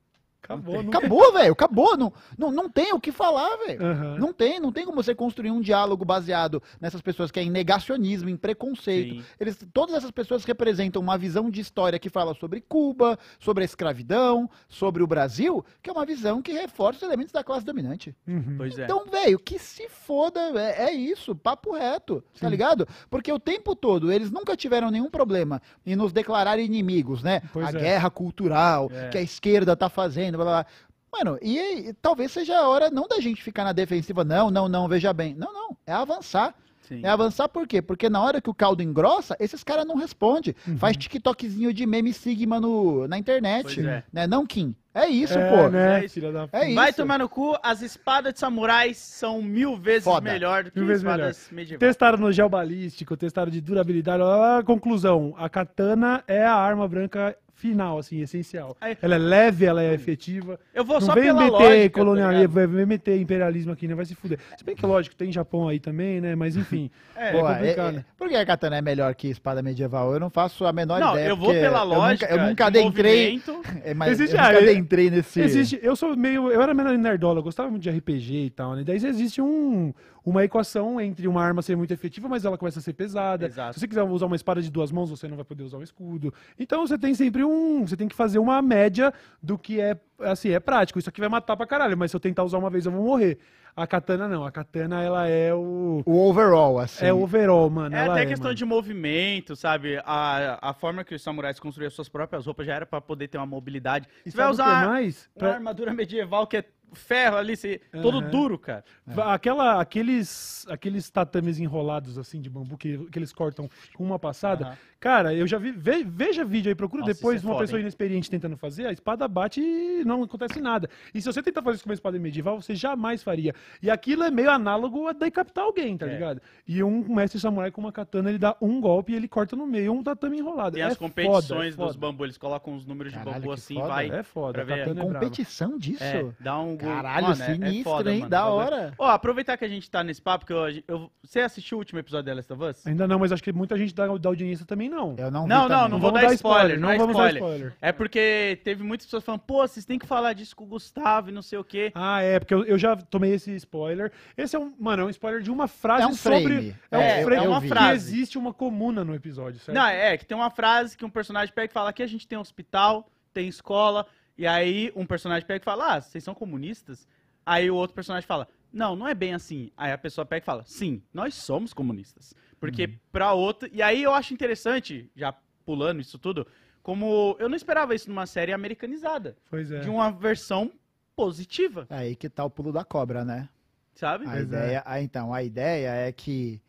[0.49, 0.83] Acabou.
[0.83, 0.89] Não...
[0.89, 1.53] Acabou, velho.
[1.53, 1.97] Acabou.
[1.97, 3.85] Não, não, não tem o que falar, velho.
[3.85, 4.17] Aham.
[4.17, 7.51] Não tem, não tem como você construir um diálogo baseado nessas pessoas que é em
[7.51, 9.15] negacionismo, em preconceito.
[9.15, 9.23] Sim.
[9.39, 13.65] Eles, todas essas pessoas representam uma visão de história que fala sobre Cuba, sobre a
[13.65, 18.15] escravidão, sobre o Brasil, que é uma visão que reforça os elementos da classe dominante.
[18.27, 18.55] Uhum.
[18.57, 18.85] Pois é.
[18.85, 22.49] Então, velho, que se foda, é, é isso, papo reto, tá Sim.
[22.49, 22.87] ligado?
[23.09, 27.41] Porque o tempo todo eles nunca tiveram nenhum problema em nos declarar inimigos, né?
[27.53, 27.81] Pois a é.
[27.81, 29.09] guerra cultural É.
[29.09, 30.65] que a esquerda tá fazendo, blá blá blá.
[31.11, 34.69] Mano, e, aí, talvez seja a hora não da gente ficar na defensiva, não, não,
[34.69, 35.33] não, veja bem.
[35.33, 36.53] Não, não, é avançar.
[36.89, 37.01] Sim.
[37.03, 37.83] É avançar por quê?
[37.83, 40.55] Porque na hora que o caldo engrossa, esses caras não respondem.
[40.67, 40.75] Uhum.
[40.75, 43.75] Faz TikTokzinho de meme Sigma no, na internet.
[43.75, 44.03] Pois é.
[44.11, 44.25] Né?
[44.25, 44.75] Não, Kim?
[44.91, 45.69] É isso, é, pô.
[45.69, 46.19] Né, É isso.
[46.51, 46.75] É isso.
[46.75, 50.31] Vai tomar no cu, as espadas de samurais são mil vezes Foda.
[50.31, 51.79] melhor do que Mil vezes espadas medievais.
[51.79, 54.23] Testaram no gel balístico, testaram de durabilidade.
[54.23, 55.35] Olha a conclusão.
[55.37, 58.75] A katana é a arma branca final, assim, essencial.
[58.79, 60.59] Aí- Ela é leve, ela é efetiva.
[60.73, 62.71] Eu vou Não só vem pela meter lógica, tá colonialismo, ligado?
[62.75, 63.93] vai meter imperialismo aqui, né?
[63.95, 64.39] Vai se fuder.
[64.57, 66.35] Se bem que, lógico, tem Japão aí também, né?
[66.35, 66.89] Mas enfim.
[67.19, 67.95] É, Pô, é complicado.
[67.97, 70.13] é- é- por que a katana é melhor que espada medieval?
[70.13, 71.27] Eu não faço a menor Não, ideia.
[71.27, 73.41] eu vou pela eu lógica Nunca, eu nunca de adentrei.
[73.83, 75.41] É, mas Existe- eu nunca ah, adentrei nesse.
[75.41, 78.73] Existe, eu sou meio, eu era meio nerdola, eu gostava muito de RPG e tal,
[78.73, 78.83] né?
[78.85, 79.93] Daí existe um,
[80.29, 83.45] uma equação entre uma arma ser muito efetiva, mas ela começa a ser pesada.
[83.45, 83.73] Exato.
[83.73, 85.83] Se você quiser usar uma espada de duas mãos, você não vai poder usar um
[85.83, 86.33] escudo.
[86.57, 90.49] Então você tem sempre um, você tem que fazer uma média do que é, assim,
[90.49, 90.99] é prático.
[90.99, 93.03] Isso aqui vai matar pra caralho, mas se eu tentar usar uma vez eu vou
[93.03, 93.37] morrer.
[93.75, 97.05] A katana não, a katana ela é o O overall, assim.
[97.05, 97.95] é o overall, mano.
[97.95, 98.55] É ela até é, questão mano.
[98.55, 99.97] de movimento, sabe?
[100.03, 103.37] A, a forma que os samurais construíam suas próprias roupas já era pra poder ter
[103.37, 104.07] uma mobilidade.
[104.25, 105.29] E Você vai usar é mais?
[105.35, 106.63] uma Pra- armadura medieval que é
[106.93, 108.29] ferro ali, você- todo Aham.
[108.29, 108.83] duro, cara.
[109.05, 114.19] Va- Aquela, aqueles, aqueles tatames enrolados assim de bambu que, que eles cortam com uma
[114.19, 114.65] passada.
[114.67, 114.77] Aham.
[114.99, 115.71] Cara, eu já vi.
[115.71, 117.83] ve- veja vídeo aí, procura Nossa, depois de é uma foda, pessoa hein?
[117.83, 120.89] inexperiente tentando fazer, a espada bate e não acontece nada.
[121.13, 123.53] E se você tentar fazer isso com uma espada medieval, você jamais faria.
[123.81, 126.13] E aquilo é meio análogo a decapitar alguém, tá É.
[126.13, 126.41] ligado?
[126.67, 129.65] E um mestre samurai com uma katana, ele dá um golpe e ele corta no
[129.65, 130.73] meio um tatame enrolado.
[130.73, 131.87] Tem é as foda, competições é foda.
[131.87, 133.87] dos bambu, eles colocam uns números de Caralho, bambu que assim, foda.
[133.87, 134.09] vai.
[134.09, 134.79] É foda, ver.
[134.89, 134.93] é.
[134.93, 136.03] Competição disso?
[136.03, 136.75] É, dá um.
[136.85, 138.19] Caralho, Mano, é- é sinistro, foda, hein?
[138.19, 138.93] mano, Da hora.
[138.97, 141.99] Ó, aproveitar que a gente tá nesse papo, que eu, eu- você assistiu o último
[141.99, 142.87] episódio da Last of Us?
[142.87, 145.15] Ainda não, mas acho que muita gente da, da audiência também não.
[145.17, 145.89] Eu não Não, não, também.
[145.91, 147.43] não vou dar spoiler, não é vamos dar spoiler.
[147.55, 147.77] spoiler.
[147.81, 151.29] É porque teve muitas pessoas falando, pô, vocês têm que falar disso com o Gustavo
[151.29, 151.91] e não sei o quê.
[151.95, 154.11] Ah, é, porque eu, eu já tomei esse spoiler.
[154.37, 156.43] Esse é um, mano, é um spoiler de uma frase É um sobre.
[156.43, 156.75] frame.
[156.91, 157.93] É um É, frame é uma que frase.
[157.93, 159.77] existe uma comuna no episódio, certo?
[159.77, 162.27] Não, é que tem uma frase que um personagem pega e fala: aqui a gente
[162.27, 164.05] tem um hospital, tem escola,
[164.39, 167.07] e aí um personagem pega e fala: ah, vocês são comunistas?
[167.45, 169.69] Aí o outro personagem fala: não, não é bem assim.
[169.75, 172.33] Aí a pessoa pega e fala: sim, nós somos comunistas.
[172.59, 172.95] Porque Uhum.
[173.11, 173.69] pra outra.
[173.71, 175.33] E aí eu acho interessante, já
[175.65, 176.47] pulando isso tudo,
[176.81, 179.35] como eu não esperava isso numa série americanizada.
[179.49, 179.81] Pois é.
[179.81, 180.71] De uma versão
[181.15, 183.49] positiva, É aí que tá o pulo da cobra, né?
[183.93, 184.25] sabe?
[184.25, 184.43] A Pois é.
[184.43, 186.61] ideia, ah, então, a ideia é que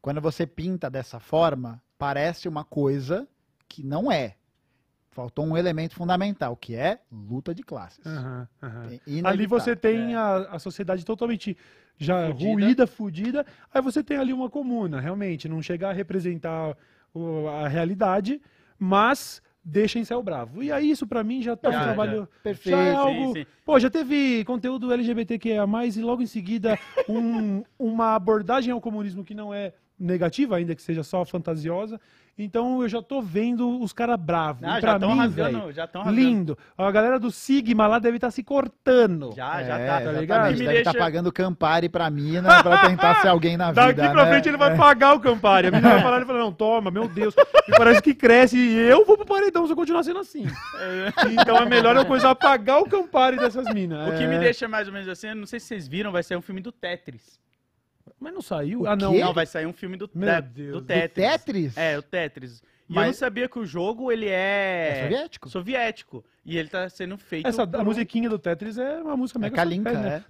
[0.00, 3.28] quando você pinta dessa forma, parece uma coisa
[3.68, 4.37] que não é.
[5.18, 8.06] Faltou um elemento fundamental, que é luta de classes.
[8.06, 8.46] Aham.
[8.62, 10.16] É Ali você tem É.
[10.16, 11.56] a, a sociedade totalmente
[11.96, 12.50] já Fudida.
[12.52, 13.46] ruída, fudida.
[13.74, 15.48] Aí você tem ali uma comuna, realmente.
[15.48, 16.76] Não chega a representar
[17.12, 18.40] o- a realidade,
[18.78, 20.62] mas deixa em céu bravo.
[20.62, 22.28] E aí isso pra mim já tá um Já, trabalho.
[22.40, 22.76] Perfeito.
[22.76, 23.32] Já é Sim, algo.
[23.32, 23.46] sim.
[23.64, 25.66] Pô, já teve conteúdo LGBTQIA,
[25.96, 26.78] e logo em seguida
[27.08, 32.00] um- uma abordagem ao comunismo que não é negativa, ainda que seja só fantasiosa.
[32.40, 34.62] Então eu já tô vendo os caras bravos.
[34.62, 36.56] Ah, já pra estão mim, rasgando, velho, já estão lindo.
[36.76, 39.32] A galera do Sigma lá deve estar se cortando.
[39.34, 39.96] Já, já é, tá.
[40.02, 40.20] exatamente.
[40.20, 40.42] ligado?
[40.52, 43.92] Deve estar deixa- pagando Campari pra mina pra tentar ser alguém na vida.
[43.92, 44.30] Daqui pra né?
[44.30, 44.76] frente ele vai É.
[44.76, 45.66] pagar o Campari.
[45.66, 47.34] A menina vai falar e falar, não, toma, meu Deus.
[47.66, 50.46] E parece que cresce e eu vou pro paredão se eu continuar sendo assim.
[51.32, 54.10] Então é melhor eu coisa pagar o Campari dessas minas.
[54.10, 54.26] O que É.
[54.28, 56.60] me deixa mais ou menos assim, não sei se vocês viram, vai ser um filme
[56.60, 57.36] do Tetris.
[58.20, 58.82] Mas não saiu?
[58.82, 59.12] O ah, não.
[59.12, 59.20] quê?
[59.20, 60.72] Não, vai sair um filme do, Meu te- Deus.
[60.72, 61.12] do Do Tetris.
[61.30, 61.76] Tetris?
[61.76, 62.62] É, o Tetris.
[62.88, 65.02] E eu Mas- não sabia que o jogo, ele É é...
[65.04, 65.48] soviético?
[65.50, 66.24] soviético.
[66.44, 67.46] E ele tá sendo feito...
[67.46, 70.22] Essa, por a um- musiquinha do Tetris é uma música É mega Kalinka, é.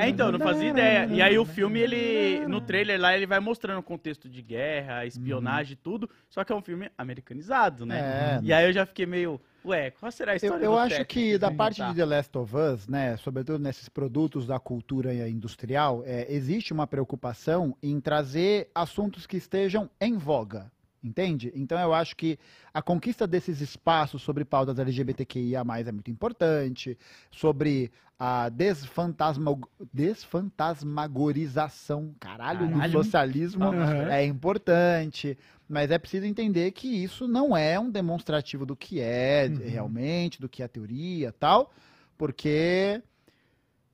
[0.00, 1.06] É, então, eu não fazia ideia.
[1.10, 2.46] E aí o filme, ele...
[2.46, 6.08] No trailer lá, ele vai mostrando o contexto de guerra, espionagem e tudo.
[6.28, 7.98] Só que é um filme americanizado, né?
[7.98, 8.40] É.
[8.42, 9.40] E aí eu já fiquei meio...
[9.68, 12.38] Ué, qual será a Eu, história eu do acho que da parte de The Last
[12.38, 18.70] of Us, né, sobretudo nesses produtos da cultura industrial, é, existe uma preocupação em trazer
[18.74, 20.72] assuntos que estejam em voga,
[21.04, 21.52] entende?
[21.54, 22.38] Então eu acho que
[22.72, 26.96] a conquista desses espaços sobre pautas LGBTQIA+, é muito importante,
[27.30, 29.54] sobre a desfantasma,
[29.92, 32.92] desfantasmagorização, caralho, do Caralho.
[32.92, 34.10] socialismo Aham.
[34.10, 35.36] é importante,
[35.68, 39.68] mas é preciso entender que isso não é um demonstrativo do que é Uhum.
[39.68, 41.72] realmente, do que é a teoria tal,
[42.16, 43.02] porque,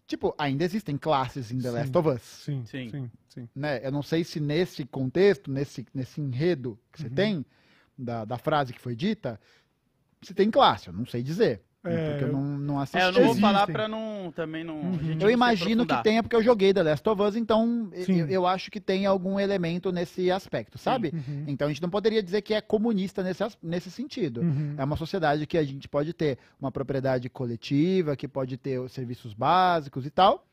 [0.07, 1.75] tipo, ainda existem classes em The Sim.
[1.75, 3.11] Last of Us, Sim, sim, Sim.
[3.29, 3.49] sim.
[3.55, 3.85] né?
[3.85, 7.15] Eu não sei se nesse contexto, nesse, nesse enredo que você Uhum.
[7.15, 7.47] tem,
[7.99, 9.41] da, da frase que foi dita,
[10.23, 12.99] se tem classe, eu não sei dizer, É, porque eu não, não assisti.
[12.99, 13.41] É, eu não vou Existem.
[13.41, 14.33] falar pra não...
[14.35, 14.81] Também não...
[14.81, 15.19] Uhum.
[15.21, 18.71] Eu imagino que tenha, porque eu joguei The Last of Us, então eu, eu acho
[18.71, 21.13] que tem algum elemento nesse aspecto, sabe?
[21.13, 21.45] Uhum.
[21.47, 24.41] Então a gente não poderia dizer que é comunista nesse, nesse sentido.
[24.41, 24.75] Uhum.
[24.79, 28.93] É uma sociedade que a gente pode ter uma propriedade coletiva, que pode ter os
[28.93, 30.47] serviços básicos e tal,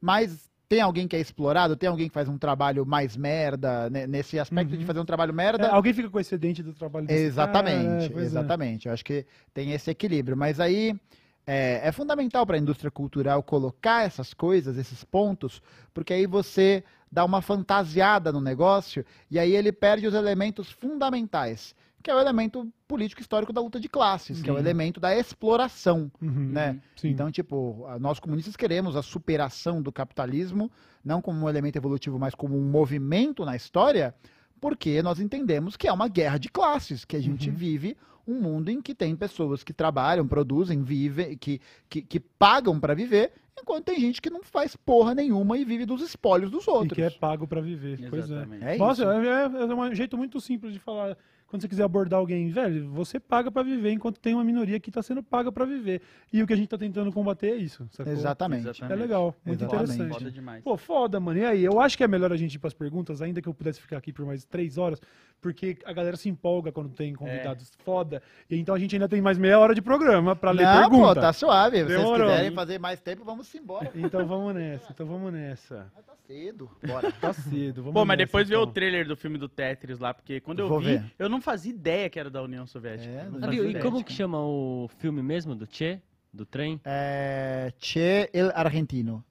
[0.00, 4.06] mas tem alguém que é explorado, tem alguém que faz um trabalho mais merda, né,
[4.06, 4.78] nesse aspecto Uhum.
[4.78, 5.68] de fazer um trabalho É, merda.
[5.68, 8.26] alguém fica com excedente do trabalho desse Exatamente, cara, é, é.
[8.26, 8.86] exatamente.
[8.88, 10.34] Eu acho que tem esse equilíbrio.
[10.34, 10.98] Mas aí
[11.46, 15.60] é, é fundamental para a indústria cultural colocar essas coisas, esses pontos,
[15.92, 21.74] porque aí você dá uma fantasiada no negócio e aí ele perde os elementos fundamentais,
[22.02, 24.60] que é o elemento político histórico da luta de classes, que é o Uhum.
[24.62, 26.10] elemento da exploração.
[26.20, 26.50] Uhum.
[26.52, 26.80] né?
[26.96, 27.08] Sim.
[27.10, 30.70] Então, tipo, nós comunistas queremos a superação do capitalismo,
[31.04, 34.14] não como um elemento evolutivo, mas como um movimento na história,
[34.60, 37.54] porque nós entendemos que é uma guerra de classes, que a gente Uhum.
[37.56, 37.96] vive
[38.26, 42.94] um mundo em que tem pessoas que trabalham, produzem, vivem, que, que, que pagam para
[42.94, 46.70] viver, enquanto tem gente que não faz porra nenhuma e vive dos espólios dos E
[46.70, 46.94] outros.
[46.94, 47.98] que é pago pra viver.
[48.08, 48.34] Pois é.
[48.34, 48.64] Exatamente.
[48.64, 49.10] É Nossa, isso.
[49.10, 49.42] é,
[49.72, 51.16] é um jeito muito simples de falar.
[51.52, 54.90] Quando você quiser abordar alguém, velho, você paga pra viver, enquanto tem uma minoria que
[54.90, 56.00] tá sendo paga pra viver.
[56.32, 57.86] E o que a gente tá tentando combater é isso.
[57.90, 58.10] sacou?
[58.10, 58.82] Exatamente.
[58.82, 59.92] É legal, muito Exatamente.
[59.92, 60.18] interessante.
[60.18, 60.64] Foda demais.
[60.64, 61.38] Pô, foda, mano.
[61.38, 63.52] E aí, eu acho que é melhor a gente ir pras perguntas, ainda que eu
[63.52, 64.98] pudesse ficar aqui por mais três horas,
[65.42, 68.22] porque a galera se empolga quando tem convidados foda.
[68.48, 71.14] E então a gente ainda tem mais meia hora de programa pra ler Não, pergunta.
[71.16, 71.78] pô, tá suave.
[71.80, 73.92] Se vocês quiserem fazer mais tempo, vamos embora.
[73.94, 75.92] Então vamos nessa, então vamos nessa.
[75.94, 76.70] Mas tá cedo.
[76.86, 77.12] Bora.
[77.12, 78.72] Tá cedo, vamos Pô, mas nessa, depois vê o então.
[78.72, 81.12] trailer do filme do Tetris lá, porque quando eu Vou vi, ver.
[81.18, 83.12] eu não fazia ideia que era da União Soviética.
[83.12, 83.68] É, não não viu?
[83.68, 86.00] E como que chama o filme mesmo do Che?
[86.32, 86.80] Do trem?
[86.84, 89.22] É, che el Argentino.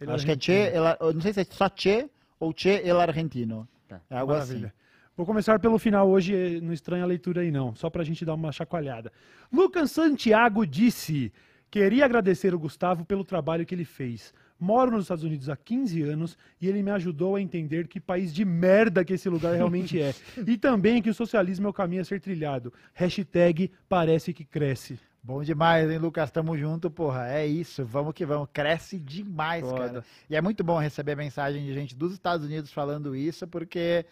[0.00, 2.08] Ele Acho que é Che, el, não sei se é só Che
[2.40, 3.68] ou Che el Argentino.
[3.88, 4.00] Tá.
[4.08, 4.68] É algo Maravilha.
[4.68, 4.84] assim.
[5.16, 8.24] Vou começar pelo final hoje, eh, não estranha a leitura aí não, só pra gente
[8.24, 9.12] dar uma chacoalhada.
[9.52, 11.32] Lucas Santiago disse:
[11.70, 14.32] Queria agradecer o Gustavo pelo trabalho que ele fez.
[14.58, 18.32] Moro nos Estados Unidos há 15 anos e ele me ajudou a entender que país
[18.32, 20.14] de merda que esse lugar realmente é.
[20.46, 22.72] E também que o socialismo é o caminho a ser trilhado.
[22.94, 24.98] Hashtag parece que cresce.
[25.22, 26.30] Bom demais, hein, Lucas?
[26.30, 27.28] Tamo junto, porra.
[27.28, 28.46] É isso, vamos que vamos.
[28.52, 29.78] Cresce demais, Foda.
[29.78, 30.04] cara.
[30.28, 34.04] E é muito bom receber mensagem de gente dos Estados Unidos falando isso, porque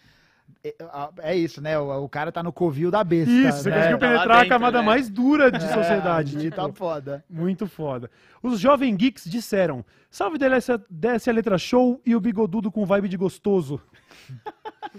[0.63, 0.73] é,
[1.19, 1.77] é isso, né?
[1.77, 3.31] O, o cara tá no covil da besta.
[3.31, 3.75] Isso, você né?
[3.77, 4.85] conseguiu Tá penetrar a dentro, camada né?
[4.85, 6.37] mais dura de É, sociedade.
[6.39, 6.55] tipo.
[6.55, 7.23] tá foda.
[7.29, 8.09] Muito foda.
[8.41, 13.09] Os jovem geeks disseram: Salve desce, desce a letra show e o bigodudo com vibe
[13.09, 13.81] de gostoso.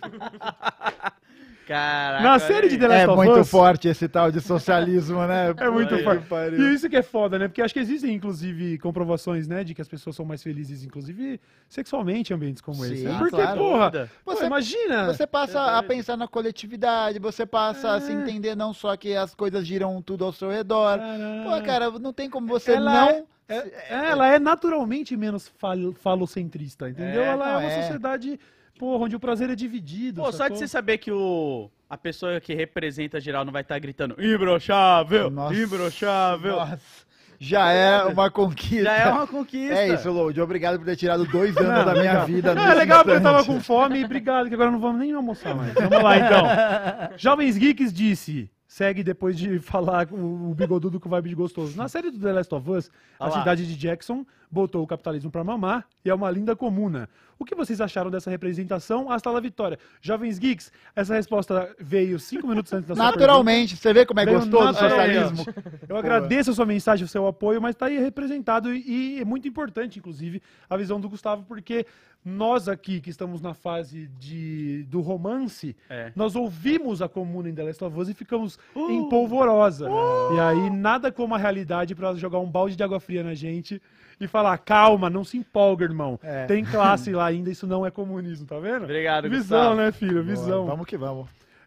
[1.66, 2.22] Caraca.
[2.22, 2.76] Na série de.
[2.78, 3.50] The Last É of muito Us.
[3.50, 5.54] forte esse tal de socialismo, né?
[5.58, 6.56] É muito forte.
[6.56, 7.48] E isso que é foda, né?
[7.48, 9.64] Porque acho que existem, inclusive, comprovações, né?
[9.64, 12.98] De que as pessoas são mais felizes, inclusive, sexualmente em ambientes como esse.
[13.06, 13.58] Sim, Porque, claro.
[13.58, 15.06] porra, pô, Você- imagina.
[15.06, 15.88] Você passa a Verdade.
[15.88, 18.14] pensar na coletividade, você passa a se É.
[18.14, 20.98] entender não só que as coisas giram tudo ao seu redor.
[20.98, 21.44] Caralho.
[21.44, 23.26] Pô, cara, não tem como você Ela não.
[23.46, 23.74] É, é,
[24.10, 27.22] ela é naturalmente menos fal falocentrista, entendeu?
[27.22, 27.82] É, ela é uma é.
[27.82, 28.40] sociedade,
[28.78, 30.22] porra, onde o prazer é dividido.
[30.22, 30.56] Pô, só de sacou?
[30.56, 31.70] você saber que o...
[31.88, 36.56] a pessoa que representa geral não vai estar gritando imbrochável, Nossa, imbrochável.
[36.56, 37.04] Nossa,
[37.38, 38.84] já é uma conquista.
[38.84, 39.74] Já é uma conquista.
[39.74, 40.40] É isso, Load.
[40.40, 42.26] Obrigado por ter tirado dois anos Não, da minha legal.
[42.26, 42.54] vida.
[42.54, 45.12] Não, é legal porque eu tava com fome e obrigado, que agora não vamos nem
[45.12, 45.74] almoçar mais.
[45.74, 46.46] Vamos lá então.
[47.18, 51.76] Jovens Geeks disse: segue depois de falar o, o bigodudo com vibe de gostoso.
[51.76, 53.38] Na série do The Last of Us, a Olha lá.
[53.38, 57.08] cidade de Jackson botou o capitalismo pra mamar e é uma linda comuna.
[57.36, 59.10] O que vocês acharam dessa representação?
[59.10, 59.76] Hasta la vitória.
[60.00, 64.24] Jovens Geeks, essa resposta veio cinco minutos antes da sua Naturalmente, você vê como é
[64.24, 65.44] Veio gostoso o socialismo?
[65.88, 69.48] Eu agradeço a sua mensagem, o seu apoio, mas está aí representado e, é muito
[69.48, 70.40] importante, inclusive,
[70.70, 71.84] a visão do Gustavo, porque
[72.24, 76.12] nós aqui que estamos na fase de, do romance, É.
[76.14, 79.88] nós ouvimos a comuna em The Last of Us e ficamos em polvorosa.
[80.34, 83.82] E aí, nada como a realidade para jogar um balde de água fria na gente
[84.20, 86.18] e falar, calma, não se empolga, irmão.
[86.22, 86.46] É.
[86.46, 88.84] Tem classe lá ainda, isso não é comunismo, tá vendo?
[88.84, 89.76] Obrigado, Visão, Gustavo.
[89.76, 90.22] né, filho?
[90.22, 90.66] Boa, Visão.
[90.66, 91.26] Vamos que vamos.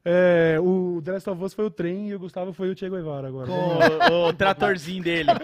[0.09, 2.89] É, o The Last of Us foi o trem e o Gustavo foi o Che
[2.89, 3.47] Guevara agora.
[3.47, 3.51] Com
[4.13, 5.29] o, o tratorzinho dele.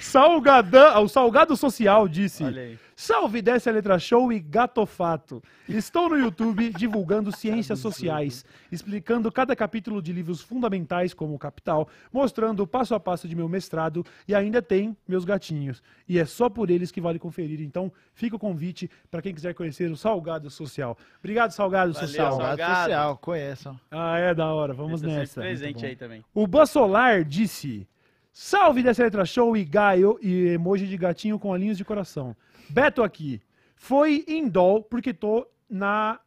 [0.00, 2.78] Salgadão, o Salgado Social disse: Olha aí.
[3.00, 5.40] Salve dessa letra show e gatofato.
[5.68, 11.88] Estou no YouTube divulgando ciências sociais, explicando cada capítulo de livros fundamentais como o Capital,
[12.12, 15.80] mostrando o passo a passo de meu mestrado e ainda tem meus gatinhos.
[16.08, 17.60] E é só por eles que vale conferir.
[17.60, 20.98] Então, fica o convite para quem quiser conhecer o Salgado Social.
[21.20, 22.32] Obrigado, Salgado Valeu, Social.
[22.32, 22.56] Salgado.
[22.58, 23.80] Salgado social, conheçam.
[23.92, 24.74] Ah, é da hora.
[24.74, 25.40] Vamos Esse nessa.
[25.40, 26.24] presente aí também.
[26.34, 27.86] O Bassolar disse:
[28.32, 32.36] Salve dessa letra show e gaio e emoji de gatinho com olhinhos de coração.
[32.68, 33.40] Beto aqui.
[33.76, 36.20] Foi em dol porque tô na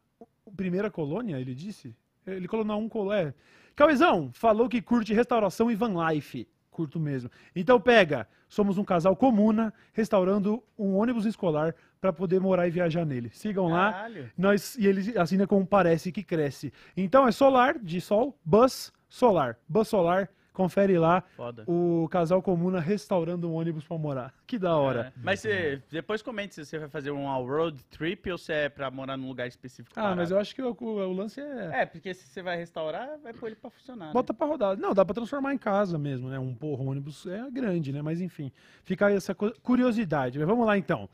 [0.56, 1.94] primeira colônia, ele disse?
[2.26, 3.34] Ele colou na um colé.
[3.74, 6.46] Cauezão falou que curte restauração e van life.
[6.70, 7.30] Curto mesmo.
[7.54, 13.04] Então pega, somos um casal comuna restaurando um ônibus escolar para poder morar e viajar
[13.04, 13.30] nele.
[13.30, 13.92] Sigam lá.
[13.92, 14.30] Caralho.
[14.36, 16.72] Nós, e ele assina com Parece que Cresce.
[16.96, 19.58] Então é solar, de sol, bus, solar.
[19.68, 21.22] Bus solar, confere lá.
[21.36, 21.64] Foda.
[21.66, 24.32] O casal comuna restaurando um ônibus pra morar.
[24.52, 25.06] Que da hora.
[25.16, 25.20] É.
[25.22, 28.90] Mas você, depois comente se você vai fazer um road trip ou se é pra
[28.90, 29.98] morar num lugar específico.
[29.98, 31.80] Ah, mas eu acho que o, o- o lance é.
[31.80, 34.08] É, porque se você vai restaurar, vai pôr ele pra funcionar.
[34.08, 34.12] né?
[34.12, 34.76] Bota pra rodar.
[34.76, 36.38] Não, dá pra transformar em casa mesmo, né?
[36.38, 38.02] Um porra, um ônibus é grande, né?
[38.02, 38.52] Mas enfim,
[38.84, 40.38] fica aí essa cu- curiosidade.
[40.38, 41.08] Mas vamos lá então.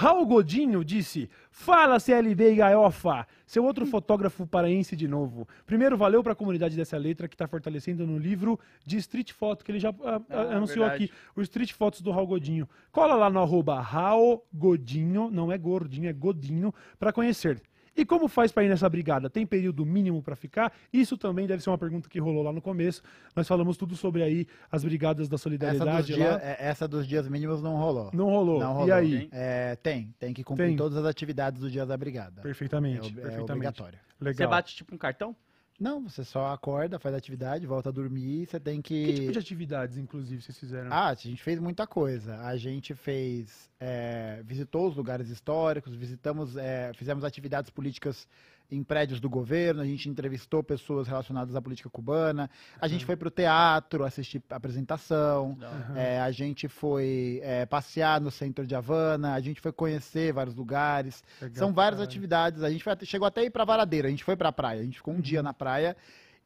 [0.00, 5.48] Raul Godinho disse: Fala CLB e Gaiofa, seu outro fotógrafo paraense de novo.
[5.66, 9.72] Primeiro, valeu pra comunidade dessa letra que tá fortalecendo no livro de Street Foto, que
[9.72, 11.06] ele já ah, ah, Ah, anunciou verdade.
[11.06, 12.68] aqui, o Street Fotos do Raul Godinho.
[12.92, 17.60] Cola lá no arroba Raul Godinho, não é gordinho, é Godinho, pra conhecer.
[17.96, 19.28] E como faz para ir nessa brigada?
[19.28, 20.72] Tem período mínimo para ficar?
[20.92, 23.02] Isso também deve ser uma pergunta que rolou lá no começo.
[23.34, 26.40] Nós falamos tudo sobre aí as brigadas da Essa dos, solidariedade dia- lá.
[26.42, 28.10] é- essa dos dias mínimos não rolou.
[28.12, 28.60] Não rolou.
[28.60, 28.94] Não E rolou.
[28.94, 29.16] aí?
[29.16, 29.28] hein?
[29.32, 30.76] É, tem, tem que cumprir Tem.
[30.76, 32.40] todas as atividades do dia da brigada.
[32.40, 33.52] É, Perfeitamente, ob- é perfeitamente.
[33.52, 33.98] obrigatório.
[34.20, 34.34] Legal.
[34.36, 35.34] Você bate tipo um cartão?
[35.78, 39.06] Não, você só acorda, faz atividade, volta a dormir, você tem que.
[39.06, 40.92] Que tipo de atividades, inclusive, vocês fizeram?
[40.92, 42.36] Ah, a gente fez muita coisa.
[42.40, 48.26] A gente fez, é, visitou os lugares históricos, visitamos, é, fizemos atividades políticas
[48.70, 52.50] em prédios do governo, a gente entrevistou pessoas relacionadas à política cubana,
[52.80, 55.96] a gente foi para o teatro assistir a apresentação, Aham.
[55.96, 60.54] é, a gente foi é, passear no centro de Havana, a gente foi conhecer vários
[60.54, 61.22] lugares.
[61.40, 62.08] Legal, São várias caralho.
[62.10, 62.62] atividades.
[62.62, 64.84] A gente foi chegou até a ir pra Varadeira, a gente foi pra praia, a
[64.84, 65.96] gente ficou um dia na praia.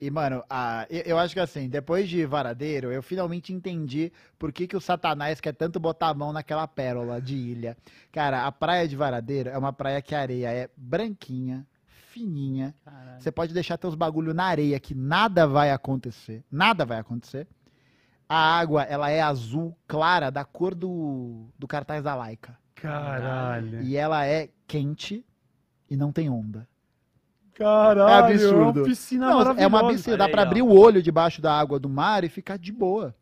[0.01, 4.53] E, mano, a- eu, eu acho que assim, depois de Varadeiro, eu finalmente entendi por
[4.53, 7.77] que, que o Satanás quer tanto botar a mão naquela pérola de ilha.
[8.11, 11.65] Cara, a praia de Varadeiro é uma praia que a areia é branquinha,
[12.13, 12.75] fininha.
[12.85, 13.21] Caralho.
[13.21, 16.45] Você pode deixar teus bagulho na areia que nada vai acontecer.
[16.51, 17.47] Nada vai acontecer.
[18.29, 22.57] A água, ela é azul clara, da cor do, do cartaz da Laika.
[22.75, 23.83] Caralho.
[23.83, 25.25] E ela é quente
[25.89, 26.67] e não tem onda.
[27.55, 28.31] Caralho.
[28.31, 28.81] É absurdo.
[28.81, 31.89] uma piscina Não, é uma piscina, dá pra abrir o olho debaixo da água do
[31.89, 33.15] mar e ficar de boa.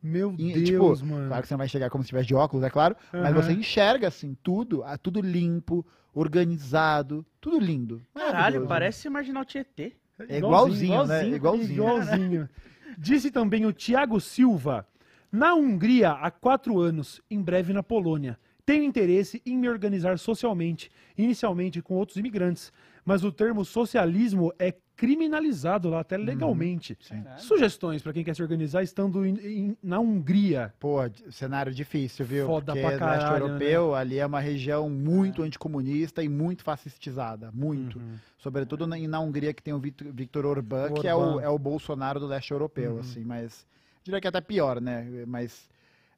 [0.00, 1.28] Meu E, Deus, tipo, mano.
[1.28, 3.42] Claro que você não vai chegar como se estivesse de óculos, é claro, mas Aham.
[3.42, 5.84] você enxerga assim tudo, ah, tudo limpo,
[6.14, 8.00] organizado, tudo lindo.
[8.14, 9.96] Caralho, parece Marginal Tietê.
[10.28, 11.26] É igualzinho, né?
[11.26, 11.72] igualzinho, Igualzinho.
[11.72, 12.48] Igualzinho.
[12.96, 14.86] Disse também o Tiago Silva.
[15.30, 18.38] Na Hungria, há quatro anos, em breve na Polônia.
[18.64, 22.72] Tenho interesse em me organizar socialmente, inicialmente com outros imigrantes,
[23.04, 26.94] mas o termo socialismo é criminalizado lá, até legalmente.
[27.08, 27.40] Caralho.
[27.40, 30.72] Sugestões para quem quer se organizar estando em- em- na Hungria.
[30.78, 30.98] Pô,
[31.30, 32.46] cenário difícil, viu?
[32.46, 33.50] Foda Porque pra leste caralho, né?
[33.54, 37.50] europeu, ali é uma região muito anticomunista e muito fascistizada.
[37.52, 37.98] Muito.
[37.98, 38.14] Uhum.
[38.38, 41.58] Sobretudo na, na Hungria, que tem o Victor, Victor Orbán, que é o, é o
[41.58, 43.00] Bolsonaro do leste europeu, Uhum.
[43.00, 43.66] assim, mas.
[44.04, 45.24] Diria que até pior, né?
[45.26, 45.68] Mas.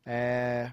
[0.05, 0.71] É.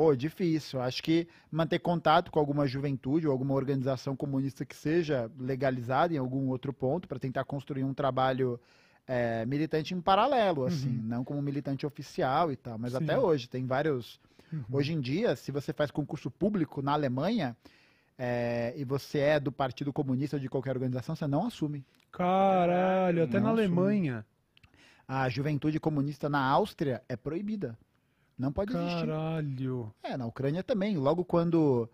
[0.00, 0.80] Pô, difícil.
[0.80, 6.16] Acho que manter contato com alguma juventude ou alguma organização comunista que seja legalizada em
[6.16, 8.58] algum outro ponto para tentar construir um trabalho
[9.06, 12.78] é, militante em paralelo, assim, não como militante oficial e tal.
[12.78, 13.00] Mas Uhum.
[13.00, 13.04] Sim.
[13.04, 14.18] até hoje tem vários.
[14.50, 14.64] Uhum.
[14.72, 17.54] Hoje em dia, se você faz concurso público na Alemanha
[18.18, 21.84] é, e você é do Partido Comunista ou de qualquer organização, você não assume.
[22.10, 23.60] Caralho, até na Nossa.
[23.60, 24.24] Alemanha.
[25.06, 27.76] A juventude comunista na Áustria é proibida.
[28.40, 29.06] Não pode existir.
[29.06, 29.94] Caralho.
[30.02, 30.96] É, na Ucrânia também.
[30.96, 31.86] Logo quando,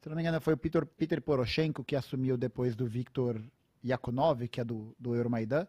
[0.00, 3.40] se não me engano, foi o Peter, Peter Poroshenko que assumiu depois do Viktor
[3.84, 5.64] Yakunov, que é do, do Euromaidan,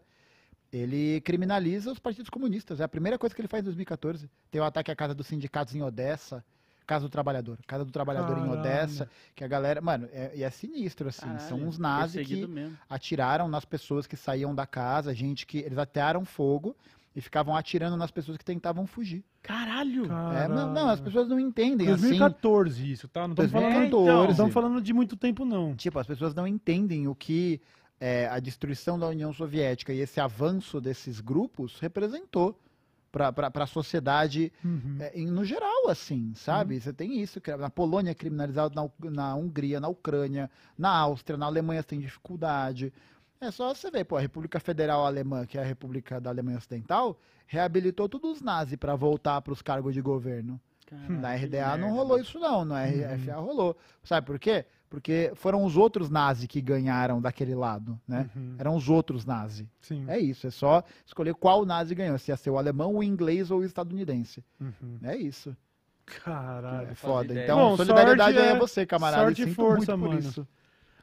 [0.72, 2.80] ele criminaliza os partidos comunistas.
[2.80, 4.28] É a primeira coisa que ele faz em 2014.
[4.50, 6.44] Tem o ataque à Casa dos Sindicatos em Odessa,
[6.84, 7.60] Casa do Trabalhador.
[7.64, 8.58] Casa do Trabalhador em Caralho.
[8.58, 9.80] Odessa, que a galera...
[9.80, 11.20] Mano, é, e é sinistro, assim.
[11.38, 12.76] São Caralho, uns nazis que mesmo.
[12.90, 15.58] atiraram nas pessoas que saíam da casa, gente que...
[15.58, 16.76] Eles atearam fogo
[17.14, 19.24] e ficavam atirando nas pessoas que tentavam fugir.
[19.42, 20.04] Caralho!
[20.32, 22.02] É, não, não, as pessoas não entendem, assim...
[22.08, 23.22] 2014 isso, tá?
[23.28, 24.06] Não estamos falando, 2014.
[24.24, 25.74] não estamos falando de muito tempo, não.
[25.76, 27.60] Tipo, as pessoas não entendem o que
[28.00, 32.58] é, a destruição da União Soviética e esse avanço desses grupos representou
[33.12, 33.32] para
[33.62, 34.96] a sociedade Uhum.
[34.98, 36.80] é, em- no geral, assim, sabe?
[36.80, 41.36] Você tem isso, que na Polônia é criminalizado, na, na Hungria, na Ucrânia, na Áustria,
[41.38, 42.92] na Alemanha você tem dificuldade.
[43.44, 46.58] É só você ver, pô, a República Federal Alemã, que é a República da Alemanha
[46.58, 50.60] Ocidental, reabilitou todos os nazis para voltar para os cargos de governo.
[50.86, 53.76] Caralho, Na RDA não rolou isso não, na RFA rolou.
[54.02, 54.66] Sabe por quê?
[54.88, 58.28] Porque foram os outros nazis que ganharam daquele lado, né?
[58.36, 58.54] Uhum.
[58.58, 59.66] Eram os outros nazis.
[60.06, 63.50] É isso, é só escolher qual nazi ganhou, se ia ser o alemão, o inglês
[63.50, 64.44] ou o estadunidense.
[64.60, 64.98] Uhum.
[65.02, 65.56] É isso.
[66.06, 66.90] Caralho.
[66.90, 67.42] É foda.
[67.42, 69.22] Então, Bom, solidariedade é- a você, camarada.
[69.24, 70.20] sorte e força, muito por mano.
[70.20, 70.46] isso.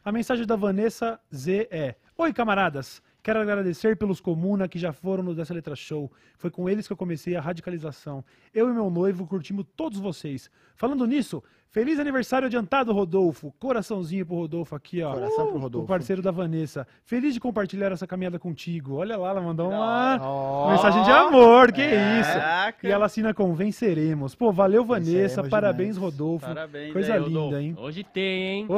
[0.03, 3.03] A mensagem da Vanessa Z é: Oi, camaradas.
[3.23, 6.11] Quero agradecer pelos Comuna que já foram no Dessa Letra Show.
[6.37, 8.23] Foi com eles que eu comecei a radicalização.
[8.53, 10.49] Eu e meu noivo curtimos todos vocês.
[10.75, 13.53] Falando nisso, feliz aniversário adiantado, Rodolfo.
[13.59, 15.13] Coraçãozinho pro Rodolfo aqui, ó.
[15.13, 15.87] Coração pro O Rodolfo.
[15.87, 16.87] parceiro da Vanessa.
[17.03, 18.95] Feliz de compartilhar essa caminhada contigo.
[18.95, 21.71] Olha lá, ela mandou uma Ó, mensagem de amor.
[21.71, 22.19] Que É.
[22.21, 22.33] isso.
[22.33, 22.87] Caraca!
[22.87, 24.33] E ela assina com Venceremos.
[24.33, 25.11] Pô, valeu, Vanessa.
[25.43, 26.11] Venceremos Parabéns, demais.
[26.13, 26.47] Rodolfo.
[26.47, 27.57] Parabéns Coisa aí, linda, Rodolfo.
[27.57, 27.75] hein?
[27.77, 28.65] Hoje tem, hein?
[28.67, 28.75] Uh!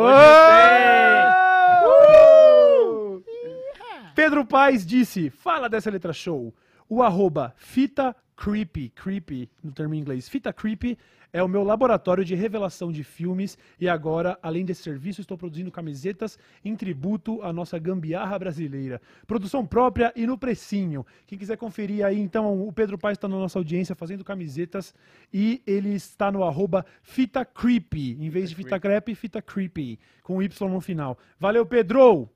[4.15, 6.53] Pedro Paes disse: Fala dessa letra show.
[6.87, 10.97] O arroba fita creepy, creepy no termo em inglês, fita creepy
[11.31, 15.71] é o meu laboratório de revelação de filmes e agora, além desse serviço, estou produzindo
[15.71, 19.01] camisetas em tributo à nossa gambiarra brasileira.
[19.25, 21.03] Produção própria e no precinho.
[21.25, 24.93] Quem quiser conferir aí, então, o Pedro Paes está na nossa audiência fazendo camisetas
[25.33, 30.39] e ele está no arroba fita creepy, em vez de fita crepe, fita creepy, com
[30.39, 31.17] Y no final.
[31.39, 32.29] Valeu, Pedro!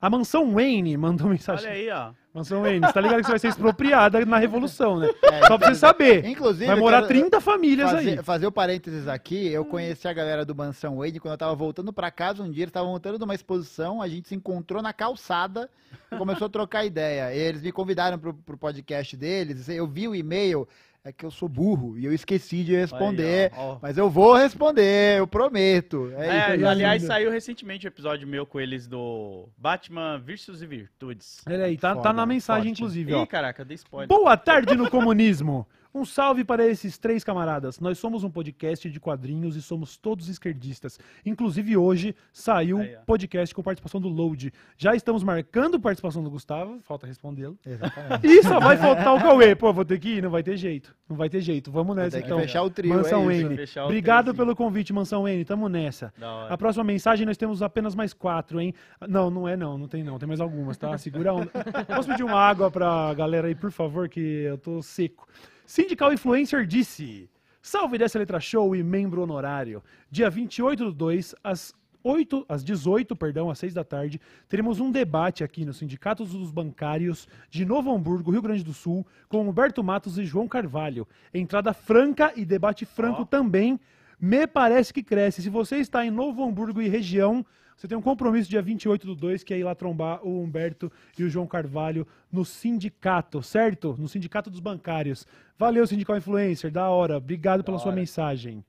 [0.00, 1.68] A Mansão Wayne mandou mensagem.
[1.68, 2.12] Olha aí, ó.
[2.32, 5.08] Mansão Wayne, você tá ligado que você vai ser expropriada na Revolução, né?
[5.48, 6.24] Só pra você saber.
[6.24, 8.22] Inclusive, vai morar quero 30 famílias fazer, aí.
[8.22, 11.92] fazer o parênteses aqui, eu conheci a galera do Mansão Wade quando eu tava voltando
[11.92, 14.92] pra casa um dia, eles estavam voltando de uma exposição, a gente se encontrou na
[14.92, 15.68] calçada
[16.12, 17.34] e começou a trocar ideia.
[17.34, 20.68] E eles me convidaram pro, pro podcast deles, eu vi o e-mail,
[21.04, 23.78] é que eu sou burro e eu esqueci de responder, Aí, ó, ó.
[23.80, 26.12] mas eu vou responder, eu prometo.
[26.16, 26.66] É, É, isso.
[26.66, 31.42] aliás, saiu recentemente um episódio meu com eles do Batman Virtudes e Virtudes.
[31.46, 32.78] Olha aí, tá, tá na mensagem, forte.
[32.80, 33.26] inclusive, Ih, ó.
[33.26, 34.08] caraca, dei spoiler.
[34.08, 35.66] Boa tarde no comunismo.
[35.94, 37.80] Um salve para esses três camaradas.
[37.80, 40.98] Nós somos um podcast de quadrinhos e somos todos esquerdistas.
[41.24, 43.00] Inclusive hoje saiu Aí, ó.
[43.06, 44.52] podcast com participação do Load.
[44.76, 47.58] Já estamos marcando participação do Gustavo, falta respondê-lo.
[47.64, 48.26] Exatamente.
[48.28, 49.54] E só vai faltar o Cauê.
[49.54, 50.94] Pô, vou ter que ir, não vai ter jeito.
[51.08, 51.70] Não vai ter jeito.
[51.72, 52.40] Vamos nessa Tem que então.
[52.40, 53.42] fechar o trio, Mansão é isso.
[53.42, 53.56] Wayne.
[53.56, 55.44] Fechar o Obrigado pelo convite, Mansão Wayne.
[55.44, 56.12] Tamo nessa.
[56.18, 56.54] Da hora.
[56.54, 58.74] A próxima mensagem nós temos apenas mais quatro, hein?
[59.08, 60.96] Não, não é não, não tem não, tem mais algumas, tá?
[60.98, 61.50] Segura a onda.
[61.88, 65.26] Posso pedir uma água pra galera aí, por favor, que eu tô seco.
[65.68, 67.28] Sindical Influencer disse:
[67.60, 69.84] Salve dessa letra show e membro honorário.
[70.10, 74.18] Dia 28 do 2, às 8, às 18, perdão, às 6 da tarde,
[74.48, 79.06] teremos um debate aqui no Sindicato dos Bancários de Novo Hamburgo, Rio Grande do Sul,
[79.28, 81.06] com Humberto Matos e João Carvalho.
[81.34, 83.26] Entrada franca e debate franco Ó.
[83.26, 83.78] também.
[84.18, 85.42] Me parece que cresce.
[85.42, 87.44] Se você está em Novo Hamburgo e região,
[87.78, 90.90] você tem um compromisso dia 28 do 2, que é ir lá trombar o Humberto
[91.16, 93.94] e o João Carvalho no sindicato, certo?
[93.96, 95.24] No Sindicato dos Bancários.
[95.56, 97.18] Valeu, Sindical Influencer, da hora.
[97.18, 98.00] Obrigado pela sua hora.
[98.00, 98.64] mensagem.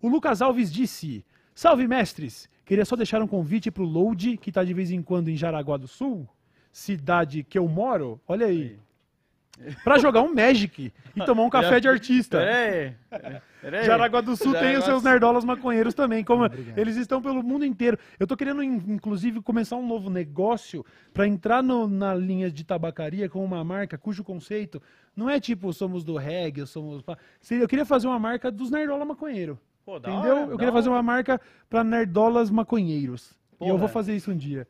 [0.00, 1.24] O Lucas Alves disse:
[1.56, 2.48] Salve, mestres!
[2.64, 5.76] Queria só deixar um convite pro Load, que tá de vez em quando em Jaraguá
[5.76, 6.28] do Sul,
[6.70, 8.20] cidade que eu moro.
[8.28, 8.78] Olha aí.
[9.82, 12.38] Pra jogar um Magic e tomar um café de artista.
[12.38, 12.94] Peraí.
[13.60, 13.84] Peraí.
[13.84, 16.22] Jaraguá do Sul tem Jaraguá os seus nerdolas maconheiros também.
[16.22, 16.78] Como Obrigado.
[16.78, 17.98] eles estão pelo mundo inteiro.
[18.20, 22.64] Eu tô querendo, in- inclusive, começar um novo negócio para entrar no- na linha de
[22.64, 24.80] tabacaria com uma marca cujo conceito
[25.16, 27.02] não é tipo somos do reggae, somos.
[27.50, 29.58] Eu queria fazer uma marca dos nerdola maconheiro.
[29.84, 30.36] Pô, da Entendeu?
[30.42, 30.96] hora, eu queria fazer hora.
[30.98, 33.30] uma marca para nerdolas maconheiros.
[33.58, 33.78] E eu Porra.
[33.78, 34.68] vou fazer isso um dia.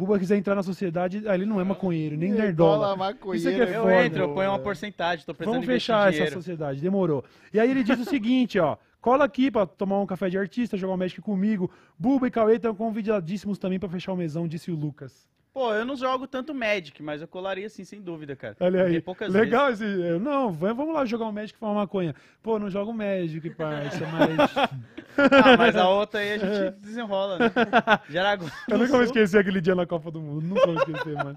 [0.00, 2.96] Buba quiser entrar na sociedade, ah, ele não é maconheiro, nem Nerdola nerdola.
[2.96, 4.06] maconheiro Isso aqui é Eu foda.
[4.06, 6.34] entro, eu ponho uma porcentagem, tô precisando Vamos fechar essa dinheiro.
[6.34, 7.22] sociedade, demorou.
[7.52, 8.78] E aí ele diz o seguinte, ó.
[8.98, 11.70] Cola aqui pra tomar um café de artista, jogar um Magic comigo.
[11.98, 15.28] Buba e Cauê estão convidadíssimos também pra fechar o mesão, disse o Lucas.
[15.52, 18.56] Pô, eu não jogo tanto Magic, mas eu colaria sim, sem dúvida, cara.
[18.60, 19.02] Olha aí.
[19.28, 19.84] Legal esse.
[19.84, 22.14] eu, Não, vamos lá jogar um Magic e fumar maconha.
[22.40, 24.70] Pô, não jogo Magic, parça, mas.
[25.18, 27.52] Ah, mas a outra aí a gente desenrola, né?
[28.08, 28.48] Jaraguá.
[28.68, 30.46] Eu nunca vou esquecer aquele dia na Copa do Mundo.
[30.46, 31.36] Nunca vou esquecer, mano.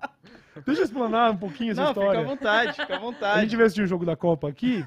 [0.65, 2.11] Deixa eu explanar um pouquinho essa Não, história.
[2.19, 3.41] fica à vontade, fica à A vontade.
[3.41, 4.85] gente veio assistir um jogo da Copa aqui,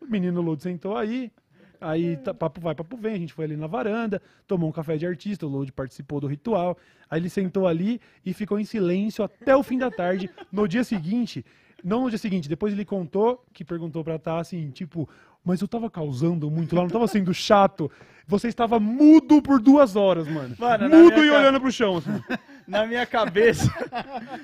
[0.00, 1.32] o menino Load sentou aí,
[1.80, 4.96] aí tá- papo vai, papo vem, a gente foi ali na varanda, tomou um café
[4.96, 6.76] de artista, o Load participou do ritual,
[7.10, 10.30] aí ele sentou ali e ficou em silêncio até o fim da tarde.
[10.50, 11.44] No dia seguinte,
[11.84, 15.08] não no dia seguinte, depois ele contou, que perguntou pra tá assim, tipo,
[15.44, 17.90] mas eu tava causando muito lá, não tava sendo chato.
[18.26, 20.56] Você estava mudo por duas horas, mano.
[20.58, 22.10] Mano, mudo e ca- olhando pro chão, assim.
[22.66, 23.72] Na minha cabeça,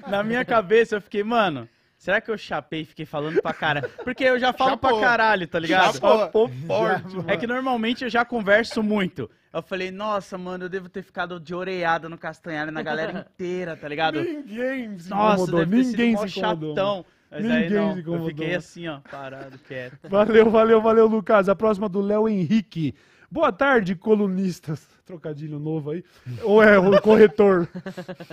[0.09, 1.69] na minha cabeça eu fiquei, mano,
[2.03, 3.89] será que eu chapei e fiquei falando pra cara?
[4.03, 4.91] Porque eu já falo Chapou.
[4.91, 5.95] pra caralho, tá ligado?
[5.99, 6.49] Chapou.
[6.67, 7.17] forte.
[7.29, 9.31] É que normalmente eu já converso muito.
[9.53, 13.77] Eu falei, nossa, mano, eu devo ter ficado de oreada no Castanhari na galera inteira,
[13.77, 14.21] tá ligado?
[14.21, 16.75] Ninguém se Nossa, incomodou, deve ter sido ninguém se incomodou.
[16.75, 17.05] chatão.
[17.31, 18.29] Mas aí Ninguém não, se eu incomodou.
[18.29, 19.99] fiquei assim, ó, parado, quieto.
[20.09, 21.49] Valeu, valeu, valeu, Lucas.
[21.49, 22.95] A próxima do Léo Henrique.
[23.33, 24.87] Boa tarde, colunistas.
[25.07, 26.05] Trocadilho novo aí.
[26.43, 27.67] Ou é o corretor?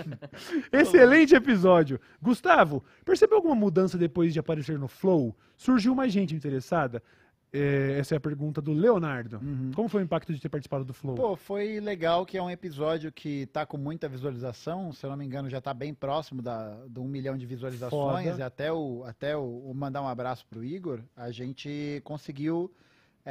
[0.70, 1.98] Excelente episódio.
[2.20, 5.34] Gustavo, percebeu alguma mudança depois de aparecer no Flow?
[5.56, 7.02] Surgiu mais gente interessada?
[7.50, 9.40] É, essa é a pergunta do Leonardo.
[9.74, 11.14] Como foi o impacto de ter participado do Flow?
[11.14, 15.16] Pô, foi legal que é um episódio que tá com muita visualização, se eu não
[15.16, 18.38] me engano já tá bem próximo da, do um milhão de visualizações, Foda.
[18.38, 22.70] e até, o, até o, o mandar um abraço pro Igor, a gente conseguiu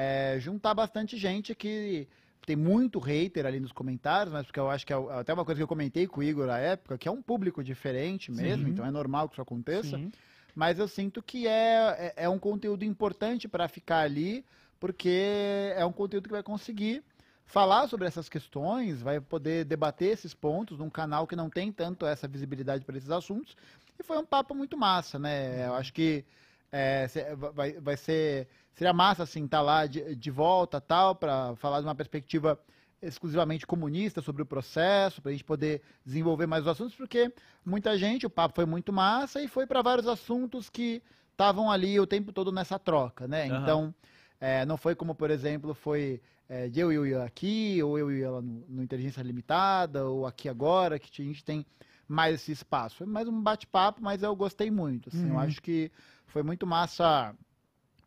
[0.01, 2.07] é, juntar bastante gente que
[2.45, 5.59] tem muito hater ali nos comentários, mas porque eu acho que é até uma coisa
[5.59, 8.71] que eu comentei com o Igor na época, que é um público diferente mesmo, Sim.
[8.71, 10.09] então é normal que isso aconteça, Sim.
[10.55, 14.45] mas eu sinto que é, é, é um conteúdo importante para ficar ali,
[14.79, 17.03] porque é um conteúdo que vai conseguir
[17.45, 22.05] falar sobre essas questões, vai poder debater esses pontos num canal que não tem tanto
[22.05, 23.57] essa visibilidade para esses assuntos.
[23.99, 25.67] E foi um papo muito massa, né?
[25.67, 26.23] Eu acho que
[26.71, 31.81] é, vai, vai ser seria massa assim estar lá de, de volta tal para falar
[31.81, 32.59] de uma perspectiva
[33.01, 37.33] exclusivamente comunista sobre o processo, para a gente poder desenvolver mais os assuntos, porque
[37.65, 41.01] muita gente, o papo foi muito massa e foi para vários assuntos que
[41.31, 43.47] estavam ali o tempo todo nessa troca, né?
[43.47, 43.61] Aham.
[43.61, 43.95] Então,
[44.39, 47.97] é, não foi como, por exemplo, foi é, de eu e o Will aqui, ou
[47.97, 51.65] eu e ela no, no Inteligência Limitada, ou aqui agora, que a gente tem
[52.07, 52.97] mais esse espaço.
[52.97, 55.09] Foi mais um bate-papo, mas eu gostei muito.
[55.09, 55.39] Assim, Eu Uhum.
[55.39, 55.91] acho que
[56.29, 57.35] foi muito massa,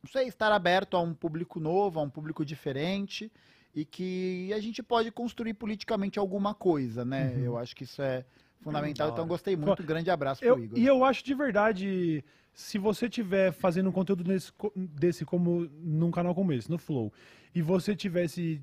[0.02, 3.30] não sei, estar aberto a um público novo, a um público diferente,
[3.74, 7.32] e que a gente pode construir politicamente alguma coisa, né?
[7.34, 7.44] Uhum.
[7.44, 8.24] Eu acho que isso é
[8.62, 9.82] fundamental, da então gostei muito.
[9.82, 10.78] Grande abraço Eu- pro Igor.
[10.78, 12.24] e eu acho de verdade,
[12.54, 16.78] se você tiver fazendo um conteúdo nesse co- desse como num canal como esse, no
[16.78, 17.12] Flow,
[17.54, 18.58] e você tivesse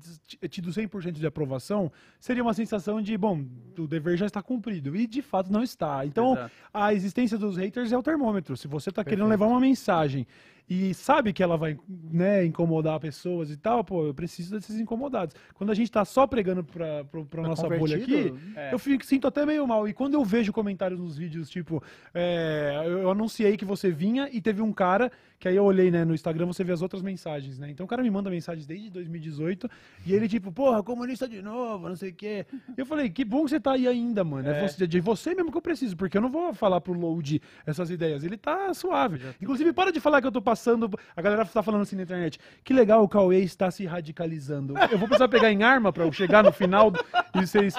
[0.48, 3.44] tido 100% de aprovação, seria uma sensação de, bom,
[3.78, 4.96] o dever já está cumprido.
[4.96, 6.04] E de fato não está.
[6.04, 6.50] Então, Exato.
[6.74, 8.56] a existência dos haters é o termômetro.
[8.56, 10.26] Se você está querendo levar uma mensagem
[10.70, 15.34] e sabe que ela vai né, incomodar pessoas e tal, pô, eu preciso desses incomodados.
[15.52, 18.32] Quando a gente tá só pregando pra, pra, pra Tá nossa bolha aqui?
[18.54, 18.72] É.
[18.72, 19.88] eu fico, sinto até meio mal.
[19.88, 21.82] E quando eu vejo comentários nos vídeos, tipo,
[22.14, 25.10] é, eu anunciei que você vinha e teve um cara,
[25.40, 27.70] que aí eu olhei né, no Instagram, você vê as outras mensagens, né?
[27.70, 29.68] Então o cara me manda mensagens desde 2018
[30.06, 32.44] e ele, tipo, porra, comunista de novo, não sei o quê.
[32.76, 34.48] Eu falei, que bom que você tá aí ainda, mano.
[34.48, 34.68] É, É.
[34.68, 37.90] você- de você mesmo que eu preciso, porque eu não vou falar pro Load essas
[37.90, 38.22] ideias.
[38.22, 39.18] Ele tá suave.
[39.40, 40.90] Inclusive, para de falar que eu tô passando.
[41.16, 42.38] A galera tá falando assim na internet.
[42.62, 44.74] Que legal, o Cauê está se radicalizando.
[44.90, 46.92] Eu vou precisar pegar em arma pra eu chegar no final
[47.34, 47.74] e vocês.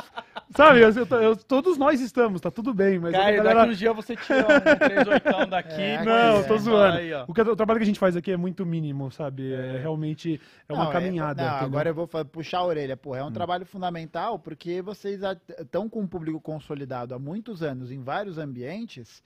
[0.55, 3.59] Sabe, eu- eu eu- todos nós estamos, tá tudo bem, mas a Caio, galera.
[3.59, 5.81] daqui uns dias você tira um 3 oitão daqui.
[5.81, 6.43] É, Não, é.
[6.43, 6.97] tô zoando.
[6.97, 7.11] Aí.
[7.27, 9.53] O, que- o trabalho que a gente faz aqui é muito mínimo, sabe?
[9.53, 11.41] É, realmente é uma Não, caminhada.
[11.41, 11.67] não, entendeu?
[11.67, 12.97] agora eu vou puxar a orelha.
[12.97, 15.21] Porra, é um trabalho fundamental porque vocês
[15.59, 19.23] estão com um público consolidado há muitos anos em vários ambientes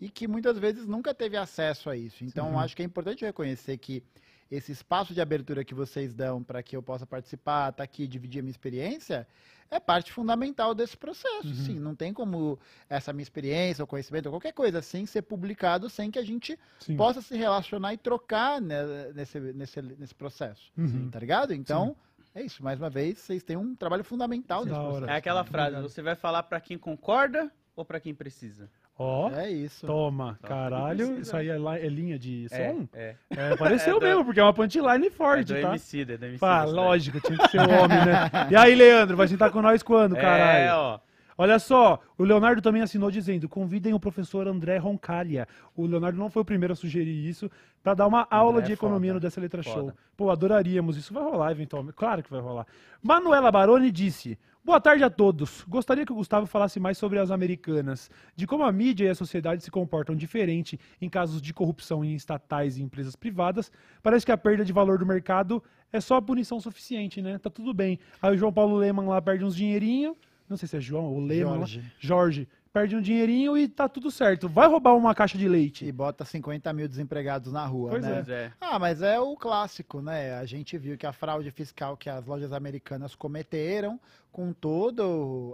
[0.00, 2.24] e que muitas vezes nunca teve acesso a isso.
[2.24, 2.56] Então, Sim.
[2.56, 4.02] acho que é importante reconhecer que
[4.50, 8.40] esse espaço de abertura que vocês dão para que eu possa participar, estar aqui, dividir
[8.40, 9.26] a minha experiência,
[9.70, 11.48] é parte fundamental desse processo.
[11.48, 11.54] Uhum.
[11.54, 12.58] Sim, não tem como
[12.88, 16.58] essa minha experiência, ou conhecimento, ou qualquer coisa assim, ser publicado sem que a gente
[16.80, 16.96] Sim.
[16.96, 20.72] possa se relacionar e trocar né, nesse, nesse, nesse processo.
[20.76, 21.10] Uhum.
[21.10, 21.52] Tá ligado?
[21.52, 21.94] Então,
[22.34, 22.62] é isso.
[22.62, 25.10] Mais uma vez, vocês têm um trabalho fundamental Da nesse processo.
[25.10, 25.90] É aquela frase, Obrigado.
[25.90, 28.70] você vai falar pra quem concorda ou pra quem precisa?
[29.00, 29.86] Ó, É isso.
[29.86, 31.20] toma, Só caralho.
[31.20, 32.88] Isso aí é, é linha de É, som?
[32.92, 33.14] é.
[33.30, 35.68] É, pareceu É do- mesmo, porque é uma punchline É forte, do tá?
[35.70, 36.38] MC, é do MC.
[36.40, 38.30] Pá, lógico, tinha que ser o homem, né?
[38.50, 40.72] E aí, Leandro, vai sentar com nós quando, É, caralho?
[40.74, 40.98] ó.
[41.40, 45.46] Olha só, o Leonardo também assinou dizendo: convidem o professor André Roncalha.
[45.76, 47.48] O Leonardo não foi o primeiro a sugerir isso,
[47.80, 49.14] pra dar uma aula de é economia foda.
[49.14, 49.72] no Dessa Letra Show.
[49.74, 49.94] Foda.
[50.16, 50.96] Pô, adoraríamos.
[50.96, 51.94] Isso vai rolar eventualmente.
[51.94, 52.66] Claro que vai rolar.
[53.00, 54.36] Manuela Baroni disse:
[54.68, 55.64] Boa tarde a todos.
[55.66, 59.14] Gostaria que o Gustavo falasse mais sobre as americanas, de como a mídia e a
[59.14, 63.72] sociedade se comportam diferente em casos de corrupção em estatais e empresas privadas.
[64.02, 67.38] Parece que a perda de valor do mercado é só punição suficiente, né?
[67.38, 67.98] Tá tudo bem.
[68.20, 70.14] Aí o João Paulo Leman lá perde uns dinheirinho.
[70.46, 71.60] Não sei se é João ou Leman.
[71.60, 71.66] lá.
[71.98, 72.46] Jorge.
[72.72, 74.48] Perde um dinheirinho e tá tudo certo.
[74.48, 75.84] Vai roubar uma caixa de leite.
[75.86, 78.14] E bota 50 mil desempregados na rua, Pois né?
[78.14, 78.52] Pois é.
[78.60, 80.34] Ah, mas é o clássico, né?
[80.34, 83.98] A gente viu que a fraude fiscal que as lojas americanas cometeram,
[84.30, 85.02] com toda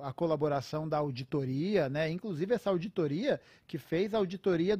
[0.02, 2.10] a colaboração da auditoria, né?
[2.10, 4.76] Inclusive essa auditoria que fez a auditoria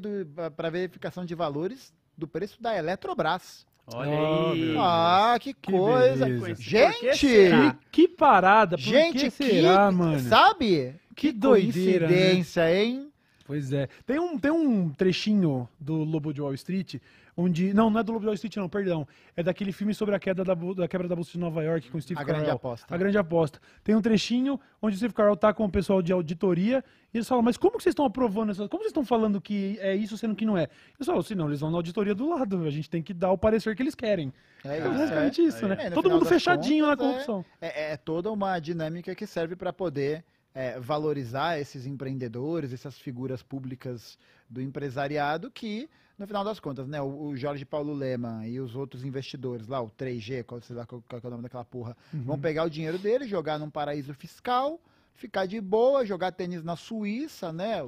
[0.56, 3.66] para verificação de valores do preço da Eletrobras.
[3.86, 4.74] Olha Oh, aí.
[4.78, 6.24] Ah, que, Que coisa!
[6.24, 6.55] beleza.
[6.55, 7.16] Que Gente!
[7.19, 7.77] será?
[7.93, 8.77] Que parada.
[8.78, 10.19] Por Gente, que será, que, mano?
[10.20, 10.94] sabe?
[11.15, 12.12] Que doideira, né?
[12.15, 13.11] coincidência, hein?
[13.47, 13.89] Pois é.
[14.07, 16.95] Tem um, tem um trechinho do Lobo de Wall Street,
[17.36, 17.74] onde.
[17.74, 19.07] Não, não é do Lobo de Wall Street, não, perdão.
[19.36, 21.99] É daquele filme sobre a queda da, da quebra da Bolsa de Nova York com
[21.99, 22.41] o Steve A Carell.
[22.41, 22.95] grande aposta.
[22.95, 23.61] A grande aposta.
[23.82, 26.82] Tem um trechinho onde o Steve Carell tá com o pessoal de auditoria
[27.12, 29.77] e eles falam, mas como que vocês estão aprovando essas Como vocês estão falando que
[29.81, 30.62] é isso sendo que não é?
[30.62, 33.31] Eles falam, assim, não, eles vão na auditoria do lado, a gente tem que dar
[33.31, 34.32] o parecer que eles querem.
[34.65, 35.45] É É isso, basicamente é.
[35.45, 35.77] isso, né?
[35.81, 37.45] É, no Todo mundo fechadinho na contas, é- corrupção.
[37.61, 40.24] É, é toda uma dinâmica que serve para poder
[40.55, 44.16] é, valorizar esses empreendedores, essas figuras públicas
[44.48, 48.76] do empresariado que, no final das contas, né, o, o Jorge Paulo Lema e os
[48.76, 51.97] outros investidores lá, o 3G, qual, sei lá qual, qual é o nome daquela porra,
[52.12, 52.22] Uhum.
[52.22, 54.81] vão pegar o dinheiro dele, jogar num paraíso fiscal,
[55.14, 57.85] ficar de boa, jogar tênis na Suíça, né?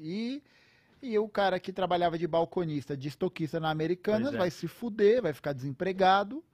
[0.00, 0.40] E,
[1.02, 4.38] e o cara que trabalhava de balconista, de estoquista na Americanas, é.
[4.38, 6.44] vai se fuder, vai ficar desempregado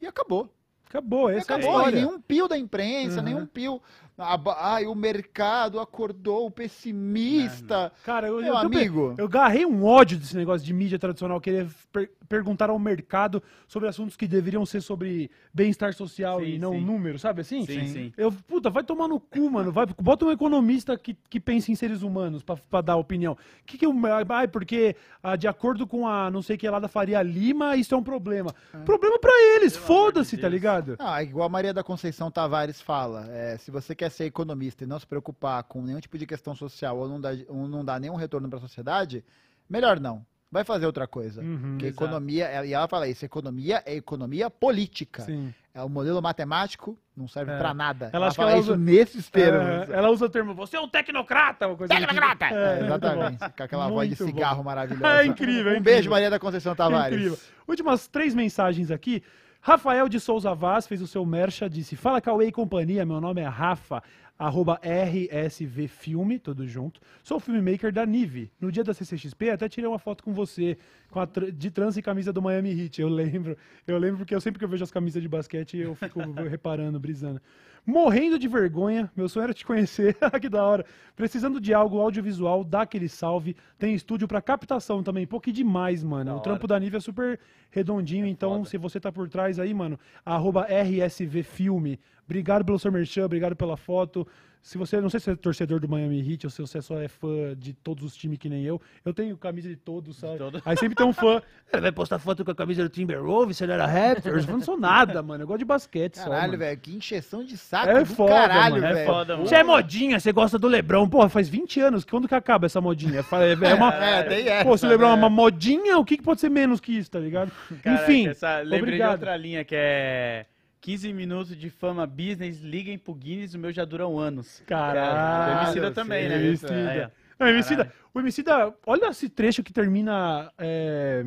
[0.00, 0.50] e acabou.
[0.88, 1.76] Acabou, E essa é a acabou.
[1.78, 2.04] História.
[2.04, 3.24] nenhum pio da imprensa, Uhum.
[3.24, 3.80] nenhum pio.
[4.18, 7.92] Ah, ba- Ai, o mercado acordou pessimista.
[8.04, 9.14] Cara, eu, Meu eu, amigo.
[9.18, 13.88] eu garrei um ódio desse negócio de mídia tradicional, querer per- perguntar ao mercado sobre
[13.88, 16.80] assuntos que deveriam ser sobre bem-estar social Sim, e não sim.
[16.80, 17.64] número, sabe assim?
[17.66, 18.12] Sim, sim.
[18.16, 19.70] Eu, puta, vai tomar no cu, mano.
[19.72, 23.36] Vai, bota um economista que, que pense em seres humanos pra, pra dar opinião.
[23.66, 23.92] Que que eu,
[24.30, 27.76] ai, porque ah, de acordo com a não sei o que lá da Faria Lima,
[27.76, 28.54] isso é um problema.
[28.84, 30.96] Problema pra eles, foda-se, tá ligado?
[30.98, 34.86] Ah, igual a Maria da Conceição Tavares fala, é, se você quer ser economista e
[34.86, 37.98] não se preocupar com nenhum tipo de questão social ou não dá, ou não dá
[37.98, 39.24] nenhum retorno para a sociedade,
[39.68, 40.24] melhor não.
[40.50, 41.40] Vai fazer outra coisa.
[41.40, 42.04] Uhum, Porque exato.
[42.04, 45.22] economia, e ela fala isso, economia é economia política.
[45.22, 45.54] Sim.
[45.74, 47.56] É o modelo matemático, não serve É.
[47.58, 48.10] pra nada.
[48.12, 49.88] Ela Ela, que fala ela isso usa- nesses termos.
[49.88, 52.44] É, ela usa o termo, você é um tecnocrata, uma coisa Tecnocrata!
[52.44, 52.54] assim.
[52.54, 53.38] É, É, muito exatamente.
[53.56, 54.38] Com aquela voz de Muito bom.
[54.38, 55.06] cigarro maravilhosa.
[55.22, 55.82] É incrível, é Um incrível.
[55.82, 57.16] beijo, Maria da Conceição Tavares.
[57.16, 57.38] Incrível.
[57.66, 59.22] Últimas três mensagens aqui.
[59.64, 63.40] Rafael de Souza Vaz fez o seu mercha, disse: Fala Cauê e companhia, meu nome
[63.40, 64.02] é Rafa,
[64.36, 67.00] arroba RSV Filme, tudo junto.
[67.22, 68.50] Sou filmmaker da Nive.
[68.60, 70.76] No dia da CCXP até tirei uma foto com você,
[71.12, 73.02] com a de trans e camisa do Miami Heat.
[73.02, 73.56] Eu lembro,
[73.86, 76.18] eu lembro porque eu sempre que eu vejo as camisas de basquete eu fico
[76.50, 77.40] reparando, brisando.
[77.84, 80.86] Morrendo de vergonha, meu sonho era te conhecer, que da hora.
[81.16, 83.56] Precisando de algo audiovisual, dá aquele salve.
[83.76, 86.26] Tem estúdio pra captação também, pô, que demais, mano.
[86.26, 86.42] Da o hora.
[86.44, 87.40] trampo da Nive é super
[87.70, 88.68] redondinho, então foda.
[88.70, 91.98] se você tá por trás aí, mano, arroba RSV Filme.
[92.24, 94.26] Obrigado pelo seu merchan, obrigado pela foto.
[94.64, 96.96] Se você, não sei se você é torcedor do Miami Heat ou se você só
[97.00, 98.80] é fã de todos os times que nem eu.
[99.04, 100.38] Eu tenho camisa de todos, sabe?
[100.38, 100.62] todo.
[100.64, 101.42] Aí sempre tem um fã.
[101.72, 104.46] Ele vai postar foto com a camisa do Timberwolves, você não era Raptors.
[104.46, 105.42] Eu não sou nada, mano.
[105.42, 108.74] Eu gosto de basquete só, Caralho, velho, que encheção de saco É do foda, caralho,
[108.76, 109.06] mano, é velho.
[109.06, 109.48] foda, mano.
[109.48, 111.08] Você é modinha, você gosta do Lebron.
[111.08, 112.04] Porra, faz 20 anos.
[112.04, 113.20] Quando que acaba essa modinha?
[113.24, 113.92] Fa- É, é uma...
[114.02, 115.16] É, tem essa, Pô, se o Lebron é né?
[115.16, 117.50] uma modinha, o que, que pode ser menos que isso, tá ligado?
[117.82, 119.12] Caraca, Enfim, essa, lembrei de obrigado.
[119.14, 120.46] outra linha que é
[120.82, 124.62] 15 minutos de fama business, liguem pro Guinness, o meu já duram anos.
[124.66, 126.44] Caralho, O Emicida também, né?
[126.44, 126.74] Emicida.
[126.74, 127.10] É.
[127.38, 130.52] Não, o Emicida, o Emicida, olha esse trecho que termina.
[130.58, 131.24] é,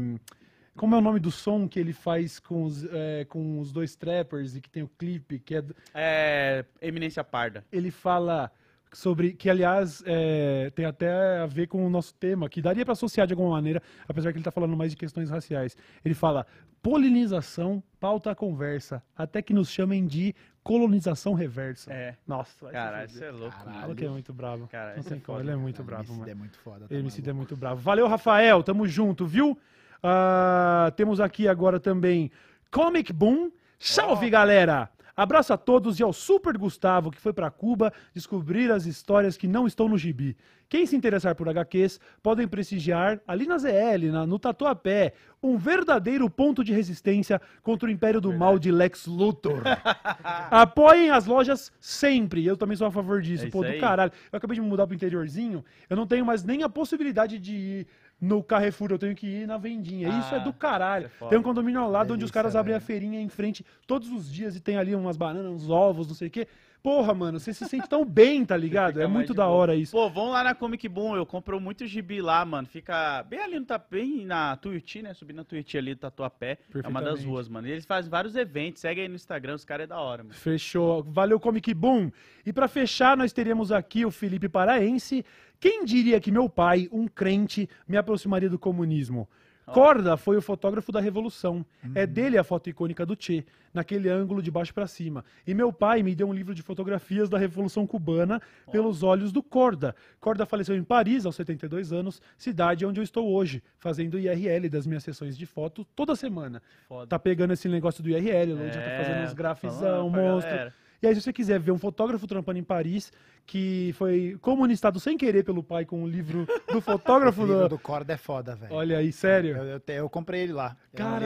[0.75, 3.95] como é o nome do som que ele faz com os, é, com os dois
[3.95, 5.63] trappers e que tem o clipe, que é.
[5.93, 7.63] É, Eminência Parda.
[7.71, 8.51] Ele fala
[8.91, 9.33] sobre.
[9.33, 13.27] Que, aliás, é, tem até a ver com o nosso tema, que daria para associar
[13.27, 15.75] de alguma maneira, apesar que ele tá falando mais de questões raciais.
[16.03, 16.45] Ele fala:
[16.81, 21.93] polinização pauta a conversa, até que nos chamem de colonização reversa.
[21.93, 22.15] É.
[22.27, 23.05] Nossa, fuder.
[23.05, 23.55] isso é louco.
[23.55, 23.81] Caralho.
[23.81, 24.67] Fala que é muito bravo.
[24.67, 26.29] Caralho, não tem é como, ele é muito Não, bravo, mano.
[26.29, 26.87] é muito foda.
[26.87, 27.81] tá MC é muito bravo.
[27.81, 28.63] Valeu, Rafael.
[28.63, 29.57] Tamo junto, viu?
[30.01, 32.31] Ah, temos aqui agora também
[32.71, 33.51] Comic Boom.
[33.77, 34.89] Salve, galera!
[35.15, 39.47] Abraço a todos e ao Super Gustavo, que foi pra Cuba descobrir as histórias que
[39.47, 40.35] não estão no gibi.
[40.67, 45.13] Quem se interessar por HQs, podem prestigiar ali na ZL, na- no Tatuapé.
[45.47, 49.61] Um verdadeiro ponto de resistência contra o império do mal de Lex Luthor.
[50.51, 52.45] Apoiem as lojas sempre.
[52.45, 53.45] Eu também sou a favor disso.
[53.45, 53.79] É Pô, isso do aí.
[53.79, 54.11] caralho.
[54.31, 55.63] Eu acabei de me mudar pro interiorzinho.
[55.89, 57.87] Eu não tenho mais nem a possibilidade de ir
[58.19, 58.91] no Carrefour.
[58.91, 60.09] Eu tenho que ir na vendinha.
[60.19, 61.07] isso é Ah, do caralho.
[61.13, 62.85] isso é tem um condomínio ao lado onde os Delícia, caras abrem a velho.
[62.87, 66.27] feirinha em frente todos os dias e tem ali umas bananas, uns ovos, não sei
[66.27, 66.47] o quê.
[66.85, 69.01] Porra, mano, você se sente tão bem, tá ligado?
[69.01, 69.57] É muito da boa.
[69.57, 69.91] hora isso.
[69.91, 72.67] Pô, vão lá na Comic Boom, eu compro muito gibi lá, mano.
[72.67, 75.11] Fica bem ali no Tatuapé, bem na Tuiuti, né?
[75.15, 76.59] Subindo na Tuiuti ali do Tatuapé.
[76.83, 77.67] É uma das ruas, mano.
[77.67, 80.35] E eles fazem vários eventos, segue aí no Instagram, os caras é da hora, mano.
[80.35, 81.01] Fechou.
[81.01, 82.11] Valeu, Comic Boom.
[82.45, 85.25] E pra fechar, nós teríamos aqui o Felipe Paraense.
[85.59, 89.27] Quem diria que meu pai, um crente, me aproximaria do comunismo?
[89.73, 91.65] Corda foi o fotógrafo da Revolução.
[91.93, 95.25] É dele a foto icônica do Che, naquele ângulo de baixo pra cima.
[95.45, 99.41] E meu pai me deu um livro de fotografias da Revolução Cubana pelos olhos do
[99.41, 99.95] Corda.
[100.19, 104.85] Corda faleceu em Paris aos 72 anos, cidade onde eu estou hoje, fazendo IRL das
[104.85, 106.61] minhas sessões de foto toda semana.
[106.87, 107.07] Foda.
[107.07, 110.21] Tá pegando esse negócio do IRL, Lô já tá É, fazendo uns falando grafizão, pra
[110.21, 110.51] monstro.
[110.51, 110.73] galera.
[111.05, 113.13] E aí, se você quiser ver um fotógrafo trampando em Paris,
[113.45, 117.69] que foi comunistado sem querer pelo pai com o livro do fotógrafo O livro do...
[117.69, 118.73] do Corda é foda, velho.
[118.73, 119.55] Olha aí, sério?
[119.55, 120.75] Eu, eu, te- eu comprei ele lá.
[120.91, 121.25] É um Caralho!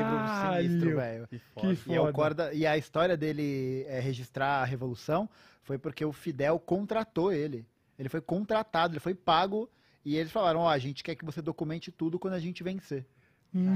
[0.57, 1.27] livro sinistro, velho.
[1.30, 1.77] Que Que foda.
[1.88, 2.14] E, é o foda.
[2.14, 5.30] Corda, e a história dele é, registrar a Revolução
[5.64, 7.65] foi porque o Fidel contratou ele.
[7.97, 9.69] Ele foi contratado, ele foi pago.
[10.03, 13.06] E eles falaram: Ó, a gente quer que você documente tudo quando a gente vencer.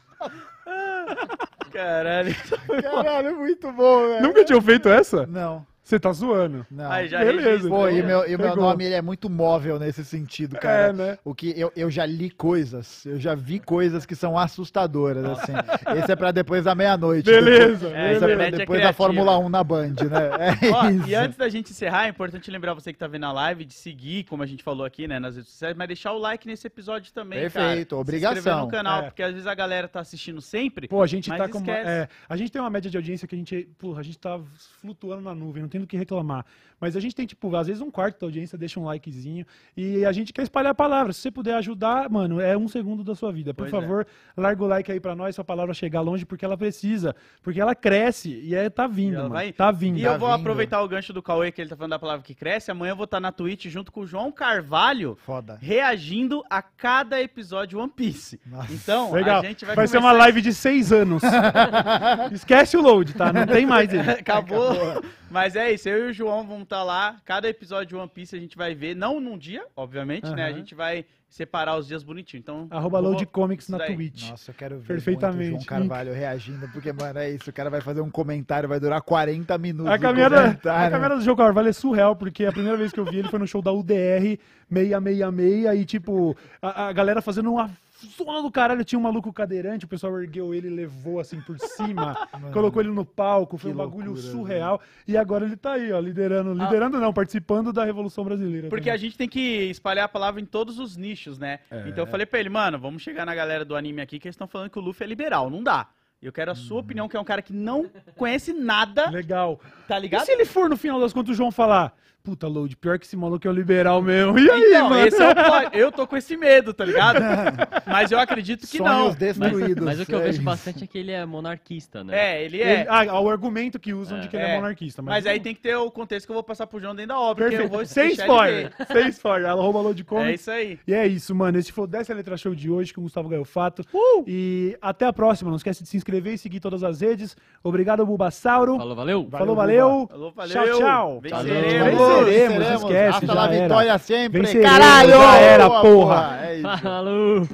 [1.72, 2.34] Caralho.
[2.82, 4.22] Caralho, muito bom, velho.
[4.22, 5.26] Nunca tinham feito essa?
[5.26, 6.66] Não, Você tá zoando.
[6.70, 6.90] não.
[6.90, 7.68] Aí já Beleza.
[7.68, 10.58] Pô, e Então, meu, e o meu nome ele é muito móvel nesse sentido, É,
[10.58, 10.92] cara.
[10.94, 11.18] né?
[11.22, 15.52] O que eu, eu já li coisas, eu já vi coisas que são assustadoras, assim.
[15.98, 17.26] Esse é pra depois da meia-noite.
[17.26, 18.92] Beleza, É, Esse é pra é depois da criativa.
[18.94, 20.56] Fórmula 1 na Band, né?
[20.62, 21.08] É Ó, isso.
[21.08, 23.74] e antes da gente encerrar, é importante lembrar você que tá vendo a live de
[23.74, 26.66] seguir, como a gente falou aqui, né, nas redes sociais, mas deixar o like nesse
[26.66, 27.66] episódio também, cara.
[27.66, 28.38] Perfeito, Se obrigação.
[28.38, 29.02] inscrever no canal, É.
[29.02, 30.88] porque às vezes a galera tá assistindo sempre.
[30.88, 31.58] Pô, a gente Mas tá com.
[31.58, 31.90] uma- esquece.
[31.90, 33.68] é, a gente tem uma média de audiência que a gente.
[33.78, 34.40] Porra, a gente tá
[34.80, 36.44] flutuando na nuvem, não tem do que reclamar.
[36.80, 39.44] Mas a gente tem, tipo, às vezes um quarto da audiência deixa um likezinho.
[39.76, 41.12] E a gente quer espalhar a palavra.
[41.12, 43.52] Se você puder ajudar, mano, é um segundo da sua vida.
[43.54, 43.80] Por Pois é.
[43.86, 44.06] favor,
[44.36, 47.14] larga o like aí pra nós, sua palavra chegar longe, porque ela precisa.
[47.42, 48.38] Porque ela cresce.
[48.44, 49.30] E é, tá vindo, mano.
[49.30, 49.98] vai- Tá vindo.
[49.98, 50.40] E Tá eu vou vindo.
[50.40, 52.70] aproveitar o gancho do Cauê, que ele tá falando da palavra que cresce.
[52.70, 55.58] Amanhã eu vou estar na Twitch junto com o João Carvalho, Foda.
[55.60, 58.38] reagindo a cada episódio One Piece.
[58.46, 58.72] Nossa.
[58.72, 59.40] Então, Legal.
[59.40, 61.22] a gente vai, Vai ser uma live de seis anos.
[62.32, 63.32] Esquece o load, tá?
[63.32, 64.10] Não tem mais ele.
[64.10, 65.02] Acabou.
[65.30, 67.16] Mas é isso, eu e o João vamos estar lá.
[67.24, 70.44] Cada episódio de One Piece a gente vai ver, não num dia, obviamente, né?
[70.44, 72.38] A gente vai separar os dias bonitinho.
[72.40, 73.78] Então, Arroba vou- Load Comics na.
[73.78, 74.30] Twitch.
[74.30, 75.50] Nossa, eu quero ver Perfeitamente.
[75.50, 77.50] muito o João Carvalho reagindo, porque, mano, é isso.
[77.50, 79.90] O cara vai fazer um comentário, vai durar 40 minutos.
[79.92, 83.04] A caminhada, a caminhada do João Carvalho é surreal, porque a primeira vez que eu
[83.04, 84.38] vi ele foi no show da UDR
[84.72, 87.70] 666 e, tipo, a, a galera fazendo uma
[88.16, 88.84] zona do caralho.
[88.84, 92.90] Tinha um maluco cadeirante, o pessoal ergueu ele e levou assim por cima, colocou ele
[92.90, 94.80] no palco, foi um bagulho loucura, surreal.
[95.06, 96.52] E agora ele tá aí, ó, liderando.
[96.54, 98.68] Liderando não, participando da Revolução Brasileira.
[98.68, 99.08] Porque a também.
[99.08, 99.40] gente tem que
[99.70, 101.60] espalhar a palavra em todos os nichos, né?
[101.70, 101.88] É.
[101.88, 104.34] Então eu falei pra ele, mano, vamos chegar na galera do anime aqui que eles
[104.34, 105.48] estão falando que o Luffy é liberal.
[105.50, 105.88] Não dá.
[106.22, 109.60] Eu quero a sua opinião, que é um cara que não conhece nada, Legal.
[109.86, 110.24] tá E ligado?
[110.24, 111.94] se ele for, no final das contas, o João falar...
[112.24, 114.38] Puta, Load, pior que esse maluco é o liberal mesmo.
[114.40, 115.06] E aí, Então, mano?
[115.06, 115.76] esse é o.
[115.78, 117.18] Eu tô com esse medo, tá ligado?
[117.86, 119.02] Mas eu acredito que não.
[119.02, 119.84] Sonhos destruídos.
[119.84, 120.42] Mas o que eu é vejo isso.
[120.42, 122.16] bastante é que ele é monarquista, né?
[122.38, 122.80] É, ele é.
[122.80, 124.56] Ele- ah, o argumento que usam de que ele é É.
[124.56, 125.02] monarquista.
[125.02, 127.20] Mas aí tem que ter o contexto que eu vou passar pro João dentro da
[127.20, 127.46] obra.
[127.50, 127.92] que eu vou Perfeito.
[128.16, 128.72] Sem spoiler.
[128.90, 129.50] Sem spoiler.
[129.50, 130.78] Ela rouba load É isso aí.
[130.86, 131.58] E é isso, mano.
[131.58, 133.82] Esse foi o Desce a Letra Show de hoje com o Gustavo Gaiofato.
[133.92, 134.24] Uh!
[134.26, 135.50] E até a próxima.
[135.50, 137.36] Não esquece de se inscrever e seguir todas as redes.
[137.62, 138.78] Obrigado, Bulbasauro.
[138.78, 139.28] Falou, valeu.
[139.30, 140.08] Falou, Valeu, valeu.
[140.08, 140.54] Falou, valeu.
[140.54, 141.20] Tchau, tchau.
[141.20, 142.13] Venceremos.
[142.20, 142.82] Venceremos, venceremos.
[142.82, 143.62] esquece, Hasta já la era.
[143.62, 144.40] vitória sempre.
[144.42, 145.10] Venceremos, Caralho!
[145.10, 146.38] já era, Boa, porra.
[146.44, 146.78] É isso.
[146.82, 147.48] Falou.